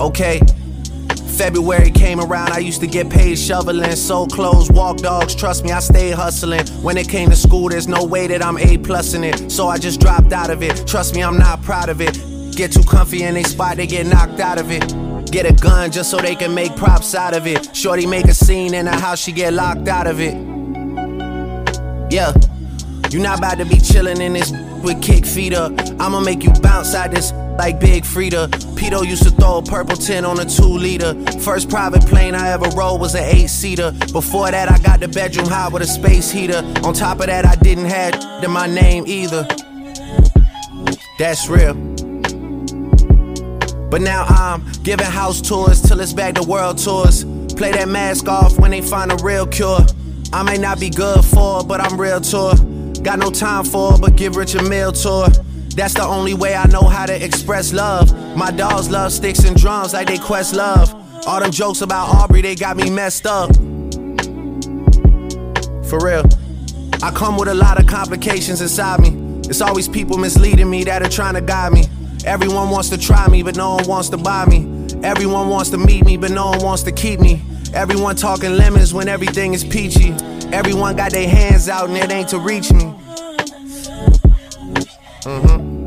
Okay. 0.00 0.40
February 1.36 1.92
came 1.92 2.18
around, 2.18 2.50
I 2.50 2.58
used 2.58 2.80
to 2.80 2.88
get 2.88 3.08
paid 3.08 3.38
shoveling, 3.38 3.94
sold 3.94 4.32
clothes, 4.32 4.72
walk 4.72 4.96
dogs. 4.96 5.36
Trust 5.36 5.64
me, 5.64 5.70
I 5.70 5.78
stayed 5.78 6.14
hustling. 6.14 6.66
When 6.82 6.96
it 6.96 7.08
came 7.08 7.30
to 7.30 7.36
school, 7.36 7.68
there's 7.68 7.86
no 7.86 8.04
way 8.04 8.26
that 8.26 8.44
I'm 8.44 8.58
A 8.58 8.76
plus 8.78 9.14
in 9.14 9.22
it. 9.22 9.48
So 9.50 9.68
I 9.68 9.78
just 9.78 10.00
dropped 10.00 10.32
out 10.32 10.50
of 10.50 10.64
it. 10.64 10.84
Trust 10.84 11.14
me, 11.14 11.22
I'm 11.22 11.38
not 11.38 11.62
proud 11.62 11.90
of 11.90 12.00
it. 12.00 12.14
Get 12.56 12.72
too 12.72 12.82
comfy 12.82 13.22
in 13.22 13.34
they 13.34 13.44
spot, 13.44 13.76
they 13.76 13.86
get 13.86 14.06
knocked 14.06 14.40
out 14.40 14.58
of 14.58 14.72
it. 14.72 14.97
Get 15.30 15.44
a 15.44 15.52
gun 15.52 15.92
just 15.92 16.10
so 16.10 16.16
they 16.16 16.34
can 16.34 16.54
make 16.54 16.74
props 16.74 17.14
out 17.14 17.36
of 17.36 17.46
it. 17.46 17.76
Shorty 17.76 18.06
make 18.06 18.24
a 18.26 18.34
scene 18.34 18.74
in 18.74 18.86
the 18.86 18.96
house, 18.96 19.18
she 19.18 19.30
get 19.30 19.52
locked 19.52 19.86
out 19.86 20.06
of 20.06 20.20
it. 20.20 20.34
Yeah. 22.10 22.32
You 23.10 23.20
not 23.20 23.38
about 23.38 23.58
to 23.58 23.64
be 23.64 23.76
chillin' 23.76 24.20
in 24.20 24.32
this 24.32 24.52
with 24.82 25.02
kick 25.02 25.24
feet 25.24 25.54
up. 25.54 25.72
I'ma 26.00 26.20
make 26.20 26.42
you 26.42 26.50
bounce 26.62 26.94
out 26.94 27.10
this 27.10 27.32
like 27.58 27.80
Big 27.80 28.04
Freedia. 28.04 28.48
Pito 28.76 29.06
used 29.06 29.22
to 29.24 29.30
throw 29.30 29.58
a 29.58 29.62
purple 29.62 29.96
tin 29.96 30.24
on 30.24 30.40
a 30.40 30.44
two 30.44 30.64
liter. 30.64 31.14
First 31.40 31.68
private 31.68 32.04
plane 32.06 32.34
I 32.34 32.50
ever 32.50 32.68
rode 32.76 33.00
was 33.00 33.14
an 33.14 33.24
eight 33.24 33.48
seater. 33.48 33.92
Before 34.12 34.50
that, 34.50 34.70
I 34.70 34.78
got 34.78 35.00
the 35.00 35.08
bedroom 35.08 35.46
hot 35.46 35.72
with 35.72 35.82
a 35.82 35.86
space 35.86 36.30
heater. 36.30 36.62
On 36.84 36.94
top 36.94 37.20
of 37.20 37.26
that, 37.26 37.44
I 37.44 37.54
didn't 37.56 37.86
have 37.86 38.44
in 38.44 38.50
my 38.50 38.66
name 38.66 39.04
either. 39.06 39.46
That's 41.18 41.48
real. 41.48 41.97
But 43.90 44.02
now 44.02 44.24
I'm 44.24 44.70
giving 44.82 45.06
house 45.06 45.40
tours 45.40 45.80
till 45.80 46.00
it's 46.00 46.12
back 46.12 46.34
to 46.34 46.42
world 46.42 46.78
tours. 46.78 47.24
Play 47.54 47.72
that 47.72 47.88
mask 47.88 48.28
off 48.28 48.58
when 48.58 48.70
they 48.70 48.82
find 48.82 49.10
a 49.10 49.16
real 49.16 49.46
cure. 49.46 49.80
I 50.32 50.42
may 50.42 50.58
not 50.58 50.78
be 50.78 50.90
good 50.90 51.24
for, 51.24 51.60
it, 51.60 51.68
but 51.68 51.80
I'm 51.80 51.98
real 51.98 52.20
tour. 52.20 52.54
Got 53.02 53.18
no 53.18 53.30
time 53.30 53.64
for, 53.64 53.94
it, 53.94 54.00
but 54.00 54.16
give 54.16 54.36
Rich 54.36 54.54
a 54.54 54.62
meal 54.62 54.92
tour. 54.92 55.28
That's 55.74 55.94
the 55.94 56.02
only 56.02 56.34
way 56.34 56.54
I 56.54 56.66
know 56.66 56.82
how 56.82 57.06
to 57.06 57.24
express 57.24 57.72
love. 57.72 58.12
My 58.36 58.50
dogs 58.50 58.90
love 58.90 59.12
sticks 59.12 59.44
and 59.44 59.56
drums 59.56 59.94
like 59.94 60.08
they 60.08 60.18
quest 60.18 60.54
love. 60.54 60.94
All 61.26 61.40
them 61.40 61.50
jokes 61.50 61.80
about 61.80 62.14
Aubrey, 62.14 62.42
they 62.42 62.54
got 62.54 62.76
me 62.76 62.90
messed 62.90 63.26
up. 63.26 63.54
For 65.88 65.98
real. 66.04 66.24
I 67.00 67.12
come 67.12 67.36
with 67.38 67.48
a 67.48 67.54
lot 67.54 67.80
of 67.80 67.86
complications 67.86 68.60
inside 68.60 69.00
me. 69.00 69.40
It's 69.48 69.60
always 69.60 69.88
people 69.88 70.18
misleading 70.18 70.68
me 70.68 70.84
that 70.84 71.02
are 71.02 71.08
trying 71.08 71.34
to 71.34 71.40
guide 71.40 71.72
me. 71.72 71.84
Everyone 72.28 72.68
wants 72.68 72.90
to 72.90 72.98
try 72.98 73.26
me, 73.26 73.42
but 73.42 73.56
no 73.56 73.76
one 73.76 73.88
wants 73.88 74.10
to 74.10 74.18
buy 74.18 74.44
me. 74.44 74.86
Everyone 75.02 75.48
wants 75.48 75.70
to 75.70 75.78
meet 75.78 76.04
me, 76.04 76.18
but 76.18 76.30
no 76.30 76.50
one 76.50 76.62
wants 76.62 76.82
to 76.82 76.92
keep 76.92 77.20
me. 77.20 77.40
Everyone 77.72 78.16
talking 78.16 78.52
lemons 78.54 78.92
when 78.92 79.08
everything 79.08 79.54
is 79.54 79.64
peachy. 79.64 80.10
Everyone 80.52 80.94
got 80.94 81.12
their 81.12 81.26
hands 81.26 81.70
out 81.70 81.88
and 81.88 81.96
it 81.96 82.12
ain't 82.12 82.28
to 82.28 82.38
reach 82.38 82.70
me. 82.70 82.84
Mm-hmm. 85.24 85.84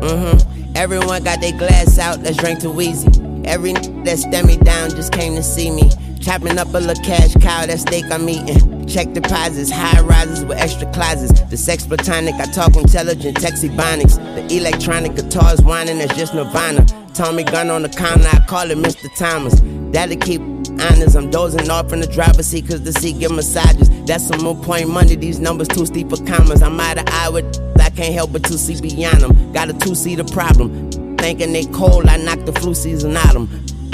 Mm-hmm. 0.00 0.72
Everyone 0.76 1.22
got 1.22 1.40
their 1.40 1.56
glass 1.56 2.00
out, 2.00 2.18
let's 2.22 2.36
drink 2.36 2.60
too 2.60 2.80
easy. 2.80 3.08
Every 3.44 3.70
n- 3.76 4.02
that 4.02 4.18
stand 4.18 4.48
me 4.48 4.56
down 4.56 4.90
just 4.90 5.12
came 5.12 5.36
to 5.36 5.42
see 5.44 5.70
me. 5.70 5.88
Chopping 6.20 6.58
up 6.58 6.66
a 6.74 6.78
little 6.78 7.04
cash 7.04 7.34
cow, 7.34 7.66
that 7.66 7.78
steak 7.78 8.06
I'm 8.10 8.28
eating. 8.28 8.71
Check 8.92 9.14
deposits, 9.14 9.70
high 9.70 10.02
rises 10.02 10.44
with 10.44 10.58
extra 10.58 10.86
closets. 10.92 11.40
The 11.48 11.56
sex 11.56 11.86
platonic, 11.86 12.34
I 12.34 12.44
talk 12.44 12.76
intelligent, 12.76 13.38
texty 13.38 13.74
bonics. 13.74 14.16
The 14.34 14.54
electronic 14.54 15.14
guitars 15.14 15.62
whining, 15.62 15.96
that's 15.96 16.14
just 16.14 16.34
Nirvana. 16.34 16.84
Tommy 17.14 17.42
gun 17.42 17.70
on 17.70 17.80
the 17.80 17.88
counter, 17.88 18.28
I 18.30 18.44
call 18.46 18.70
it 18.70 18.76
Mr. 18.76 19.08
Thomas. 19.16 19.62
That'll 19.94 20.18
keep 20.18 20.42
honest. 20.42 21.16
I'm 21.16 21.30
dozing 21.30 21.70
off 21.70 21.90
in 21.94 22.00
the 22.00 22.06
driver's 22.06 22.48
seat 22.48 22.68
cause 22.68 22.82
the 22.82 22.92
seat 22.92 23.18
give 23.18 23.32
massages. 23.32 23.88
That's 24.04 24.26
some 24.26 24.42
more 24.42 24.56
point 24.56 24.90
money, 24.90 25.16
these 25.16 25.40
numbers 25.40 25.68
too 25.68 25.86
steep 25.86 26.10
for 26.10 26.22
commas. 26.26 26.60
I'm 26.60 26.78
out 26.78 26.98
of 26.98 27.04
eye 27.08 27.30
with 27.30 27.46
I 27.80 27.88
can't 27.88 28.12
help 28.12 28.32
but 28.32 28.44
to 28.44 28.58
see 28.58 28.78
beyond 28.78 29.22
them. 29.22 29.52
Got 29.54 29.70
a 29.70 29.72
two 29.72 29.94
seater 29.94 30.24
problem. 30.24 30.90
Thinking 31.16 31.54
they 31.54 31.64
cold, 31.64 32.08
I 32.08 32.18
knock 32.18 32.44
the 32.44 32.52
flu 32.52 32.74
season 32.74 33.16
out 33.16 33.32
them. 33.32 33.46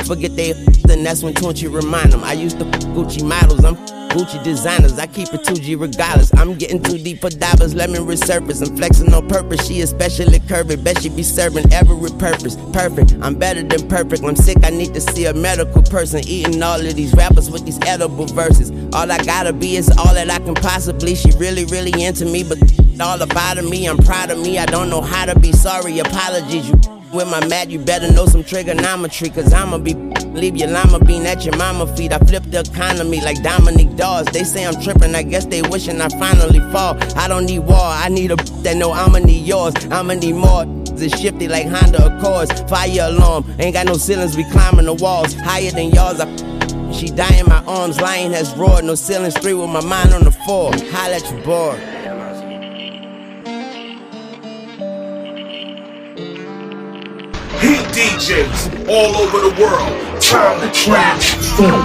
Forget 0.07 0.35
they 0.35 0.55
then 0.87 1.05
that's 1.05 1.23
when 1.23 1.35
Tunechi 1.35 1.73
remind 1.73 2.13
them. 2.13 2.25
I 2.25 2.33
used 2.33 2.59
to 2.59 2.65
Gucci 2.65 3.23
models, 3.23 3.65
I'm 3.65 3.77
Gucci 4.11 4.43
designers, 4.43 4.99
I 4.99 5.07
keep 5.07 5.33
it 5.35 5.43
2G 5.43 5.81
regardless. 5.81 6.33
I'm 6.35 6.55
getting 6.55 6.83
too 6.83 6.99
deep 6.99 7.21
for 7.21 7.31
divers, 7.31 7.75
let 7.75 7.91
me 7.91 7.99
resurface. 7.99 8.67
I'm 8.67 8.77
flexing 8.77 9.13
on 9.13 9.29
purpose, 9.29 9.67
she 9.67 9.81
especially 9.83 10.41
curvy. 10.41 10.83
Bet 10.83 11.03
she 11.03 11.09
be 11.09 11.23
serving 11.23 11.73
every 11.73 12.11
purpose. 12.19 12.57
Perfect, 12.73 13.17
I'm 13.21 13.35
better 13.35 13.63
than 13.63 13.89
perfect. 13.89 14.23
I'm 14.25 14.37
sick, 14.37 14.59
I 14.65 14.71
need 14.71 14.95
to 14.95 15.01
see 15.01 15.27
a 15.27 15.35
medical 15.35 15.83
person. 15.83 16.21
Eating 16.27 16.63
all 16.63 16.81
of 16.81 16.95
these 16.95 17.13
rappers 17.15 17.51
with 17.51 17.65
these 17.65 17.79
edible 17.87 18.27
verses. 18.27 18.71
All 18.95 19.11
I 19.11 19.19
gotta 19.19 19.53
be 19.53 19.77
is 19.77 19.91
all 19.99 20.15
that 20.15 20.31
I 20.31 20.39
can 20.39 20.55
possibly. 20.55 21.15
She 21.15 21.31
really, 21.39 21.65
really 21.67 22.03
into 22.03 22.25
me, 22.25 22.45
but 22.45 22.59
all 23.01 23.21
about 23.21 23.63
me. 23.65 23.87
I'm 23.87 23.99
proud 23.99 24.31
of 24.31 24.39
me, 24.39 24.59
I 24.59 24.67
don't 24.67 24.91
know 24.91 25.03
how 25.03 25.27
to 25.27 25.39
be 25.39 25.53
sorry. 25.53 25.99
Apologies, 25.99 26.69
you 26.69 26.98
with 27.13 27.29
my 27.29 27.45
mat, 27.47 27.71
you 27.71 27.79
better 27.79 28.11
know 28.13 28.27
some 28.27 28.45
trigonometry, 28.45 29.31
cause 29.31 29.53
I'ma 29.53 29.79
be 29.79 29.95
leave 29.95 30.57
your 30.57 30.69
llama 30.69 30.99
bean 31.01 31.27
at 31.27 31.45
your 31.45 31.57
mama 31.57 31.87
feet. 31.97 32.13
I 32.13 32.19
flip 32.19 32.45
the 32.45 32.61
economy 32.61 33.21
like 33.21 33.43
Dominique 33.43 33.97
Dawes. 33.97 34.27
They 34.27 34.45
say 34.45 34.67
I'm 34.67 34.81
tripping, 34.81 35.15
I 35.15 35.23
guess 35.23 35.47
they 35.47 35.63
wishing 35.63 36.01
I 36.01 36.09
finally 36.11 36.61
fall. 36.73 36.97
I 37.17 37.29
don't 37.29 37.47
need 37.47 37.61
war, 37.61 37.79
I 37.79 38.09
need 38.09 38.31
a 38.31 38.37
that 38.63 38.77
know 38.77 38.93
I'ma 38.93 39.19
need 39.19 39.47
yours. 39.47 39.75
I'ma 39.91 40.15
need 40.15 40.35
more. 40.35 40.65
It's 41.01 41.19
shifty 41.19 41.49
like 41.49 41.67
Honda 41.67 42.17
Accords. 42.17 42.51
Fire 42.63 43.09
alarm, 43.09 43.45
ain't 43.59 43.75
got 43.75 43.87
no 43.87 43.95
ceilings, 43.95 44.37
we 44.37 44.45
climbing 44.51 44.87
the 44.87 44.95
walls. 44.95 45.35
Higher 45.35 45.71
than 45.71 45.91
yours, 45.91 46.21
I 46.21 46.27
she 46.93 47.09
die 47.09 47.37
in 47.39 47.47
my 47.47 47.63
arms, 47.65 48.01
lion 48.01 48.33
has 48.33 48.55
roared. 48.57 48.85
No 48.85 48.95
ceilings, 48.95 49.37
three 49.39 49.55
with 49.55 49.71
my 49.71 49.85
mind 49.85 50.13
on 50.13 50.25
the 50.25 50.33
floor. 50.33 50.73
Holla 50.91 51.17
at 51.17 51.31
your 51.31 51.43
board. 51.43 51.98
DJs 57.99 58.87
all 58.89 59.17
over 59.17 59.41
the 59.41 59.61
world. 59.61 60.23
Time 60.23 60.61
to 60.61 60.71
transform. 60.73 61.83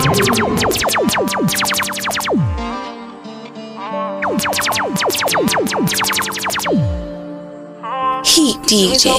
Heat 8.24 8.58
DJ. 8.70 9.10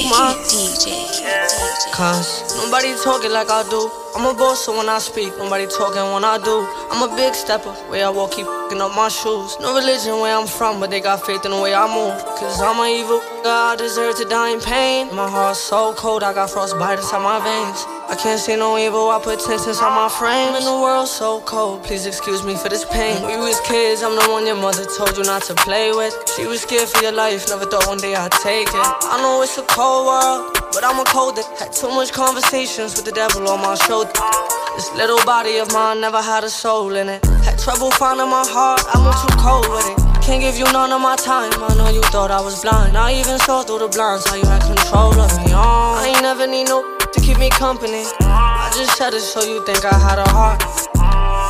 Cause 1.92 2.56
nobody 2.58 2.94
talking 3.02 3.32
like 3.32 3.50
I 3.50 3.68
do. 3.68 4.03
I'm 4.16 4.26
a 4.26 4.32
boss, 4.38 4.64
so 4.64 4.76
when 4.76 4.88
I 4.88 4.98
speak, 5.00 5.36
nobody 5.38 5.66
talking 5.66 6.00
when 6.14 6.24
I 6.24 6.38
do. 6.38 6.66
I'm 6.90 7.02
a 7.02 7.16
big 7.16 7.34
stepper, 7.34 7.72
where 7.90 8.06
I 8.06 8.10
walk, 8.10 8.30
keep 8.30 8.46
picking 8.46 8.80
up 8.80 8.94
my 8.94 9.08
shoes. 9.08 9.56
No 9.60 9.74
religion 9.74 10.20
where 10.20 10.36
I'm 10.36 10.46
from, 10.46 10.78
but 10.78 10.90
they 10.90 11.00
got 11.00 11.26
faith 11.26 11.44
in 11.44 11.50
the 11.50 11.60
way 11.60 11.74
I 11.74 11.86
move. 11.90 12.22
Cause 12.38 12.62
I'm 12.62 12.78
an 12.78 12.90
evil, 12.94 13.20
I 13.44 13.74
deserve 13.76 14.16
to 14.18 14.24
die 14.24 14.50
in 14.50 14.60
pain. 14.60 15.08
My 15.14 15.28
heart's 15.28 15.58
so 15.58 15.94
cold, 15.94 16.22
I 16.22 16.32
got 16.32 16.50
frostbite 16.50 16.98
inside 16.98 17.22
my 17.22 17.42
veins. 17.42 17.93
I 18.06 18.16
can't 18.16 18.38
see 18.38 18.54
no 18.54 18.76
evil, 18.76 19.08
I 19.08 19.18
put 19.18 19.40
tents 19.40 19.66
inside 19.66 19.94
my 19.96 20.08
frame. 20.08 20.54
And 20.54 20.64
the 20.64 20.72
world's 20.72 21.10
so 21.10 21.40
cold, 21.40 21.82
please 21.84 22.04
excuse 22.06 22.44
me 22.44 22.54
for 22.54 22.68
this 22.68 22.84
pain. 22.84 23.24
We 23.26 23.36
was 23.36 23.60
kids, 23.62 24.02
I'm 24.02 24.14
the 24.14 24.30
one 24.30 24.46
your 24.46 24.56
mother 24.56 24.84
told 24.96 25.16
you 25.16 25.24
not 25.24 25.42
to 25.44 25.54
play 25.54 25.90
with. 25.92 26.14
She 26.36 26.46
was 26.46 26.62
scared 26.62 26.88
for 26.88 27.02
your 27.02 27.12
life, 27.12 27.48
never 27.48 27.64
thought 27.64 27.86
one 27.86 27.98
day 27.98 28.14
I'd 28.14 28.32
take 28.32 28.68
it. 28.68 28.74
I 28.74 29.18
know 29.22 29.42
it's 29.42 29.56
a 29.56 29.62
cold 29.62 30.06
world, 30.06 30.52
but 30.72 30.84
I'm 30.84 31.00
a 31.00 31.04
cold 31.04 31.36
that 31.36 31.46
had 31.58 31.72
too 31.72 31.88
much 31.88 32.12
conversations 32.12 32.94
with 32.94 33.06
the 33.06 33.12
devil 33.12 33.48
on 33.48 33.60
my 33.60 33.74
shoulder. 33.74 34.63
This 34.74 34.92
little 34.94 35.22
body 35.24 35.58
of 35.58 35.72
mine 35.72 36.00
never 36.00 36.20
had 36.20 36.42
a 36.42 36.50
soul 36.50 36.96
in 36.96 37.08
it. 37.08 37.24
Had 37.46 37.58
trouble 37.60 37.92
finding 37.92 38.28
my 38.28 38.42
heart, 38.42 38.82
I 38.90 38.98
moved 38.98 39.22
too 39.22 39.30
cold 39.38 39.70
with 39.70 39.86
it. 39.86 39.98
Can't 40.26 40.42
give 40.42 40.58
you 40.58 40.64
none 40.72 40.90
of 40.90 41.00
my 41.00 41.14
time. 41.14 41.54
I 41.62 41.74
know 41.78 41.90
you 41.90 42.02
thought 42.10 42.32
I 42.32 42.40
was 42.40 42.62
blind. 42.62 42.96
I 42.96 43.14
even 43.14 43.38
saw 43.38 43.62
through 43.62 43.86
the 43.86 43.88
blinds 43.88 44.26
how 44.26 44.34
you 44.34 44.46
had 44.46 44.66
control 44.66 45.14
of 45.14 45.30
me. 45.38 45.54
Oh, 45.54 46.02
I 46.02 46.10
ain't 46.10 46.22
never 46.22 46.46
need 46.48 46.66
no 46.66 46.82
to 46.98 47.20
keep 47.20 47.38
me 47.38 47.50
company. 47.50 48.02
I 48.26 48.66
just 48.74 48.98
said 48.98 49.14
it 49.14 49.22
so 49.22 49.46
you 49.46 49.64
think 49.64 49.84
I 49.84 49.94
had 49.94 50.18
a 50.18 50.26
heart. 50.34 50.58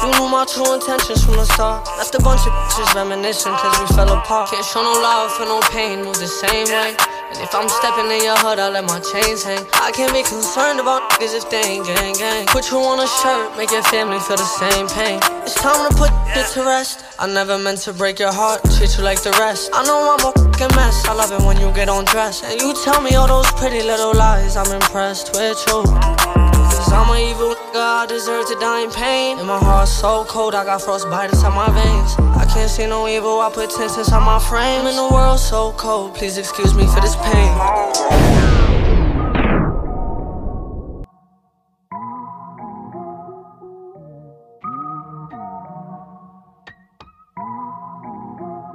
You 0.04 0.12
knew 0.20 0.28
my 0.28 0.44
true 0.44 0.74
intentions 0.76 1.24
from 1.24 1.40
the 1.40 1.48
start. 1.48 1.88
Left 1.96 2.12
a 2.14 2.20
bunch 2.20 2.44
of 2.44 2.52
bitches 2.52 2.92
reminiscing 2.92 3.56
cause 3.56 3.72
we 3.80 3.86
fell 3.96 4.12
apart. 4.12 4.50
Can't 4.50 4.66
show 4.66 4.84
no 4.84 4.92
love 5.00 5.32
for 5.32 5.48
no 5.48 5.64
pain, 5.72 6.04
move 6.04 6.20
the 6.20 6.28
same 6.28 6.68
way. 6.68 6.92
And 7.34 7.42
if 7.42 7.54
I'm 7.54 7.68
stepping 7.68 8.06
in 8.14 8.22
your 8.22 8.38
hood, 8.38 8.58
I 8.58 8.70
let 8.70 8.86
my 8.86 9.00
chains 9.02 9.42
hang. 9.42 9.66
I 9.82 9.90
can't 9.90 10.14
be 10.14 10.22
concerned 10.22 10.78
about 10.78 11.02
niggas 11.18 11.34
if 11.34 11.50
they 11.50 11.62
ain't 11.76 11.86
gang 11.86 12.14
gang. 12.14 12.46
Put 12.46 12.70
you 12.70 12.78
on 12.78 13.02
a 13.02 13.08
shirt, 13.10 13.56
make 13.58 13.70
your 13.70 13.82
family 13.82 14.20
feel 14.20 14.38
the 14.38 14.46
same 14.46 14.86
pain. 14.86 15.18
It's 15.42 15.54
time 15.54 15.90
to 15.90 15.90
put 15.98 16.10
it 16.38 16.46
to 16.54 16.62
rest. 16.62 17.04
I 17.18 17.26
never 17.26 17.58
meant 17.58 17.78
to 17.90 17.92
break 17.92 18.18
your 18.18 18.32
heart, 18.32 18.62
treat 18.78 18.96
you 18.96 19.02
like 19.02 19.22
the 19.22 19.32
rest. 19.42 19.70
I 19.74 19.82
know 19.84 20.14
I'm 20.14 20.22
a 20.22 20.30
fucking 20.30 20.76
mess. 20.76 21.04
I 21.06 21.14
love 21.14 21.32
it 21.32 21.42
when 21.44 21.58
you 21.58 21.72
get 21.74 21.88
undressed. 21.88 22.44
And 22.44 22.60
you 22.60 22.72
tell 22.84 23.02
me 23.02 23.14
all 23.14 23.26
those 23.26 23.50
pretty 23.52 23.82
little 23.82 24.14
lies. 24.14 24.56
I'm 24.56 24.70
impressed 24.70 25.34
with 25.34 25.58
you. 25.66 25.82
Cause 25.84 26.92
I'm 26.92 27.10
an 27.10 27.18
evil 27.18 27.53
nigga, 27.74 28.02
I 28.02 28.06
deserve 28.06 28.46
to 28.48 28.54
die 28.56 28.80
in 28.84 28.90
pain. 28.90 29.38
And 29.38 29.46
my 29.46 29.58
heart's 29.58 29.92
so 29.92 30.24
cold, 30.24 30.54
I 30.54 30.64
got 30.64 30.82
frostbite 30.82 31.30
inside 31.30 31.54
my 31.54 31.70
veins. 31.70 32.14
I 32.36 32.46
can't 32.52 32.70
see 32.70 32.86
no 32.86 33.08
evil, 33.08 33.40
I 33.40 33.50
put 33.52 33.70
tents 33.70 33.96
inside 33.96 34.24
my 34.24 34.38
frame. 34.38 34.86
And 34.86 34.96
the 34.96 35.08
world's 35.12 35.42
so 35.42 35.72
cold, 35.72 36.14
please 36.14 36.38
excuse 36.38 36.74
me 36.74 36.86
for 36.86 37.00
this 37.00 37.16
pain. 37.16 37.52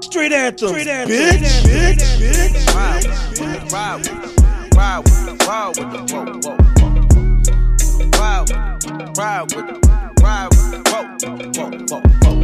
Street 0.01 0.33
anthems, 0.33 0.71
Street 0.71 0.87
bitch, 0.87 1.07
anthems, 1.07 1.63
bitch, 1.67 2.01
bitch, 2.19 2.51
bitch. 2.51 2.75
Ride, 2.75 3.05
ride, 3.71 4.07
ride, 4.75 5.47
ride 5.47 5.67
with 5.77 5.91
the 5.91 6.15
whoa, 6.15 6.55
whoa. 6.55 6.58
Ride, 8.39 9.17
ride 9.17 9.53
with 9.53 9.67
the 9.67 9.75
ride, 10.23 10.49
whoa, 10.87 11.03
whoa, 11.57 11.71
whoa, 11.89 11.99
whoa. 12.23 12.39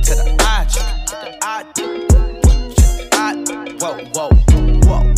To 0.00 0.12
the 0.16 0.24
I, 0.40 0.64
to 0.64 0.80
the 1.14 1.38
I, 1.42 1.62
the 1.74 1.90
I, 3.12 3.34
whoa, 3.80 4.00
whoa, 4.14 4.30
whoa. 4.88 5.12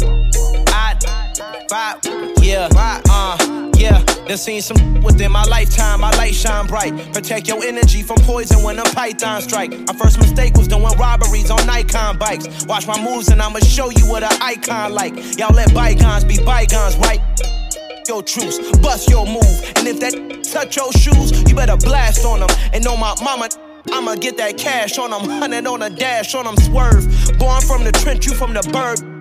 I, 0.72 0.98
ride, 1.70 2.42
Yeah, 2.42 2.68
uh, 2.74 3.70
yeah. 3.76 4.04
Done 4.26 4.38
seen 4.38 4.60
some 4.60 5.02
within 5.02 5.30
my 5.30 5.44
lifetime. 5.44 6.00
My 6.00 6.10
light 6.16 6.34
shine 6.34 6.66
bright. 6.66 7.12
Protect 7.12 7.46
your 7.46 7.62
energy 7.62 8.02
from 8.02 8.16
poison 8.22 8.64
when 8.64 8.76
them 8.76 8.86
pythons 8.86 9.44
strike. 9.44 9.70
My 9.86 9.94
first 9.94 10.18
mistake 10.18 10.56
was 10.56 10.66
doing 10.66 10.82
robberies 10.98 11.50
on 11.50 11.64
Nikon 11.66 12.18
bikes. 12.18 12.66
Watch 12.66 12.88
my 12.88 13.00
moves 13.00 13.28
and 13.28 13.40
I'ma 13.40 13.60
show 13.60 13.90
you 13.90 14.04
what 14.08 14.24
an 14.24 14.36
icon 14.40 14.94
like. 14.94 15.14
Y'all 15.38 15.54
let 15.54 15.72
bygones 15.72 16.24
be 16.24 16.42
bygones, 16.44 16.96
right? 16.96 17.20
Your 18.08 18.22
truce, 18.22 18.58
bust 18.78 19.08
your 19.08 19.26
move. 19.26 19.72
And 19.76 19.86
if 19.86 20.00
that 20.00 20.44
touch 20.44 20.76
your 20.76 20.92
shoes, 20.92 21.42
you 21.48 21.54
better 21.54 21.76
blast 21.76 22.24
on 22.24 22.40
them. 22.40 22.48
And 22.72 22.86
on 22.86 22.98
my 22.98 23.14
mama, 23.22 23.48
I'ma 23.92 24.16
get 24.16 24.36
that 24.38 24.58
cash 24.58 24.98
on 24.98 25.10
them. 25.10 25.28
Hundred 25.28 25.66
on 25.66 25.82
a 25.82 25.90
dash 25.90 26.34
on 26.34 26.44
them, 26.44 26.56
swerve. 26.56 27.04
Born 27.38 27.60
from 27.62 27.84
the 27.84 27.92
trench, 27.92 28.26
you 28.26 28.34
from 28.34 28.54
the 28.54 28.62
bird 28.72 29.12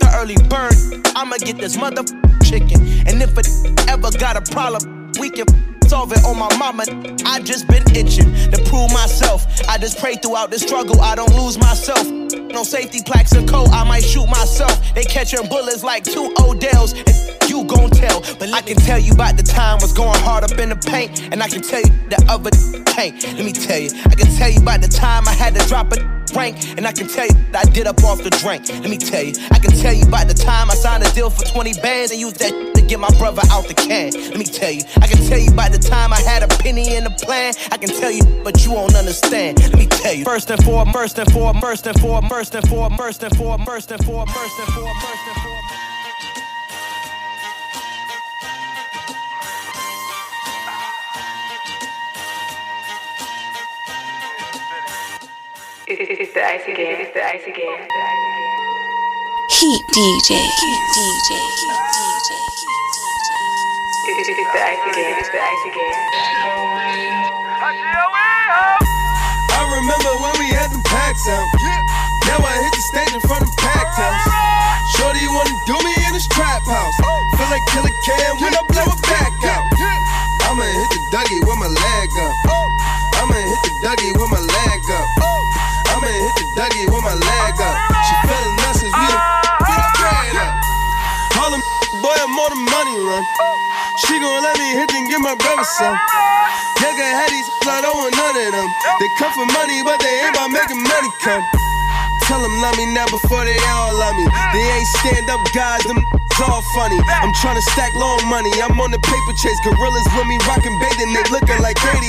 the 0.00 0.10
early 0.16 0.36
bird. 0.48 0.74
I'ma 1.16 1.36
get 1.38 1.58
this 1.58 1.76
mother 1.76 2.02
chicken. 2.42 2.80
And 3.06 3.22
if 3.22 3.36
it 3.38 3.88
ever 3.88 4.10
got 4.18 4.36
a 4.36 4.52
problem, 4.52 5.12
we 5.20 5.30
can 5.30 5.46
on 5.92 6.38
my 6.38 6.48
mama. 6.56 6.84
I 7.24 7.40
just 7.40 7.66
been 7.66 7.82
itching 7.94 8.32
to 8.50 8.62
prove 8.66 8.92
myself. 8.92 9.46
I 9.68 9.78
just 9.78 9.98
pray 9.98 10.14
throughout 10.14 10.50
the 10.50 10.58
struggle, 10.58 11.00
I 11.00 11.14
don't 11.14 11.34
lose 11.34 11.58
myself. 11.58 12.06
No 12.06 12.62
safety 12.62 13.00
plaques 13.04 13.34
or 13.34 13.44
coat, 13.46 13.68
I 13.70 13.84
might 13.84 14.04
shoot 14.04 14.26
myself. 14.26 14.94
They 14.94 15.04
catching 15.04 15.48
bullets 15.48 15.82
like 15.82 16.04
two 16.04 16.32
Odells. 16.38 16.94
And 16.94 17.50
you 17.50 17.64
gon' 17.64 17.90
tell, 17.90 18.20
but 18.38 18.52
I 18.52 18.62
can 18.62 18.76
tell 18.76 18.98
you 18.98 19.12
about 19.12 19.36
the 19.36 19.42
time 19.42 19.78
was 19.80 19.92
going 19.92 20.18
hard 20.20 20.44
up 20.44 20.58
in 20.58 20.68
the 20.68 20.76
paint, 20.76 21.22
and 21.32 21.42
I 21.42 21.48
can 21.48 21.62
tell 21.62 21.80
you 21.80 21.90
the 22.08 22.24
other 22.28 22.50
can't. 22.86 23.22
Let 23.22 23.44
me 23.44 23.52
tell 23.52 23.78
you, 23.78 23.90
I 24.06 24.14
can 24.14 24.26
tell 24.36 24.50
you 24.50 24.60
about 24.60 24.80
the 24.80 24.88
time 24.88 25.26
I 25.26 25.32
had 25.32 25.54
to 25.54 25.66
drop 25.68 25.92
a 25.92 26.19
rank, 26.34 26.56
and 26.76 26.86
I 26.86 26.92
can 26.92 27.08
tell 27.08 27.26
you 27.26 27.34
that 27.52 27.66
I 27.66 27.70
did 27.70 27.86
up 27.86 28.02
off 28.04 28.22
the 28.22 28.30
drink. 28.30 28.68
Let 28.68 28.90
me 28.90 28.98
tell 28.98 29.22
you, 29.22 29.34
I 29.50 29.58
can 29.58 29.70
tell 29.72 29.92
you 29.92 30.06
about 30.06 30.28
the 30.28 30.34
time 30.34 30.70
I 30.70 30.74
signed 30.74 31.02
a 31.02 31.10
deal 31.12 31.30
for 31.30 31.44
20 31.44 31.74
bands 31.80 32.10
and 32.12 32.20
used 32.20 32.38
that 32.40 32.52
to 32.74 32.82
get 32.82 32.98
my 32.98 33.10
brother 33.18 33.42
out 33.50 33.66
the 33.68 33.74
can. 33.74 34.12
Let 34.12 34.38
me 34.38 34.44
tell 34.44 34.70
you, 34.70 34.82
I 35.00 35.06
can 35.06 35.18
tell 35.26 35.38
you 35.38 35.50
about 35.52 35.72
the 35.72 35.78
time 35.78 36.12
I 36.12 36.20
had 36.20 36.42
a 36.42 36.48
penny 36.48 36.96
in 36.96 37.04
the 37.04 37.10
plan. 37.10 37.54
I 37.70 37.76
can 37.76 37.88
tell 37.88 38.10
you, 38.10 38.24
but 38.44 38.64
you 38.64 38.72
won't 38.72 38.94
understand. 38.94 39.60
Let 39.60 39.76
me 39.76 39.86
tell 39.86 40.14
you, 40.14 40.24
first 40.24 40.50
and 40.50 40.62
foremost, 40.64 40.96
first 40.96 41.18
and 41.18 41.32
foremost, 41.32 41.64
first 41.64 41.86
and 41.86 42.00
foremost, 42.00 42.30
first 42.30 42.54
and 42.54 42.68
foremost, 42.68 43.00
first 43.00 43.22
and 43.22 43.36
foremost, 43.36 43.66
first 43.66 43.90
and 43.90 44.04
foremost, 44.04 44.36
first 44.36 44.58
and 44.58 45.36
foremost, 45.36 45.49
It's 56.00 56.32
the 56.32 56.40
icy 56.40 56.72
gate, 56.72 56.96
it's 56.96 57.12
the. 57.12 57.20
It's 57.20 57.44
the 57.44 57.52
icy 57.52 57.52
game. 57.52 57.76
Heat 59.52 59.84
DJ. 59.92 60.32
Heat 60.32 60.80
DJ. 60.96 61.28
Heat 61.28 61.76
DJ. 61.92 62.30
It's 64.08 64.48
the 64.48 64.64
icy 64.64 64.90
game. 64.96 65.12
It's 65.20 65.28
the 65.28 65.36
icy 65.36 65.70
game. 65.76 66.00
I 69.52 69.60
remember 69.76 70.08
when 70.24 70.40
we 70.40 70.48
had 70.56 70.72
them 70.72 70.80
packs 70.88 71.28
out. 71.28 71.44
Now 72.32 72.48
I 72.48 72.56
hit 72.64 72.72
the 72.72 72.84
stage 72.96 73.12
in 73.12 73.20
front 73.20 73.44
of 73.44 73.52
packed 73.60 74.00
house. 74.00 74.24
Shorty 74.96 75.20
wanna 75.36 75.52
do 75.68 75.76
me 75.84 75.92
in 76.08 76.16
this 76.16 76.24
trap 76.32 76.64
house. 76.64 76.96
Feel 77.36 77.52
like 77.52 77.60
Killer 77.76 77.92
Cam 78.08 78.40
when 78.40 78.56
I 78.56 78.64
blow 78.72 78.88
it 78.88 79.00
back 79.04 79.36
out. 79.52 79.68
I'ma 80.48 80.64
hit 80.64 80.88
the 80.96 81.00
Dougie 81.12 81.44
with 81.44 81.60
my 81.60 81.68
leg 81.68 82.08
up. 82.24 82.32
I'ma 83.20 83.36
hit 83.36 83.60
the 83.68 83.72
Dougie 83.84 84.16
with 84.16 84.32
my 84.32 84.40
leg 84.40 84.80
up. 84.96 85.30
I'ma 86.00 86.16
hit 86.16 86.32
the 86.32 86.46
Dougie 86.56 86.88
with 86.88 87.04
my 87.04 87.12
leg 87.12 87.60
up. 87.60 87.76
She 88.08 88.14
feeling 88.24 88.56
us 88.72 88.80
as 88.80 88.88
we 88.88 89.04
done 89.04 89.20
the 89.68 89.88
bread 90.00 90.36
up. 90.40 90.52
Harlem, 91.36 91.60
boy, 92.00 92.16
I'm 92.16 92.40
on 92.40 92.50
the 92.56 92.60
money 92.72 92.96
run. 93.04 93.20
She 94.08 94.16
gon' 94.16 94.40
let 94.40 94.56
me 94.56 94.80
hit 94.80 94.88
and 94.96 95.04
give 95.12 95.20
my 95.20 95.36
brother 95.36 95.60
some. 95.76 95.92
Nigga 96.80 97.04
had 97.04 97.28
these, 97.28 97.44
I 97.68 97.84
don't 97.84 97.92
want 98.00 98.16
none 98.16 98.32
of 98.32 98.48
them. 98.48 98.68
They 98.96 99.12
come 99.20 99.28
for 99.36 99.44
money, 99.52 99.84
but 99.84 100.00
they 100.00 100.24
ain't 100.24 100.32
about 100.32 100.48
making 100.48 100.80
money 100.80 101.12
come. 101.20 101.44
Tell 102.24 102.40
them 102.40 102.56
love 102.64 102.80
me 102.80 102.88
now 102.96 103.04
before 103.12 103.44
they 103.44 103.60
all 103.68 103.92
love 103.92 104.16
me. 104.16 104.24
They 104.56 104.64
ain't 104.72 104.88
stand 105.04 105.28
up 105.28 105.44
guys, 105.52 105.84
them 105.84 106.00
all 106.40 106.64
funny. 106.72 106.96
I'm 106.96 107.28
tryna 107.44 107.60
stack 107.76 107.92
long 107.92 108.24
money. 108.24 108.48
I'm 108.64 108.72
on 108.80 108.88
the 108.88 109.02
paper 109.04 109.34
chase. 109.36 109.60
Gorillas 109.68 110.08
with 110.16 110.24
me 110.32 110.40
rockin' 110.48 110.72
bathing, 110.80 111.12
they 111.12 111.28
looking 111.28 111.60
like 111.60 111.76
88. 111.76 112.00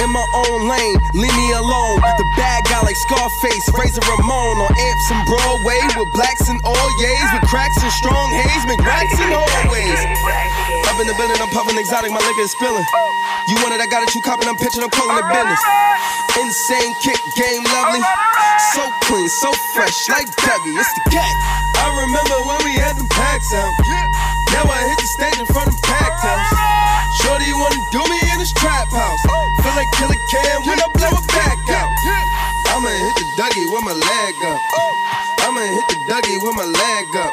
In 0.00 0.08
my 0.08 0.24
own 0.32 0.64
lane, 0.64 0.96
leave 1.12 1.36
me 1.36 1.48
alone. 1.60 2.00
The 2.00 2.24
bad 2.40 2.64
guy 2.64 2.80
like 2.80 2.96
Scarface, 2.96 3.68
Razor 3.76 4.00
Ramon 4.08 4.56
on 4.64 4.72
amps 4.72 5.06
and 5.12 5.20
Broadway 5.28 5.76
with 5.92 6.08
blacks 6.16 6.48
and 6.48 6.56
all 6.64 6.88
yays, 7.04 7.28
with 7.36 7.44
cracks 7.52 7.76
and 7.84 7.92
strong 8.00 8.28
haze, 8.32 8.64
McRacks 8.64 9.20
and 9.20 9.36
always. 9.36 10.00
Up 10.88 10.96
in 10.96 11.04
the 11.04 11.12
building, 11.20 11.36
I'm 11.36 11.52
puffing 11.52 11.76
exotic, 11.76 12.08
my 12.08 12.22
liquor 12.24 12.48
is 12.48 12.52
spilling. 12.56 12.86
You 13.52 13.60
want 13.60 13.76
it, 13.76 13.84
I 13.84 13.86
got 13.92 14.00
it, 14.00 14.14
you 14.16 14.24
copping, 14.24 14.48
I'm 14.48 14.56
pitching, 14.56 14.80
I'm 14.80 14.88
calling 14.88 15.20
the 15.20 15.26
business. 15.28 15.60
Insane 16.40 16.92
kick 17.04 17.20
game, 17.36 17.60
lovely. 17.68 18.00
So 18.72 18.82
clean, 19.04 19.28
so 19.44 19.52
fresh, 19.76 20.08
like 20.08 20.32
Dougie, 20.32 20.80
it's 20.80 20.88
the 20.96 21.12
cat. 21.12 21.34
I 21.76 21.92
remember 22.08 22.36
when 22.48 22.60
we 22.64 22.72
had 22.80 22.96
them 22.96 23.08
packs 23.12 23.52
out. 23.52 24.29
Now 24.54 24.66
I 24.66 24.78
hit 24.82 24.98
the 24.98 25.08
stage 25.16 25.38
in 25.38 25.46
front 25.46 25.68
of 25.70 25.76
packed 25.82 26.22
house. 26.22 26.50
Shorty 27.22 27.50
wanna 27.54 27.80
do 27.94 28.02
me 28.10 28.18
in 28.32 28.38
this 28.38 28.52
trap 28.54 28.90
house. 28.90 29.22
Feel 29.62 29.74
like 29.76 29.90
Killer 29.98 30.18
Cam 30.30 30.58
when 30.66 30.78
I 30.78 30.88
blow 30.94 31.14
it 31.14 31.26
back 31.30 31.58
out. 31.70 31.90
I'ma 32.74 32.90
hit 32.90 33.14
the 33.18 33.26
Dougie 33.38 33.66
with 33.70 33.84
my 33.84 33.94
leg 33.94 34.34
up. 34.46 34.60
I'ma 35.46 35.60
hit 35.60 35.86
the 35.90 35.98
Dougie 36.08 36.38
with 36.42 36.56
my 36.56 36.66
leg 36.66 37.08
up. 37.16 37.32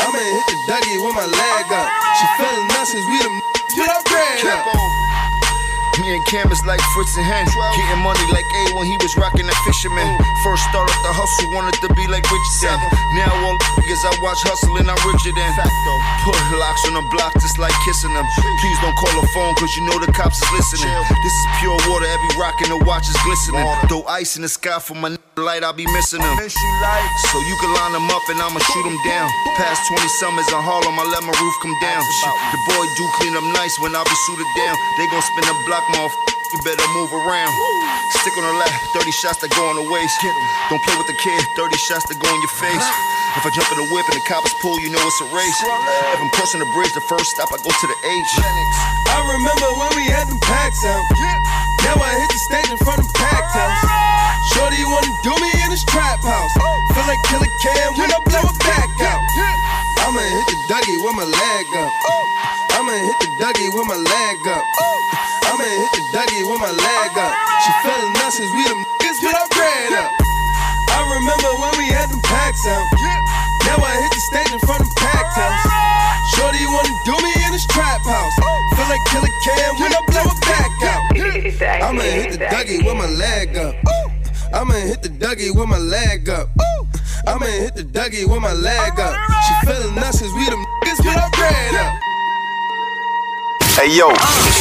I'ma 0.00 0.18
hit 0.18 0.46
the 0.48 0.56
Dougie 0.68 0.98
with 1.00 1.14
my 1.14 1.26
leg 1.26 1.66
up. 1.72 1.88
She 2.18 2.26
feeling 2.40 2.70
us 2.80 2.94
as 2.94 3.04
we 3.06 3.16
done 3.20 3.40
put 3.76 3.88
our 3.88 4.02
bread 4.04 4.46
up. 4.46 5.05
Me 6.00 6.12
and 6.12 6.24
Cam 6.28 6.52
is 6.52 6.60
like 6.68 6.80
Fritz 6.92 7.16
and 7.16 7.24
Hen. 7.24 7.46
Getting 7.76 8.02
money 8.04 8.20
like 8.28 8.44
A 8.44 8.62
when 8.76 8.86
he 8.86 8.96
was 9.00 9.16
rocking 9.16 9.46
that 9.48 9.56
fisherman. 9.64 10.04
First 10.44 10.68
started 10.68 10.92
the 11.00 11.12
hustle, 11.12 11.48
wanted 11.56 11.80
to 11.80 11.88
be 11.96 12.04
like 12.06 12.24
Richardson. 12.28 12.76
Now 13.16 13.32
all 13.32 13.56
because 13.80 14.04
I 14.04 14.12
watch 14.20 14.40
hustling, 14.44 14.88
I'm 14.88 15.00
richer 15.08 15.32
than. 15.32 15.50
Put 16.24 16.36
locks 16.60 16.84
on 16.84 16.94
the 16.94 17.04
block 17.10 17.32
just 17.40 17.58
like 17.58 17.72
kissing 17.88 18.12
them. 18.12 18.26
Please 18.60 18.78
don't 18.84 18.96
call 18.96 19.14
a 19.16 19.26
phone 19.32 19.54
cause 19.56 19.72
you 19.76 19.88
know 19.88 19.96
the 19.96 20.12
cops 20.12 20.36
is 20.36 20.50
listening. 20.52 20.92
This 21.24 21.32
is 21.32 21.46
pure 21.64 21.78
water, 21.88 22.04
every 22.04 22.32
rock 22.36 22.60
in 22.60 22.68
the 22.68 22.80
watch 22.84 23.08
is 23.08 23.16
glistening. 23.24 23.64
Throw 23.88 24.04
ice 24.04 24.36
in 24.36 24.42
the 24.42 24.52
sky 24.52 24.78
for 24.78 24.94
my 24.94 25.16
light, 25.44 25.60
I'll 25.60 25.76
be 25.76 25.84
missing 25.92 26.24
them. 26.24 26.32
So 26.48 27.36
you 27.44 27.56
can 27.60 27.68
line 27.76 27.92
them 27.92 28.08
up 28.08 28.24
and 28.32 28.40
I'ma 28.40 28.56
shoot 28.72 28.84
them 28.88 28.96
down. 29.04 29.28
Past 29.60 29.84
20 29.92 30.00
summers 30.16 30.48
in 30.48 30.56
Harlem, 30.64 30.96
I 30.96 31.04
let 31.12 31.20
my 31.28 31.34
roof 31.36 31.54
come 31.60 31.76
down. 31.84 32.00
The 32.56 32.60
boy 32.64 32.84
do 32.96 33.04
clean 33.20 33.36
up 33.36 33.44
nice 33.52 33.76
when 33.84 33.92
I 33.92 34.00
be 34.00 34.16
suited 34.24 34.48
down. 34.56 34.74
They 34.96 35.04
gon' 35.12 35.20
spin 35.20 35.44
the 35.44 35.56
block, 35.68 35.84
motherfucker. 35.92 36.32
You 36.56 36.58
better 36.64 36.88
move 36.96 37.12
around. 37.12 37.52
Stick 38.22 38.32
on 38.38 38.48
the 38.48 38.56
left, 38.64 38.72
30 38.96 39.12
shots 39.12 39.42
that 39.44 39.52
go 39.52 39.60
on 39.68 39.76
the 39.76 39.84
waist. 39.92 40.16
Don't 40.72 40.80
play 40.88 40.96
with 40.96 41.10
the 41.10 41.18
kid, 41.20 41.36
30 41.58 41.76
shots 41.84 42.08
that 42.08 42.16
go 42.16 42.28
in 42.32 42.40
your 42.40 42.56
face. 42.56 42.86
If 43.36 43.44
I 43.44 43.50
jump 43.52 43.68
in 43.76 43.82
the 43.82 43.88
whip 43.92 44.08
and 44.08 44.16
the 44.16 44.24
cops 44.24 44.54
pull, 44.64 44.80
you 44.80 44.88
know 44.88 45.02
it's 45.04 45.20
a 45.20 45.28
race. 45.36 45.58
If 46.16 46.18
I'm 46.22 46.32
crossing 46.32 46.64
the 46.64 46.70
bridge, 46.72 46.96
the 46.96 47.04
first 47.12 47.36
stop, 47.36 47.52
I 47.52 47.60
go 47.60 47.68
to 47.68 47.86
the 47.92 47.98
H. 48.08 48.32
I 48.40 49.20
I 49.20 49.20
remember 49.36 49.68
when 49.84 49.90
we 50.00 50.04
had 50.08 50.32
them 50.32 50.40
packs 50.40 50.80
out. 50.86 51.04
Now 51.84 52.00
I 52.00 52.08
hit 52.24 52.30
the 52.32 52.40
stage 52.48 52.70
in 52.72 52.78
front 52.80 53.04
of 53.04 53.08
packed 53.12 53.52
house. 53.52 54.15
Shorty 54.56 54.80
wanna 54.88 55.12
do 55.20 55.36
me 55.36 55.50
in 55.64 55.68
his 55.68 55.84
trap 55.84 56.16
house. 56.24 56.54
Feel 56.96 57.04
like 57.04 57.20
Killer 57.28 57.52
Cam 57.60 57.92
when 58.00 58.08
I 58.08 58.18
blow 58.24 58.40
it 58.40 58.58
back 58.64 58.88
out. 59.04 59.20
I'ma 60.00 60.22
hit 60.24 60.46
the 60.48 60.56
Dougie 60.72 60.96
with 61.04 61.12
my 61.12 61.28
leg 61.28 61.66
up. 61.76 61.92
I'ma 62.72 62.96
hit 62.96 63.16
the 63.20 63.28
Dougie 63.36 63.68
with 63.68 63.84
my 63.84 64.00
leg 64.00 64.40
up. 64.48 64.64
I'ma 65.52 65.60
hit 65.60 65.92
the 65.92 66.02
Dougie 66.16 66.40
with 66.48 66.60
my 66.64 66.72
leg 66.72 67.12
up. 67.20 67.34
She 67.68 67.70
feeling 67.84 68.16
us 68.24 68.32
since 68.40 68.48
we 68.56 68.64
them 68.64 68.80
niggas 68.80 69.20
with 69.20 69.36
our 69.36 69.48
bread 69.52 69.92
up. 69.92 70.10
I 70.88 71.04
remember 71.20 71.50
when 71.60 71.72
we 71.76 71.86
had 71.92 72.08
them 72.08 72.22
packs 72.24 72.64
out. 72.66 72.86
Now 73.68 73.76
I 73.76 73.92
hit 73.92 74.12
the 74.16 74.22
stage 74.32 74.52
in 74.56 74.60
front 74.64 74.80
of 74.80 74.90
packed 74.96 75.36
house. 75.36 75.68
Shorty 76.32 76.64
wanna 76.64 76.96
do 77.04 77.12
me 77.12 77.32
in 77.44 77.52
his 77.52 77.66
trap 77.68 78.00
house. 78.08 78.36
Feel 78.72 78.88
like 78.88 79.04
Killer 79.12 79.34
Cam 79.44 79.72
when 79.84 79.92
I 79.92 80.00
blow 80.08 80.26
it 80.32 80.40
back 80.48 80.72
out. 80.80 81.04
I'ma 81.92 82.02
hit 82.02 82.40
the 82.40 82.46
Dougie 82.48 82.80
with 82.80 82.96
my 82.96 83.06
leg 83.06 83.56
up. 83.56 84.15
I'ma 84.52 84.74
hit 84.74 85.02
the 85.02 85.08
Dougie 85.08 85.54
with 85.54 85.68
my 85.68 85.78
leg 85.78 86.28
up. 86.28 86.48
I'ma 87.26 87.46
hit 87.46 87.74
the 87.74 87.82
Dougie 87.82 88.26
with 88.28 88.40
my 88.40 88.52
leg 88.52 88.98
up. 89.00 89.14
She 89.46 89.66
feeling 89.66 89.98
us 89.98 90.18
since 90.18 90.32
we 90.34 90.44
them 90.48 90.64
niggas 90.84 91.04
with 91.04 91.16
our 91.16 91.30
bread 91.30 91.74
up. 91.74 91.94
Hey 93.76 93.94
yo, 93.96 94.08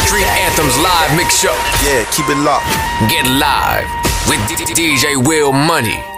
Street 0.05 0.27
Anthems 0.43 0.77
live 0.79 1.15
mix 1.15 1.39
show. 1.39 1.55
Yeah, 1.85 2.03
keep 2.11 2.27
it 2.27 2.37
locked. 2.43 2.67
Get 3.09 3.25
live 3.27 3.87
with 4.27 4.39
DJ 4.75 5.25
Will 5.25 5.53
Money. 5.53 6.14